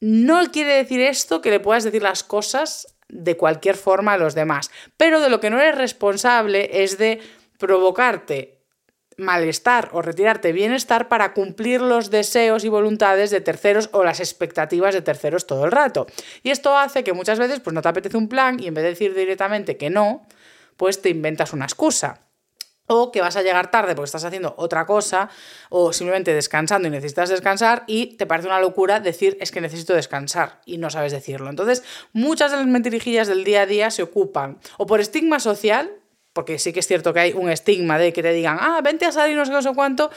No 0.00 0.50
quiere 0.52 0.74
decir 0.74 1.00
esto 1.00 1.40
que 1.40 1.50
le 1.50 1.60
puedas 1.60 1.84
decir 1.84 2.02
las 2.02 2.22
cosas 2.22 2.96
de 3.08 3.36
cualquier 3.36 3.76
forma 3.76 4.14
a 4.14 4.18
los 4.18 4.34
demás, 4.34 4.70
pero 4.96 5.20
de 5.20 5.30
lo 5.30 5.40
que 5.40 5.50
no 5.50 5.60
eres 5.60 5.76
responsable 5.76 6.82
es 6.82 6.98
de 6.98 7.20
provocarte 7.58 8.56
malestar 9.16 9.88
o 9.92 10.02
retirarte 10.02 10.52
bienestar 10.52 11.08
para 11.08 11.32
cumplir 11.32 11.80
los 11.80 12.10
deseos 12.10 12.64
y 12.64 12.68
voluntades 12.68 13.30
de 13.30 13.40
terceros 13.40 13.88
o 13.92 14.04
las 14.04 14.20
expectativas 14.20 14.94
de 14.94 15.02
terceros 15.02 15.46
todo 15.46 15.64
el 15.64 15.72
rato. 15.72 16.06
Y 16.42 16.50
esto 16.50 16.76
hace 16.76 17.02
que 17.02 17.14
muchas 17.14 17.38
veces 17.38 17.60
pues 17.60 17.72
no 17.72 17.80
te 17.80 17.88
apetece 17.88 18.18
un 18.18 18.28
plan 18.28 18.60
y 18.60 18.66
en 18.66 18.74
vez 18.74 18.84
de 18.84 18.90
decir 18.90 19.14
directamente 19.14 19.78
que 19.78 19.88
no, 19.88 20.26
pues 20.76 21.00
te 21.00 21.08
inventas 21.08 21.52
una 21.54 21.64
excusa. 21.64 22.25
O 22.86 23.12
que 23.12 23.20
vas 23.20 23.36
a 23.36 23.42
llegar 23.42 23.70
tarde 23.70 23.94
porque 23.94 24.06
estás 24.06 24.24
haciendo 24.24 24.54
otra 24.58 24.86
cosa 24.86 25.28
o 25.68 25.92
simplemente 25.92 26.34
descansando 26.34 26.88
y 26.88 26.90
necesitas 26.90 27.28
descansar 27.28 27.84
y 27.86 28.16
te 28.16 28.26
parece 28.26 28.48
una 28.48 28.60
locura 28.60 29.00
decir 29.00 29.36
es 29.40 29.50
que 29.50 29.60
necesito 29.60 29.94
descansar 29.94 30.60
y 30.64 30.78
no 30.78 30.90
sabes 30.90 31.12
decirlo. 31.12 31.50
Entonces, 31.50 31.82
muchas 32.12 32.50
de 32.50 32.58
las 32.58 32.66
mentirijillas 32.66 33.28
del 33.28 33.44
día 33.44 33.62
a 33.62 33.66
día 33.66 33.90
se 33.90 34.02
ocupan 34.02 34.58
o 34.78 34.86
por 34.86 35.00
estigma 35.00 35.40
social, 35.40 35.90
porque 36.36 36.58
sí 36.58 36.74
que 36.74 36.80
es 36.80 36.86
cierto 36.86 37.14
que 37.14 37.20
hay 37.20 37.32
un 37.32 37.48
estigma 37.48 37.96
de 37.96 38.12
que 38.12 38.22
te 38.22 38.30
digan, 38.30 38.58
ah, 38.60 38.78
vente 38.84 39.06
a 39.06 39.10
salir, 39.10 39.34
no 39.34 39.46
sé 39.46 39.50
qué, 39.50 39.56
no 39.56 39.62
sé 39.62 39.72
cuánto, 39.74 40.10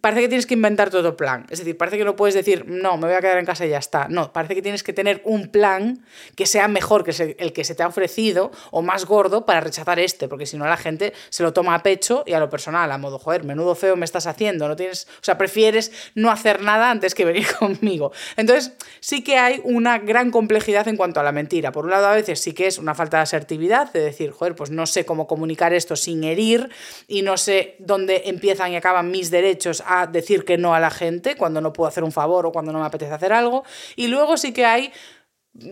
parece 0.00 0.22
que 0.22 0.28
tienes 0.28 0.46
que 0.46 0.54
inventar 0.54 0.88
todo 0.88 1.18
plan. 1.18 1.46
Es 1.50 1.58
decir, 1.58 1.76
parece 1.76 1.98
que 1.98 2.04
no 2.06 2.16
puedes 2.16 2.34
decir, 2.34 2.64
no, 2.66 2.96
me 2.96 3.08
voy 3.08 3.14
a 3.14 3.20
quedar 3.20 3.36
en 3.36 3.44
casa 3.44 3.66
y 3.66 3.68
ya 3.68 3.76
está. 3.76 4.08
No, 4.08 4.32
parece 4.32 4.54
que 4.54 4.62
tienes 4.62 4.82
que 4.82 4.94
tener 4.94 5.20
un 5.24 5.48
plan 5.48 6.02
que 6.34 6.46
sea 6.46 6.66
mejor 6.66 7.04
que 7.04 7.36
el 7.38 7.52
que 7.52 7.62
se 7.62 7.74
te 7.74 7.82
ha 7.82 7.88
ofrecido 7.88 8.52
o 8.70 8.80
más 8.80 9.04
gordo 9.04 9.44
para 9.44 9.60
rechazar 9.60 9.98
este, 9.98 10.28
porque 10.28 10.46
si 10.46 10.56
no 10.56 10.64
la 10.64 10.78
gente 10.78 11.12
se 11.28 11.42
lo 11.42 11.52
toma 11.52 11.74
a 11.74 11.82
pecho 11.82 12.24
y 12.26 12.32
a 12.32 12.40
lo 12.40 12.48
personal, 12.48 12.90
a 12.90 12.96
modo, 12.96 13.18
joder, 13.18 13.44
menudo 13.44 13.74
feo 13.74 13.96
me 13.96 14.06
estás 14.06 14.26
haciendo, 14.26 14.68
no 14.68 14.76
tienes, 14.76 15.06
o 15.20 15.24
sea, 15.24 15.36
prefieres 15.36 15.92
no 16.14 16.30
hacer 16.30 16.62
nada 16.62 16.90
antes 16.90 17.14
que 17.14 17.26
venir 17.26 17.46
conmigo. 17.58 18.12
Entonces, 18.38 18.72
sí 19.00 19.22
que 19.22 19.36
hay 19.36 19.60
una 19.62 19.98
gran 19.98 20.30
complejidad 20.30 20.88
en 20.88 20.96
cuanto 20.96 21.20
a 21.20 21.22
la 21.22 21.32
mentira. 21.32 21.70
Por 21.70 21.84
un 21.84 21.90
lado, 21.90 22.06
a 22.06 22.14
veces 22.14 22.40
sí 22.40 22.54
que 22.54 22.66
es 22.66 22.78
una 22.78 22.94
falta 22.94 23.18
de 23.18 23.24
asertividad, 23.24 23.92
de 23.92 24.00
decir, 24.00 24.30
joder, 24.30 24.54
pues 24.54 24.70
no 24.70 24.86
sé 24.86 25.04
cómo 25.04 25.26
comunicar 25.26 25.65
esto 25.72 25.96
sin 25.96 26.24
herir 26.24 26.70
y 27.08 27.22
no 27.22 27.36
sé 27.36 27.76
dónde 27.78 28.22
empiezan 28.26 28.72
y 28.72 28.76
acaban 28.76 29.10
mis 29.10 29.30
derechos 29.30 29.82
a 29.86 30.06
decir 30.06 30.44
que 30.44 30.58
no 30.58 30.74
a 30.74 30.80
la 30.80 30.90
gente 30.90 31.36
cuando 31.36 31.60
no 31.60 31.72
puedo 31.72 31.88
hacer 31.88 32.04
un 32.04 32.12
favor 32.12 32.46
o 32.46 32.52
cuando 32.52 32.72
no 32.72 32.80
me 32.80 32.86
apetece 32.86 33.12
hacer 33.12 33.32
algo. 33.32 33.64
Y 33.96 34.08
luego 34.08 34.36
sí 34.36 34.52
que 34.52 34.64
hay 34.64 34.92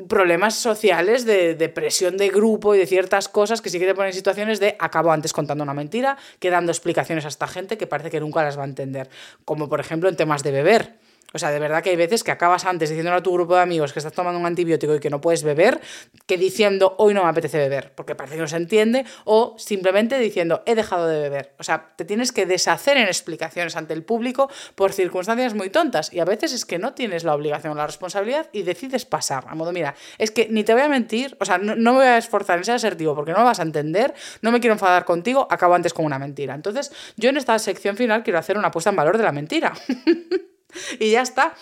problemas 0.08 0.54
sociales 0.54 1.24
de, 1.24 1.54
de, 1.54 1.68
presión 1.68 2.16
de 2.16 2.28
grupo 2.28 2.74
y 2.74 2.78
de 2.78 2.86
ciertas 2.86 3.28
cosas 3.28 3.60
que 3.60 3.70
sí 3.70 3.78
que 3.78 3.86
te 3.86 3.94
ponen 3.94 4.08
en 4.08 4.14
situaciones 4.14 4.60
de 4.60 4.76
acabo 4.78 5.12
antes 5.12 5.32
contando 5.32 5.62
una 5.62 5.74
mentira 5.74 6.16
que 6.38 6.50
dando 6.50 6.72
explicaciones 6.72 7.24
a 7.24 7.28
esta 7.28 7.46
gente 7.46 7.76
que 7.76 7.86
parece 7.86 8.10
que 8.10 8.20
nunca 8.20 8.42
las 8.42 8.58
va 8.58 8.62
a 8.62 8.66
entender. 8.66 9.08
Como 9.44 9.68
por 9.68 9.80
ejemplo 9.80 10.08
en 10.08 10.16
temas 10.16 10.42
de 10.42 10.52
beber. 10.52 11.03
O 11.34 11.38
sea, 11.38 11.50
de 11.50 11.58
verdad 11.58 11.82
que 11.82 11.90
hay 11.90 11.96
veces 11.96 12.22
que 12.22 12.30
acabas 12.30 12.64
antes 12.64 12.88
diciéndole 12.88 13.18
a 13.18 13.22
tu 13.22 13.32
grupo 13.32 13.56
de 13.56 13.62
amigos 13.62 13.92
que 13.92 13.98
estás 13.98 14.12
tomando 14.12 14.38
un 14.38 14.46
antibiótico 14.46 14.94
y 14.94 15.00
que 15.00 15.10
no 15.10 15.20
puedes 15.20 15.42
beber, 15.42 15.80
que 16.26 16.38
diciendo 16.38 16.94
hoy 16.98 17.12
no 17.12 17.24
me 17.24 17.28
apetece 17.28 17.58
beber, 17.58 17.92
porque 17.94 18.14
parece 18.14 18.36
que 18.36 18.40
no 18.42 18.46
se 18.46 18.56
entiende, 18.56 19.04
o 19.24 19.56
simplemente 19.58 20.18
diciendo 20.18 20.62
he 20.64 20.76
dejado 20.76 21.08
de 21.08 21.20
beber. 21.20 21.54
O 21.58 21.64
sea, 21.64 21.92
te 21.96 22.04
tienes 22.04 22.30
que 22.30 22.46
deshacer 22.46 22.96
en 22.96 23.08
explicaciones 23.08 23.74
ante 23.76 23.94
el 23.94 24.04
público 24.04 24.48
por 24.76 24.92
circunstancias 24.92 25.54
muy 25.54 25.70
tontas. 25.70 26.12
Y 26.12 26.20
a 26.20 26.24
veces 26.24 26.52
es 26.52 26.64
que 26.64 26.78
no 26.78 26.94
tienes 26.94 27.24
la 27.24 27.34
obligación 27.34 27.72
o 27.72 27.76
la 27.76 27.86
responsabilidad 27.86 28.48
y 28.52 28.62
decides 28.62 29.04
pasar. 29.04 29.44
A 29.48 29.56
modo, 29.56 29.72
mira, 29.72 29.96
es 30.18 30.30
que 30.30 30.46
ni 30.50 30.62
te 30.62 30.72
voy 30.72 30.82
a 30.82 30.88
mentir, 30.88 31.36
o 31.40 31.44
sea, 31.44 31.58
no, 31.58 31.74
me 31.74 31.98
voy 31.98 32.06
a 32.06 32.18
esforzar 32.18 32.58
en 32.58 32.64
ser 32.64 32.76
asertivo 32.76 33.14
porque 33.14 33.32
no 33.32 33.38
lo 33.38 33.44
vas 33.44 33.58
a 33.58 33.62
entender, 33.62 34.14
no 34.40 34.52
me 34.52 34.60
quiero 34.60 34.74
enfadar 34.74 35.04
contigo, 35.04 35.48
acabo 35.50 35.74
antes 35.74 35.92
con 35.92 36.04
una 36.04 36.18
mentira. 36.18 36.54
Entonces, 36.54 36.92
yo 37.16 37.30
en 37.30 37.36
esta 37.36 37.58
sección 37.58 37.96
final 37.96 38.22
quiero 38.22 38.38
hacer 38.38 38.56
una 38.56 38.70
puesta 38.70 38.90
en 38.90 38.96
valor 38.96 39.18
de 39.18 39.24
la 39.24 39.32
mentira. 39.32 39.72
y 40.98 41.10
ya 41.10 41.22
está. 41.22 41.54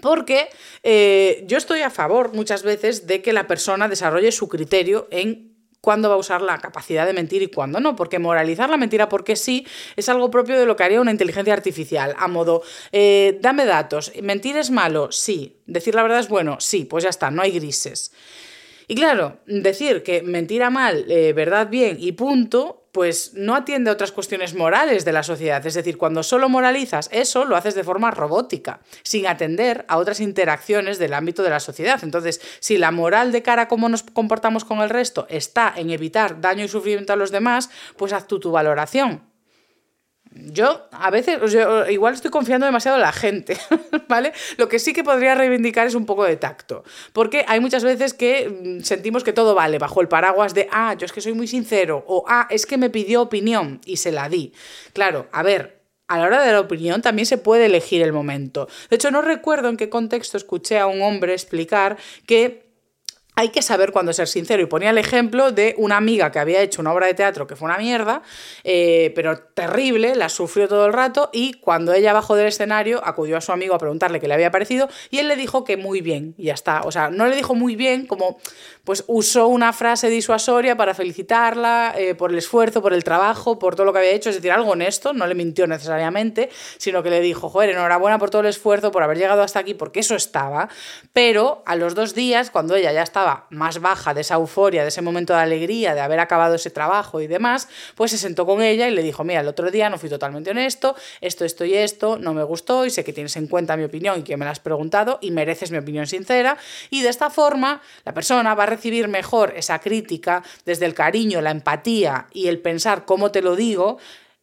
Porque 0.00 0.48
eh, 0.84 1.44
yo 1.46 1.58
estoy 1.58 1.82
a 1.82 1.90
favor 1.90 2.32
muchas 2.32 2.62
veces 2.62 3.06
de 3.06 3.22
que 3.22 3.32
la 3.32 3.46
persona 3.46 3.88
desarrolle 3.88 4.30
su 4.30 4.48
criterio 4.48 5.08
en 5.10 5.50
cuándo 5.80 6.08
va 6.08 6.14
a 6.14 6.18
usar 6.18 6.42
la 6.42 6.58
capacidad 6.58 7.06
de 7.06 7.12
mentir 7.12 7.42
y 7.42 7.48
cuándo 7.48 7.80
no, 7.80 7.96
porque 7.96 8.18
moralizar 8.18 8.70
la 8.70 8.76
mentira 8.76 9.08
porque 9.08 9.36
sí 9.36 9.66
es 9.96 10.08
algo 10.08 10.30
propio 10.30 10.58
de 10.58 10.66
lo 10.66 10.76
que 10.76 10.84
haría 10.84 11.00
una 11.00 11.10
inteligencia 11.10 11.52
artificial, 11.52 12.14
a 12.18 12.28
modo, 12.28 12.62
eh, 12.92 13.38
dame 13.40 13.64
datos, 13.64 14.12
mentir 14.22 14.56
es 14.56 14.70
malo, 14.70 15.10
sí, 15.10 15.60
decir 15.66 15.94
la 15.94 16.02
verdad 16.02 16.20
es 16.20 16.28
bueno, 16.28 16.58
sí, 16.60 16.84
pues 16.84 17.04
ya 17.04 17.10
está, 17.10 17.30
no 17.30 17.42
hay 17.42 17.52
grises. 17.52 18.12
Y 18.88 18.96
claro, 18.96 19.38
decir 19.46 20.02
que 20.02 20.22
mentira 20.22 20.68
mal, 20.68 21.06
eh, 21.08 21.32
verdad 21.32 21.68
bien 21.70 21.96
y 22.00 22.12
punto, 22.12 22.79
pues 22.92 23.32
no 23.34 23.54
atiende 23.54 23.90
a 23.90 23.92
otras 23.92 24.12
cuestiones 24.12 24.54
morales 24.54 25.04
de 25.04 25.12
la 25.12 25.22
sociedad. 25.22 25.64
Es 25.64 25.74
decir, 25.74 25.96
cuando 25.96 26.22
solo 26.22 26.48
moralizas 26.48 27.08
eso, 27.12 27.44
lo 27.44 27.56
haces 27.56 27.74
de 27.74 27.84
forma 27.84 28.10
robótica, 28.10 28.80
sin 29.02 29.26
atender 29.26 29.84
a 29.88 29.98
otras 29.98 30.20
interacciones 30.20 30.98
del 30.98 31.14
ámbito 31.14 31.42
de 31.42 31.50
la 31.50 31.60
sociedad. 31.60 32.00
Entonces, 32.02 32.40
si 32.60 32.78
la 32.78 32.90
moral 32.90 33.32
de 33.32 33.42
cara 33.42 33.62
a 33.62 33.68
cómo 33.68 33.88
nos 33.88 34.02
comportamos 34.02 34.64
con 34.64 34.80
el 34.80 34.90
resto 34.90 35.26
está 35.28 35.72
en 35.76 35.90
evitar 35.90 36.40
daño 36.40 36.64
y 36.64 36.68
sufrimiento 36.68 37.12
a 37.12 37.16
los 37.16 37.30
demás, 37.30 37.70
pues 37.96 38.12
haz 38.12 38.26
tú 38.26 38.40
tu 38.40 38.50
valoración. 38.50 39.29
Yo 40.32 40.86
a 40.92 41.10
veces, 41.10 41.40
igual 41.90 42.14
estoy 42.14 42.30
confiando 42.30 42.64
demasiado 42.64 42.96
en 42.96 43.02
la 43.02 43.12
gente, 43.12 43.56
¿vale? 44.08 44.32
Lo 44.58 44.68
que 44.68 44.78
sí 44.78 44.92
que 44.92 45.02
podría 45.02 45.34
reivindicar 45.34 45.88
es 45.88 45.96
un 45.96 46.06
poco 46.06 46.24
de 46.24 46.36
tacto, 46.36 46.84
porque 47.12 47.44
hay 47.48 47.58
muchas 47.58 47.82
veces 47.82 48.14
que 48.14 48.48
mm, 48.48 48.82
sentimos 48.84 49.24
que 49.24 49.32
todo 49.32 49.56
vale 49.56 49.78
bajo 49.78 50.00
el 50.00 50.08
paraguas 50.08 50.54
de, 50.54 50.68
ah, 50.70 50.94
yo 50.94 51.04
es 51.04 51.12
que 51.12 51.20
soy 51.20 51.32
muy 51.32 51.48
sincero, 51.48 52.04
o 52.06 52.24
ah, 52.28 52.46
es 52.48 52.64
que 52.64 52.78
me 52.78 52.90
pidió 52.90 53.22
opinión 53.22 53.80
y 53.84 53.96
se 53.96 54.12
la 54.12 54.28
di. 54.28 54.52
Claro, 54.92 55.28
a 55.32 55.42
ver, 55.42 55.80
a 56.06 56.18
la 56.18 56.26
hora 56.26 56.44
de 56.44 56.52
la 56.52 56.60
opinión 56.60 57.02
también 57.02 57.26
se 57.26 57.38
puede 57.38 57.66
elegir 57.66 58.00
el 58.02 58.12
momento. 58.12 58.68
De 58.88 58.96
hecho, 58.96 59.10
no 59.10 59.22
recuerdo 59.22 59.68
en 59.68 59.76
qué 59.76 59.88
contexto 59.88 60.36
escuché 60.36 60.78
a 60.78 60.86
un 60.86 61.02
hombre 61.02 61.32
explicar 61.32 61.98
que 62.26 62.69
hay 63.36 63.50
que 63.50 63.62
saber 63.62 63.92
cuándo 63.92 64.12
ser 64.12 64.28
sincero. 64.28 64.62
Y 64.62 64.66
ponía 64.66 64.90
el 64.90 64.98
ejemplo 64.98 65.52
de 65.52 65.74
una 65.78 65.96
amiga 65.96 66.30
que 66.30 66.38
había 66.38 66.60
hecho 66.60 66.80
una 66.80 66.92
obra 66.92 67.06
de 67.06 67.14
teatro 67.14 67.46
que 67.46 67.56
fue 67.56 67.66
una 67.66 67.78
mierda, 67.78 68.22
eh, 68.64 69.12
pero 69.14 69.38
terrible, 69.38 70.14
la 70.14 70.28
sufrió 70.28 70.68
todo 70.68 70.86
el 70.86 70.92
rato 70.92 71.30
y 71.32 71.54
cuando 71.54 71.92
ella 71.92 72.12
bajó 72.12 72.36
del 72.36 72.48
escenario 72.48 73.00
acudió 73.04 73.36
a 73.36 73.40
su 73.40 73.52
amigo 73.52 73.74
a 73.74 73.78
preguntarle 73.78 74.20
qué 74.20 74.28
le 74.28 74.34
había 74.34 74.50
parecido 74.50 74.88
y 75.10 75.18
él 75.18 75.28
le 75.28 75.36
dijo 75.36 75.64
que 75.64 75.76
muy 75.76 76.00
bien, 76.00 76.34
y 76.36 76.44
ya 76.44 76.54
está. 76.54 76.82
O 76.82 76.92
sea, 76.92 77.10
no 77.10 77.26
le 77.26 77.36
dijo 77.36 77.54
muy 77.54 77.76
bien 77.76 78.06
como 78.06 78.38
pues 78.84 79.04
usó 79.06 79.46
una 79.46 79.72
frase 79.72 80.08
disuasoria 80.08 80.76
para 80.76 80.94
felicitarla 80.94 81.94
eh, 81.96 82.14
por 82.14 82.32
el 82.32 82.38
esfuerzo, 82.38 82.82
por 82.82 82.92
el 82.92 83.04
trabajo, 83.04 83.58
por 83.58 83.76
todo 83.76 83.86
lo 83.86 83.92
que 83.92 84.00
había 84.00 84.12
hecho, 84.12 84.30
es 84.30 84.36
decir, 84.36 84.52
algo 84.52 84.70
honesto, 84.70 85.12
no 85.12 85.26
le 85.26 85.34
mintió 85.34 85.66
necesariamente, 85.66 86.50
sino 86.78 87.02
que 87.02 87.10
le 87.10 87.20
dijo, 87.20 87.48
joder, 87.48 87.70
enhorabuena 87.70 88.18
por 88.18 88.30
todo 88.30 88.42
el 88.42 88.48
esfuerzo, 88.48 88.90
por 88.90 89.02
haber 89.02 89.18
llegado 89.18 89.42
hasta 89.42 89.58
aquí, 89.58 89.74
porque 89.74 90.00
eso 90.00 90.14
estaba, 90.14 90.68
pero 91.12 91.62
a 91.66 91.76
los 91.76 91.94
dos 91.94 92.14
días, 92.14 92.50
cuando 92.50 92.74
ella 92.74 92.92
ya 92.92 93.02
estaba 93.02 93.19
más 93.50 93.80
baja 93.80 94.14
de 94.14 94.20
esa 94.22 94.34
euforia, 94.34 94.82
de 94.82 94.88
ese 94.88 95.02
momento 95.02 95.32
de 95.32 95.40
alegría, 95.40 95.94
de 95.94 96.00
haber 96.00 96.20
acabado 96.20 96.54
ese 96.54 96.70
trabajo 96.70 97.20
y 97.20 97.26
demás, 97.26 97.68
pues 97.94 98.10
se 98.10 98.18
sentó 98.18 98.46
con 98.46 98.62
ella 98.62 98.88
y 98.88 98.94
le 98.94 99.02
dijo, 99.02 99.24
mira, 99.24 99.40
el 99.40 99.48
otro 99.48 99.70
día 99.70 99.90
no 99.90 99.98
fui 99.98 100.08
totalmente 100.08 100.50
honesto, 100.50 100.96
esto, 101.20 101.44
esto 101.44 101.64
y 101.64 101.74
esto, 101.74 102.18
no 102.18 102.34
me 102.34 102.42
gustó 102.42 102.84
y 102.84 102.90
sé 102.90 103.04
que 103.04 103.12
tienes 103.12 103.36
en 103.36 103.46
cuenta 103.46 103.76
mi 103.76 103.84
opinión 103.84 104.20
y 104.20 104.22
que 104.22 104.36
me 104.36 104.44
la 104.44 104.52
has 104.52 104.60
preguntado 104.60 105.18
y 105.20 105.30
mereces 105.30 105.70
mi 105.70 105.78
opinión 105.78 106.06
sincera, 106.06 106.56
y 106.90 107.02
de 107.02 107.08
esta 107.08 107.30
forma 107.30 107.80
la 108.04 108.14
persona 108.14 108.54
va 108.54 108.64
a 108.64 108.66
recibir 108.66 109.08
mejor 109.08 109.52
esa 109.56 109.78
crítica 109.78 110.42
desde 110.64 110.86
el 110.86 110.94
cariño, 110.94 111.40
la 111.40 111.50
empatía 111.50 112.26
y 112.32 112.48
el 112.48 112.58
pensar 112.58 113.04
cómo 113.04 113.30
te 113.30 113.42
lo 113.42 113.56
digo, 113.56 113.98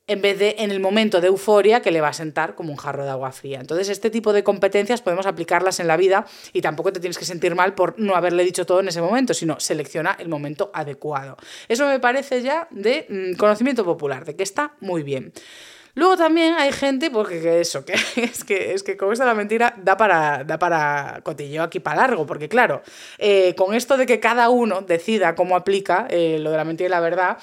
en 0.07 0.21
vez 0.21 0.39
de 0.39 0.55
en 0.59 0.71
el 0.71 0.79
momento 0.79 1.21
de 1.21 1.27
euforia 1.27 1.81
que 1.81 1.91
le 1.91 2.01
va 2.01 2.09
a 2.09 2.13
sentar 2.13 2.55
como 2.55 2.71
un 2.71 2.77
jarro 2.77 3.03
de 3.03 3.11
agua 3.11 3.31
fría. 3.31 3.59
Entonces, 3.59 3.89
este 3.89 4.09
tipo 4.09 4.33
de 4.33 4.43
competencias 4.43 5.01
podemos 5.01 5.25
aplicarlas 5.25 5.79
en 5.79 5.87
la 5.87 5.97
vida 5.97 6.25
y 6.53 6.61
tampoco 6.61 6.93
te 6.93 6.99
tienes 6.99 7.17
que 7.17 7.25
sentir 7.25 7.55
mal 7.55 7.75
por 7.75 7.99
no 7.99 8.15
haberle 8.15 8.43
dicho 8.43 8.65
todo 8.65 8.79
en 8.79 8.87
ese 8.87 9.01
momento, 9.01 9.33
sino 9.33 9.59
selecciona 9.59 10.15
el 10.19 10.29
momento 10.29 10.71
adecuado. 10.73 11.37
Eso 11.67 11.85
me 11.87 11.99
parece 11.99 12.41
ya 12.41 12.67
de 12.71 13.05
mm, 13.09 13.37
conocimiento 13.37 13.83
popular, 13.83 14.25
de 14.25 14.35
que 14.35 14.43
está 14.43 14.75
muy 14.79 15.03
bien. 15.03 15.33
Luego 15.97 16.15
también 16.15 16.53
hay 16.59 16.71
gente, 16.71 17.09
porque 17.09 17.59
eso, 17.59 17.83
que 17.83 17.93
es 18.21 18.43
que, 18.43 18.75
es 18.75 18.83
que 18.83 18.95
con 18.95 19.11
esto 19.11 19.25
de 19.25 19.31
la 19.31 19.33
mentira 19.33 19.73
da 19.77 19.97
para, 19.97 20.43
da 20.43 20.59
para 20.59 21.21
cotilleo 21.23 21.63
aquí 21.63 21.79
para 21.79 22.01
largo, 22.01 22.27
porque 22.27 22.47
claro, 22.47 22.83
eh, 23.17 23.55
con 23.55 23.73
esto 23.73 23.97
de 23.97 24.05
que 24.05 24.19
cada 24.19 24.49
uno 24.49 24.81
decida 24.81 25.33
cómo 25.33 25.55
aplica 25.55 26.05
eh, 26.11 26.37
lo 26.39 26.51
de 26.51 26.57
la 26.57 26.65
mentira 26.65 26.85
y 26.87 26.91
la 26.91 26.99
verdad, 26.99 27.39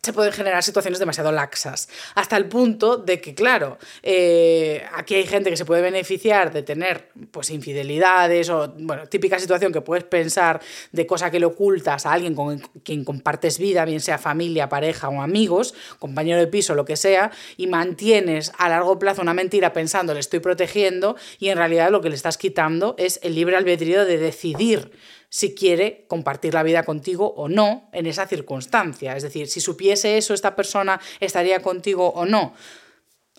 se 0.00 0.12
pueden 0.12 0.32
generar 0.32 0.62
situaciones 0.62 1.00
demasiado 1.00 1.32
laxas, 1.32 1.88
hasta 2.14 2.36
el 2.36 2.46
punto 2.46 2.98
de 2.98 3.20
que, 3.20 3.34
claro, 3.34 3.78
eh, 4.04 4.84
aquí 4.94 5.16
hay 5.16 5.26
gente 5.26 5.50
que 5.50 5.56
se 5.56 5.64
puede 5.64 5.82
beneficiar 5.82 6.52
de 6.52 6.62
tener 6.62 7.08
pues 7.32 7.50
infidelidades 7.50 8.48
o, 8.48 8.70
típica 9.10 9.40
situación 9.40 9.72
que 9.72 9.80
puedes 9.80 10.04
pensar 10.04 10.60
de 10.92 11.04
cosa 11.04 11.32
que 11.32 11.40
le 11.40 11.46
ocultas 11.46 12.06
a 12.06 12.12
alguien 12.12 12.36
con 12.36 12.60
quien 12.84 13.04
compartes 13.04 13.58
vida, 13.58 13.84
bien 13.84 14.00
sea 14.00 14.18
familia, 14.18 14.68
pareja 14.68 15.08
o 15.08 15.20
amigos, 15.20 15.74
compañero 15.98 16.38
de 16.38 16.46
piso, 16.46 16.76
lo 16.76 16.84
que 16.84 16.96
sea, 16.96 17.32
y 17.56 17.66
mantienes 17.66 18.52
a 18.56 18.68
largo 18.68 19.00
plazo 19.00 19.20
una 19.20 19.34
mentira 19.34 19.72
pensando 19.72 20.14
le 20.14 20.20
estoy 20.20 20.38
protegiendo 20.38 21.16
y 21.40 21.48
en 21.48 21.58
realidad 21.58 21.90
lo 21.90 22.00
que 22.00 22.08
le 22.08 22.14
estás 22.14 22.38
quitando 22.38 22.94
es 22.98 23.18
el 23.24 23.34
libre 23.34 23.56
albedrío 23.56 24.04
de 24.04 24.18
decidir 24.18 24.92
si 25.28 25.54
quiere 25.54 26.04
compartir 26.08 26.54
la 26.54 26.62
vida 26.62 26.84
contigo 26.84 27.34
o 27.36 27.48
no 27.48 27.88
en 27.92 28.06
esa 28.06 28.26
circunstancia. 28.26 29.16
Es 29.16 29.22
decir, 29.22 29.48
si 29.48 29.60
supiese 29.60 30.18
eso, 30.18 30.34
esta 30.34 30.56
persona 30.56 31.00
estaría 31.20 31.60
contigo 31.60 32.08
o 32.08 32.24
no. 32.24 32.54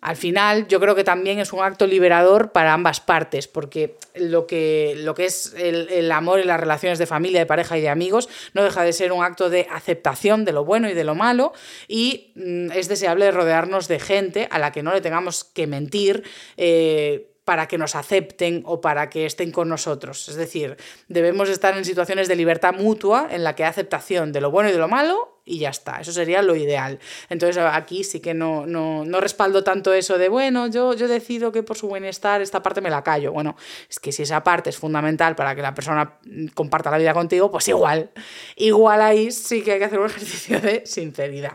Al 0.02 0.16
final, 0.16 0.68
yo 0.68 0.80
creo 0.80 0.96
que 0.96 1.04
también 1.04 1.40
es 1.40 1.52
un 1.52 1.62
acto 1.62 1.86
liberador 1.86 2.54
para 2.54 2.74
ambas 2.74 3.02
partes, 3.02 3.50
porque 3.50 3.98
lo 4.16 4.48
que, 4.48 4.94
lo 4.98 5.14
que 5.14 5.26
es 5.26 5.54
el, 5.58 5.90
el, 5.90 6.10
amor 6.14 6.40
y 6.40 6.46
las 6.46 6.60
relaciones 6.60 7.00
de 7.00 7.06
familia, 7.06 7.42
de 7.42 7.46
pareja 7.46 7.78
y 7.78 7.82
de 7.82 7.90
amigos 7.90 8.30
no 8.54 8.64
deja 8.64 8.84
de 8.84 8.94
ser 8.94 9.12
un 9.12 9.24
acto 9.24 9.50
de 9.50 9.68
aceptación 9.70 10.46
de 10.46 10.54
lo 10.54 10.64
bueno 10.64 10.90
y 10.90 10.94
de 10.94 11.04
lo 11.04 11.16
malo, 11.16 11.52
y 11.90 12.32
mm, 12.36 12.72
es 12.72 12.88
deseable 12.88 13.30
rodearnos 13.32 13.90
de 13.90 14.00
gente 14.00 14.48
a 14.52 14.60
la 14.60 14.72
que 14.72 14.84
no 14.84 14.94
le 14.94 15.02
tengamos 15.02 15.44
que 15.44 15.68
mentir. 15.68 16.24
Eh, 16.56 17.26
para 17.50 17.68
que 17.68 17.80
nos 17.80 17.96
acepten 17.96 18.62
o 18.64 18.80
para 18.80 19.10
que 19.10 19.26
estén 19.26 19.52
con 19.52 19.70
nosotros. 19.70 20.30
Es 20.30 20.36
decir, 20.36 20.78
debemos 21.08 21.50
estar 21.50 21.76
en 21.76 21.84
situaciones 21.84 22.28
de 22.28 22.36
libertad 22.36 22.76
mutua 22.76 23.28
en 23.32 23.44
la 23.44 23.56
que 23.56 23.64
hay 23.64 23.72
aceptación 23.72 24.32
de 24.32 24.40
lo 24.40 24.52
bueno 24.52 24.70
y 24.70 24.72
de 24.72 24.78
lo 24.78 24.88
malo 24.88 25.40
y 25.46 25.58
ya 25.58 25.70
está. 25.70 26.00
Eso 26.00 26.12
sería 26.12 26.44
lo 26.44 26.56
ideal. 26.56 27.00
Entonces 27.28 27.58
aquí 27.58 28.04
sí 28.04 28.20
que 28.20 28.36
no, 28.36 28.68
no, 28.68 29.04
no 29.04 29.20
respaldo 29.20 29.64
tanto 29.64 29.94
eso 29.94 30.20
de, 30.20 30.30
bueno, 30.30 30.68
yo, 30.68 30.94
yo 30.94 31.08
decido 31.08 31.52
que 31.52 31.64
por 31.64 31.76
su 31.76 31.90
bienestar 31.90 32.40
esta 32.44 32.62
parte 32.62 32.82
me 32.82 32.92
la 32.92 33.04
callo. 33.04 33.32
Bueno, 33.32 33.56
es 33.90 34.00
que 34.00 34.12
si 34.12 34.22
esa 34.22 34.44
parte 34.44 34.70
es 34.70 34.78
fundamental 34.78 35.36
para 35.36 35.56
que 35.56 35.64
la 35.64 35.74
persona 35.74 36.20
comparta 36.54 36.92
la 36.92 37.00
vida 37.00 37.16
contigo, 37.16 37.50
pues 37.50 37.68
igual. 37.68 38.12
Igual 38.58 39.02
ahí 39.02 39.32
sí 39.32 39.64
que 39.64 39.72
hay 39.72 39.80
que 39.80 39.86
hacer 39.86 39.98
un 39.98 40.06
ejercicio 40.12 40.62
de 40.62 40.86
sinceridad. 40.86 41.54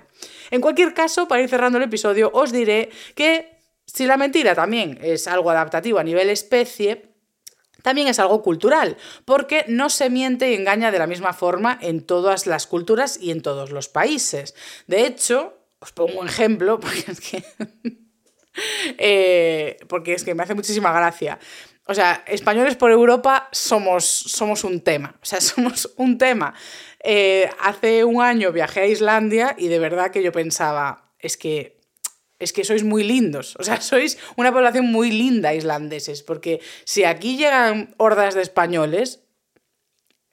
En 0.51 0.61
cualquier 0.61 0.93
caso, 0.93 1.29
para 1.29 1.41
ir 1.41 1.49
cerrando 1.49 1.79
el 1.79 1.85
episodio, 1.85 2.33
os 2.35 2.51
diré 2.51 2.91
que 3.15 3.54
si 3.95 4.07
la 4.07 4.17
mentira 4.17 4.57
también 4.57 4.99
es 5.03 5.29
algo 5.29 5.51
adaptativo 5.51 6.01
a 6.01 6.05
nivel 6.05 6.29
especie, 6.29 7.15
también 7.83 8.09
es 8.09 8.19
algo 8.19 8.43
cultural, 8.43 8.97
porque 9.25 9.65
no 9.69 9.89
se 9.89 10.11
miente 10.11 10.51
y 10.51 10.55
engaña 10.55 10.91
de 10.91 10.99
la 10.99 11.07
misma 11.07 11.33
forma 11.33 11.79
en 11.81 12.01
todas 12.05 12.49
las 12.49 12.67
culturas 12.67 13.19
y 13.21 13.31
en 13.31 13.41
todos 13.41 13.71
los 13.71 13.89
países. 13.89 14.57
De 14.89 15.07
hecho, 15.07 15.55
os 15.79 15.93
pongo 15.93 16.19
un 16.19 16.27
ejemplo, 16.27 16.81
porque 16.81 17.05
es 17.07 17.21
que, 17.21 17.45
eh, 18.99 19.77
porque 19.89 20.15
es 20.15 20.25
que 20.25 20.35
me 20.35 20.43
hace 20.43 20.55
muchísima 20.55 20.93
gracia. 20.93 21.39
O 21.87 21.95
sea, 21.95 22.25
españoles 22.27 22.75
por 22.75 22.91
Europa 22.91 23.49
somos, 23.53 24.05
somos 24.05 24.65
un 24.65 24.81
tema. 24.81 25.17
O 25.23 25.25
sea, 25.25 25.41
somos 25.43 25.93
un 25.99 26.19
tema. 26.19 26.53
Eh, 26.99 27.49
hace 27.61 28.03
un 28.03 28.23
año 28.23 28.51
viajé 28.51 28.81
a 28.81 28.87
Islandia 28.87 29.55
y 29.57 29.69
de 29.69 29.79
verdad 29.79 30.11
que 30.11 30.23
yo 30.23 30.33
pensaba, 30.33 31.13
es 31.21 31.37
que 31.37 31.84
es 32.39 32.53
que 32.53 32.65
sois 32.65 32.85
muy 32.85 33.05
lindos, 33.05 33.57
o 33.59 33.63
sea, 33.63 33.81
sois 33.81 34.19
una 34.37 34.53
población 34.53 34.87
muy 34.87 35.11
linda 35.11 35.55
islandeses, 35.55 36.23
porque 36.23 36.61
si 36.85 37.05
aquí 37.05 37.37
llegan 37.37 37.95
hordas 37.99 38.35
de 38.35 38.43
españoles, 38.43 39.21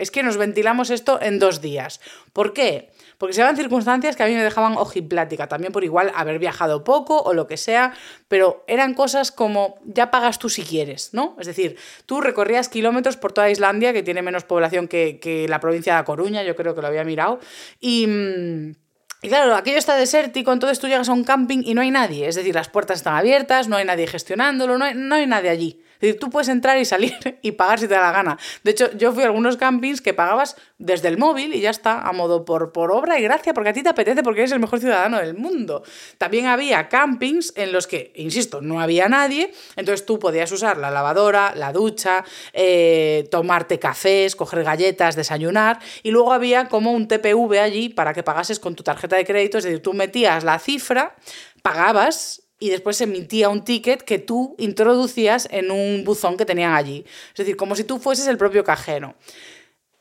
es 0.01 0.09
que 0.09 0.23
nos 0.23 0.37
ventilamos 0.37 0.89
esto 0.89 1.21
en 1.21 1.37
dos 1.37 1.61
días. 1.61 2.01
¿Por 2.33 2.53
qué? 2.53 2.89
Porque 3.19 3.35
se 3.35 3.43
dan 3.43 3.55
circunstancias 3.55 4.15
que 4.15 4.23
a 4.23 4.25
mí 4.25 4.33
me 4.33 4.41
dejaban 4.41 4.73
ojiplática, 4.75 5.47
también 5.47 5.71
por 5.71 5.83
igual 5.83 6.11
haber 6.15 6.39
viajado 6.39 6.83
poco 6.83 7.21
o 7.21 7.35
lo 7.35 7.45
que 7.45 7.55
sea, 7.55 7.93
pero 8.27 8.63
eran 8.67 8.95
cosas 8.95 9.31
como 9.31 9.79
ya 9.85 10.09
pagas 10.09 10.39
tú 10.39 10.49
si 10.49 10.63
quieres, 10.63 11.13
¿no? 11.13 11.35
Es 11.39 11.45
decir, 11.45 11.77
tú 12.07 12.19
recorrías 12.19 12.67
kilómetros 12.67 13.15
por 13.15 13.31
toda 13.31 13.51
Islandia, 13.51 13.93
que 13.93 14.01
tiene 14.01 14.23
menos 14.23 14.43
población 14.43 14.87
que, 14.87 15.19
que 15.19 15.47
la 15.47 15.59
provincia 15.59 15.95
de 15.95 16.03
Coruña, 16.03 16.41
yo 16.41 16.55
creo 16.55 16.73
que 16.73 16.81
lo 16.81 16.87
había 16.87 17.03
mirado, 17.03 17.39
y... 17.79 18.07
Mm, 18.07 18.75
y 19.21 19.27
claro, 19.27 19.55
aquello 19.55 19.77
está 19.77 19.95
desértico, 19.95 20.51
entonces 20.51 20.79
tú 20.79 20.87
llegas 20.87 21.07
a 21.07 21.13
un 21.13 21.23
camping 21.23 21.61
y 21.63 21.75
no 21.75 21.81
hay 21.81 21.91
nadie. 21.91 22.27
Es 22.27 22.35
decir, 22.35 22.55
las 22.55 22.69
puertas 22.69 22.97
están 22.97 23.15
abiertas, 23.15 23.67
no 23.67 23.75
hay 23.75 23.85
nadie 23.85 24.07
gestionándolo, 24.07 24.79
no 24.79 24.85
hay, 24.85 24.95
no 24.95 25.15
hay 25.15 25.27
nadie 25.27 25.49
allí. 25.49 25.79
Decir, 26.01 26.19
tú 26.19 26.29
puedes 26.29 26.49
entrar 26.49 26.77
y 26.79 26.85
salir 26.85 27.13
y 27.41 27.51
pagar 27.51 27.79
si 27.79 27.87
te 27.87 27.93
da 27.93 28.01
la 28.01 28.11
gana. 28.11 28.37
De 28.63 28.71
hecho, 28.71 28.91
yo 28.97 29.13
fui 29.13 29.23
a 29.23 29.27
algunos 29.27 29.57
campings 29.57 30.01
que 30.01 30.13
pagabas 30.13 30.55
desde 30.77 31.07
el 31.07 31.17
móvil 31.17 31.53
y 31.53 31.61
ya 31.61 31.69
está, 31.69 32.01
a 32.01 32.11
modo 32.11 32.43
por, 32.43 32.71
por 32.71 32.91
obra 32.91 33.19
y 33.19 33.23
gracia, 33.23 33.53
porque 33.53 33.69
a 33.69 33.73
ti 33.73 33.83
te 33.83 33.89
apetece, 33.89 34.23
porque 34.23 34.41
eres 34.41 34.51
el 34.51 34.59
mejor 34.59 34.79
ciudadano 34.79 35.19
del 35.19 35.35
mundo. 35.35 35.83
También 36.17 36.47
había 36.47 36.89
campings 36.89 37.53
en 37.55 37.71
los 37.71 37.87
que, 37.87 38.11
insisto, 38.15 38.61
no 38.61 38.81
había 38.81 39.07
nadie, 39.07 39.53
entonces 39.75 40.05
tú 40.05 40.19
podías 40.19 40.51
usar 40.51 40.77
la 40.77 40.89
lavadora, 40.89 41.53
la 41.55 41.71
ducha, 41.71 42.23
eh, 42.53 43.27
tomarte 43.29 43.79
cafés, 43.79 44.35
coger 44.35 44.63
galletas, 44.63 45.15
desayunar, 45.15 45.79
y 46.03 46.11
luego 46.11 46.33
había 46.33 46.67
como 46.67 46.91
un 46.91 47.07
TPV 47.07 47.59
allí 47.59 47.89
para 47.89 48.13
que 48.13 48.23
pagases 48.23 48.59
con 48.59 48.75
tu 48.75 48.83
tarjeta 48.83 49.15
de 49.15 49.25
crédito, 49.25 49.57
es 49.57 49.63
decir, 49.63 49.81
tú 49.81 49.93
metías 49.93 50.43
la 50.43 50.59
cifra, 50.59 51.15
pagabas 51.61 52.41
y 52.61 52.69
después 52.69 52.95
se 52.95 53.05
emitía 53.05 53.49
un 53.49 53.65
ticket 53.65 54.03
que 54.03 54.19
tú 54.19 54.55
introducías 54.59 55.49
en 55.51 55.71
un 55.71 56.03
buzón 56.05 56.37
que 56.37 56.45
tenían 56.45 56.75
allí. 56.75 57.03
Es 57.31 57.37
decir, 57.37 57.57
como 57.57 57.75
si 57.75 57.83
tú 57.83 57.97
fueses 57.97 58.27
el 58.27 58.37
propio 58.37 58.63
cajero. 58.63 59.15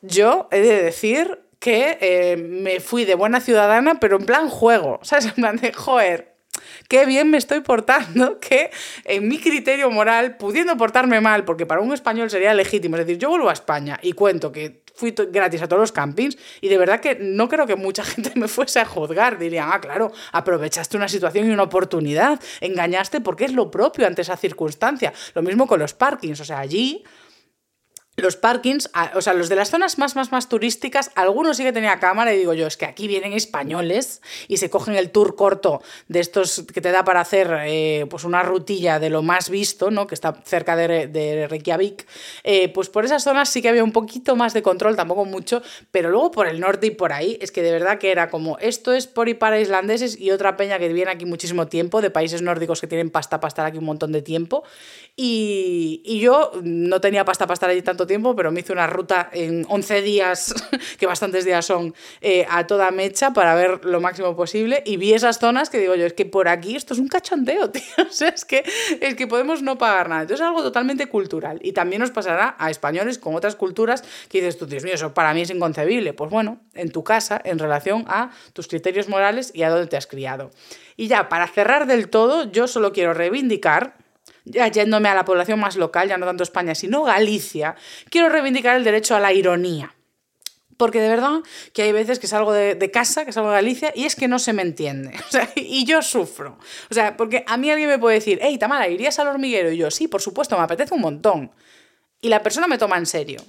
Yo 0.03 0.47
he 0.53 0.61
de 0.61 0.83
decir 0.83 1.41
que 1.59 1.97
eh, 2.03 2.37
me 2.37 2.81
fui 2.81 3.07
de 3.07 3.15
buena 3.15 3.41
ciudadana, 3.41 3.99
pero 3.99 4.19
en 4.19 4.27
plan 4.27 4.51
juego. 4.51 5.01
¿Sabes? 5.03 5.25
En 5.27 5.33
plan 5.33 5.57
de, 5.57 5.73
joder, 5.73 6.35
qué 6.89 7.07
bien 7.07 7.31
me 7.31 7.39
estoy 7.39 7.61
portando, 7.61 8.39
que 8.41 8.71
en 9.05 9.27
mi 9.27 9.39
criterio 9.39 9.91
moral, 9.91 10.37
pudiendo 10.37 10.77
portarme 10.77 11.23
mal, 11.23 11.47
porque 11.47 11.65
para 11.65 11.81
un 11.81 11.95
español 11.95 12.29
sería 12.29 12.53
legítimo, 12.53 12.97
es 12.97 13.07
decir, 13.07 13.19
yo 13.19 13.31
vuelvo 13.31 13.49
a 13.49 13.55
España 13.55 13.99
y 14.03 14.13
cuento 14.13 14.53
que 14.53 14.83
fui 15.01 15.15
gratis 15.33 15.63
a 15.63 15.69
todos 15.69 15.81
los 15.81 15.93
campings 15.93 16.37
y 16.61 16.69
de 16.69 16.77
verdad 16.77 17.01
que 17.01 17.17
no 17.19 17.49
creo 17.49 17.67
que 17.67 17.75
mucha 17.75 18.05
gente 18.13 18.33
me 18.37 18.47
fuese 18.49 18.81
a 18.81 18.85
juzgar. 18.85 19.39
Dirían, 19.39 19.71
ah, 19.73 19.81
claro, 19.81 20.13
aprovechaste 20.33 20.97
una 20.97 21.09
situación 21.09 21.49
y 21.49 21.51
una 21.51 21.65
oportunidad, 21.65 22.39
engañaste 22.61 23.21
porque 23.21 23.47
es 23.47 23.53
lo 23.53 23.71
propio 23.71 24.07
ante 24.07 24.23
esa 24.23 24.37
circunstancia. 24.37 25.13
Lo 25.35 25.43
mismo 25.43 25.67
con 25.67 25.81
los 25.81 25.95
parkings, 25.95 26.41
o 26.41 26.45
sea, 26.45 26.59
allí 26.59 27.03
los 28.21 28.37
parkings, 28.37 28.91
o 29.15 29.23
sea, 29.23 29.35
los 29.35 29.49
de 29.49 29.57
las 29.57 29.71
zonas 29.71 29.99
más, 29.99 30.17
más, 30.17 30.33
más 30.33 30.49
turísticas, 30.49 31.11
algunos 31.15 31.57
sí 31.57 31.65
que 31.65 31.73
tenía 31.73 31.99
cámara 31.99 32.33
y 32.33 32.39
digo 32.39 32.55
yo, 32.55 32.67
es 32.67 32.77
que 32.77 32.87
aquí 32.87 33.09
vienen 33.09 33.33
españoles 33.33 34.23
y 34.49 34.57
se 34.57 34.71
cogen 34.71 34.95
el 34.97 35.11
tour 35.11 35.37
corto 35.37 35.83
de 36.09 36.21
estos 36.21 36.65
que 36.73 36.81
te 36.81 36.91
da 36.91 37.05
para 37.05 37.21
hacer 37.21 37.51
eh, 37.65 38.07
pues 38.09 38.25
una 38.25 38.43
rutilla 38.43 38.99
de 38.99 39.11
lo 39.11 39.23
más 39.23 39.51
visto, 39.51 39.91
¿no? 39.91 40.07
que 40.07 40.15
está 40.15 40.41
cerca 40.45 40.77
de, 40.77 41.07
de 41.07 41.49
Reykjavik, 41.49 42.07
eh, 42.45 42.69
pues 42.71 42.89
por 42.89 43.05
esas 43.05 43.23
zonas 43.23 43.49
sí 43.49 43.63
que 43.63 43.69
había 43.69 43.85
un 43.85 43.93
poquito 43.93 44.37
más 44.37 44.55
de 44.55 44.63
control, 44.63 44.97
tampoco 44.97 45.25
mucho, 45.25 45.63
pero 45.91 46.11
luego 46.11 46.31
por 46.31 46.47
el 46.47 46.61
norte 46.61 46.89
y 46.89 46.91
por 46.91 47.13
ahí, 47.13 47.39
es 47.41 47.53
que 47.53 47.63
de 47.63 47.73
verdad 47.73 47.99
que 47.99 48.11
era 48.11 48.31
como, 48.31 48.59
esto 48.59 48.93
es 48.93 49.07
por 49.07 49.29
y 49.29 49.35
para 49.35 49.61
islandeses 49.61 50.19
y 50.19 50.31
otra 50.31 50.57
peña 50.57 50.79
que 50.79 50.93
viene 50.93 51.11
aquí 51.11 51.25
muchísimo 51.25 51.69
tiempo, 51.69 52.01
de 52.01 52.11
países 52.11 52.43
nórdicos 52.43 52.81
que 52.81 52.87
tienen 52.87 53.11
pasta 53.11 53.41
para 53.41 53.49
estar 53.49 53.67
aquí 53.67 53.79
un 53.79 53.85
montón 53.85 54.13
de 54.13 54.23
tiempo, 54.23 54.65
y, 55.17 56.03
y 56.05 56.21
yo 56.21 56.53
no 56.63 57.01
tenía 57.01 57.25
pasta 57.25 57.47
para 57.47 57.55
estar 57.55 57.71
allí 57.71 57.83
tanto 57.83 58.07
pero 58.37 58.51
me 58.51 58.61
hice 58.61 58.73
una 58.73 58.87
ruta 58.87 59.31
en 59.33 59.65
11 59.69 60.03
días, 60.03 60.55
que 60.99 61.07
bastantes 61.07 61.45
días 61.45 61.65
son, 61.65 61.95
eh, 62.21 62.47
a 62.49 62.67
toda 62.67 62.91
mecha 62.91 63.33
para 63.33 63.55
ver 63.55 63.85
lo 63.85 64.01
máximo 64.01 64.35
posible 64.35 64.83
y 64.85 64.97
vi 64.97 65.15
esas 65.15 65.39
zonas 65.39 65.71
que 65.71 65.79
digo 65.79 65.95
yo, 65.95 66.07
es 66.07 66.13
que 66.13 66.27
por 66.27 66.49
aquí 66.49 66.77
esto 66.77 66.95
es 66.95 67.01
un 67.01 67.09
cachondeo, 67.09 67.71
tío, 67.73 67.83
o 67.99 68.13
sea, 68.13 68.29
es 68.29 68.45
que, 68.45 68.65
es 69.01 69.15
que 69.15 69.27
podemos 69.27 69.63
no 69.63 69.79
pagar 69.79 70.09
nada. 70.09 70.23
Entonces 70.23 70.41
es 70.41 70.47
algo 70.47 70.63
totalmente 70.63 71.07
cultural 71.07 71.61
y 71.63 71.73
también 71.73 72.01
nos 72.01 72.11
pasará 72.11 72.57
a 72.59 72.71
españoles 72.71 73.19
con 73.19 73.35
otras 73.35 73.57
culturas 73.57 74.03
que 74.29 74.39
dices 74.39 74.59
tú, 74.59 74.67
Dios 74.67 74.85
mío, 74.85 74.95
eso 74.95 75.15
para 75.15 75.33
mí 75.35 75.43
es 75.43 75.51
inconcebible. 75.51 76.13
Pues 76.13 76.31
bueno, 76.31 76.61
en 76.75 76.91
tu 76.91 77.05
casa, 77.05 77.41
en 77.45 77.59
relación 77.59 78.05
a 78.09 78.31
tus 78.53 78.69
criterios 78.69 79.09
morales 79.09 79.53
y 79.55 79.63
a 79.63 79.71
dónde 79.71 79.87
te 79.87 79.97
has 79.97 80.07
criado. 80.07 80.51
Y 80.97 81.09
ya, 81.09 81.29
para 81.29 81.47
cerrar 81.47 81.87
del 81.87 82.09
todo, 82.09 82.51
yo 82.51 82.67
solo 82.67 82.93
quiero 82.93 83.15
reivindicar 83.15 84.00
ya 84.51 84.69
yéndome 84.69 85.09
a 85.09 85.15
la 85.15 85.25
población 85.25 85.59
más 85.61 85.77
local, 85.77 86.09
ya 86.09 86.19
no 86.19 86.27
tanto 86.27 86.43
España, 86.43 86.75
sino 86.75 87.03
Galicia, 87.05 87.77
quiero 88.11 88.29
reivindicar 88.29 88.77
el 88.77 88.85
derecho 88.85 89.17
a 89.17 89.21
la 89.21 89.33
ironía. 89.33 89.95
Porque 90.77 91.01
de 91.01 91.11
verdad 91.11 91.41
que 91.75 91.83
hay 91.83 91.93
veces 91.93 92.19
que 92.19 92.27
salgo 92.27 92.55
de, 92.55 92.91
casa, 92.91 93.27
que 93.27 93.33
salgo 93.33 93.51
de 93.51 93.57
Galicia, 93.57 93.93
y 93.95 94.07
es 94.07 94.17
que 94.17 94.29
no 94.29 94.39
se 94.39 94.55
me 94.55 94.63
entiende. 94.63 95.13
Y 95.55 95.85
yo 95.85 96.01
sufro. 96.01 96.59
O 96.91 96.95
sea, 96.95 97.19
porque 97.19 97.45
a 97.47 97.59
mí 97.59 97.71
alguien 97.71 97.91
me 97.91 97.99
puede 97.99 98.15
decir, 98.15 98.39
hey, 98.41 98.57
Tamara, 98.57 98.89
¿irías 98.89 99.19
al 99.19 99.29
hormiguero? 99.29 99.71
Y 99.71 99.77
yo, 99.77 99.91
sí, 99.91 100.09
por 100.09 100.23
supuesto, 100.23 100.57
me 100.57 100.63
apetece 100.63 100.95
un 100.95 101.03
montón. 101.03 101.51
Y 102.23 102.31
la 102.31 102.43
persona 102.43 102.67
me 102.67 102.79
toma 102.79 102.97
en 102.97 103.05
serio. 103.05 103.43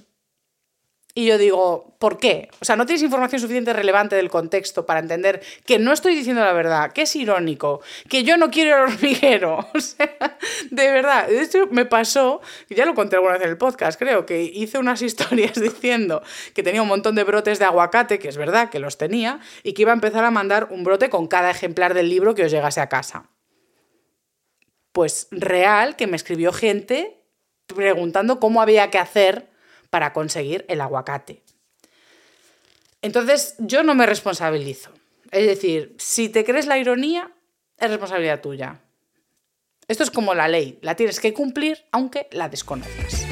Y 1.14 1.26
yo 1.26 1.36
digo, 1.36 1.94
¿por 1.98 2.18
qué? 2.18 2.48
O 2.60 2.64
sea, 2.64 2.74
no 2.74 2.86
tienes 2.86 3.02
información 3.02 3.38
suficiente 3.38 3.74
relevante 3.74 4.16
del 4.16 4.30
contexto 4.30 4.86
para 4.86 4.98
entender 4.98 5.42
que 5.66 5.78
no 5.78 5.92
estoy 5.92 6.14
diciendo 6.14 6.42
la 6.42 6.54
verdad, 6.54 6.92
que 6.92 7.02
es 7.02 7.14
irónico, 7.14 7.82
que 8.08 8.24
yo 8.24 8.38
no 8.38 8.50
quiero 8.50 8.76
al 8.76 8.82
hormiguero. 8.92 9.68
O 9.74 9.80
sea, 9.80 10.38
de 10.70 10.90
verdad. 10.90 11.30
Hecho, 11.30 11.66
me 11.70 11.84
pasó, 11.84 12.40
ya 12.70 12.86
lo 12.86 12.94
conté 12.94 13.16
alguna 13.16 13.34
vez 13.34 13.42
en 13.42 13.50
el 13.50 13.58
podcast, 13.58 13.98
creo, 13.98 14.24
que 14.24 14.42
hice 14.42 14.78
unas 14.78 15.02
historias 15.02 15.60
diciendo 15.60 16.22
que 16.54 16.62
tenía 16.62 16.80
un 16.80 16.88
montón 16.88 17.14
de 17.14 17.24
brotes 17.24 17.58
de 17.58 17.66
aguacate, 17.66 18.18
que 18.18 18.28
es 18.28 18.38
verdad 18.38 18.70
que 18.70 18.78
los 18.78 18.96
tenía, 18.96 19.40
y 19.62 19.74
que 19.74 19.82
iba 19.82 19.92
a 19.92 19.94
empezar 19.94 20.24
a 20.24 20.30
mandar 20.30 20.68
un 20.70 20.84
brote 20.84 21.10
con 21.10 21.26
cada 21.26 21.50
ejemplar 21.50 21.92
del 21.92 22.08
libro 22.08 22.34
que 22.34 22.44
os 22.44 22.52
llegase 22.52 22.80
a 22.80 22.88
casa. 22.88 23.28
Pues 24.92 25.28
real 25.30 25.96
que 25.96 26.06
me 26.06 26.16
escribió 26.16 26.52
gente 26.52 27.18
preguntando 27.66 28.40
cómo 28.40 28.62
había 28.62 28.90
que 28.90 28.98
hacer 28.98 29.51
para 29.92 30.14
conseguir 30.14 30.64
el 30.68 30.80
aguacate. 30.80 31.42
Entonces, 33.02 33.56
yo 33.58 33.82
no 33.82 33.94
me 33.94 34.06
responsabilizo. 34.06 34.90
Es 35.30 35.46
decir, 35.46 35.94
si 35.98 36.30
te 36.30 36.46
crees 36.46 36.66
la 36.66 36.78
ironía, 36.78 37.30
es 37.76 37.90
responsabilidad 37.90 38.40
tuya. 38.40 38.80
Esto 39.88 40.02
es 40.02 40.10
como 40.10 40.32
la 40.32 40.48
ley, 40.48 40.78
la 40.80 40.96
tienes 40.96 41.20
que 41.20 41.34
cumplir 41.34 41.84
aunque 41.92 42.26
la 42.30 42.48
desconozcas. 42.48 43.31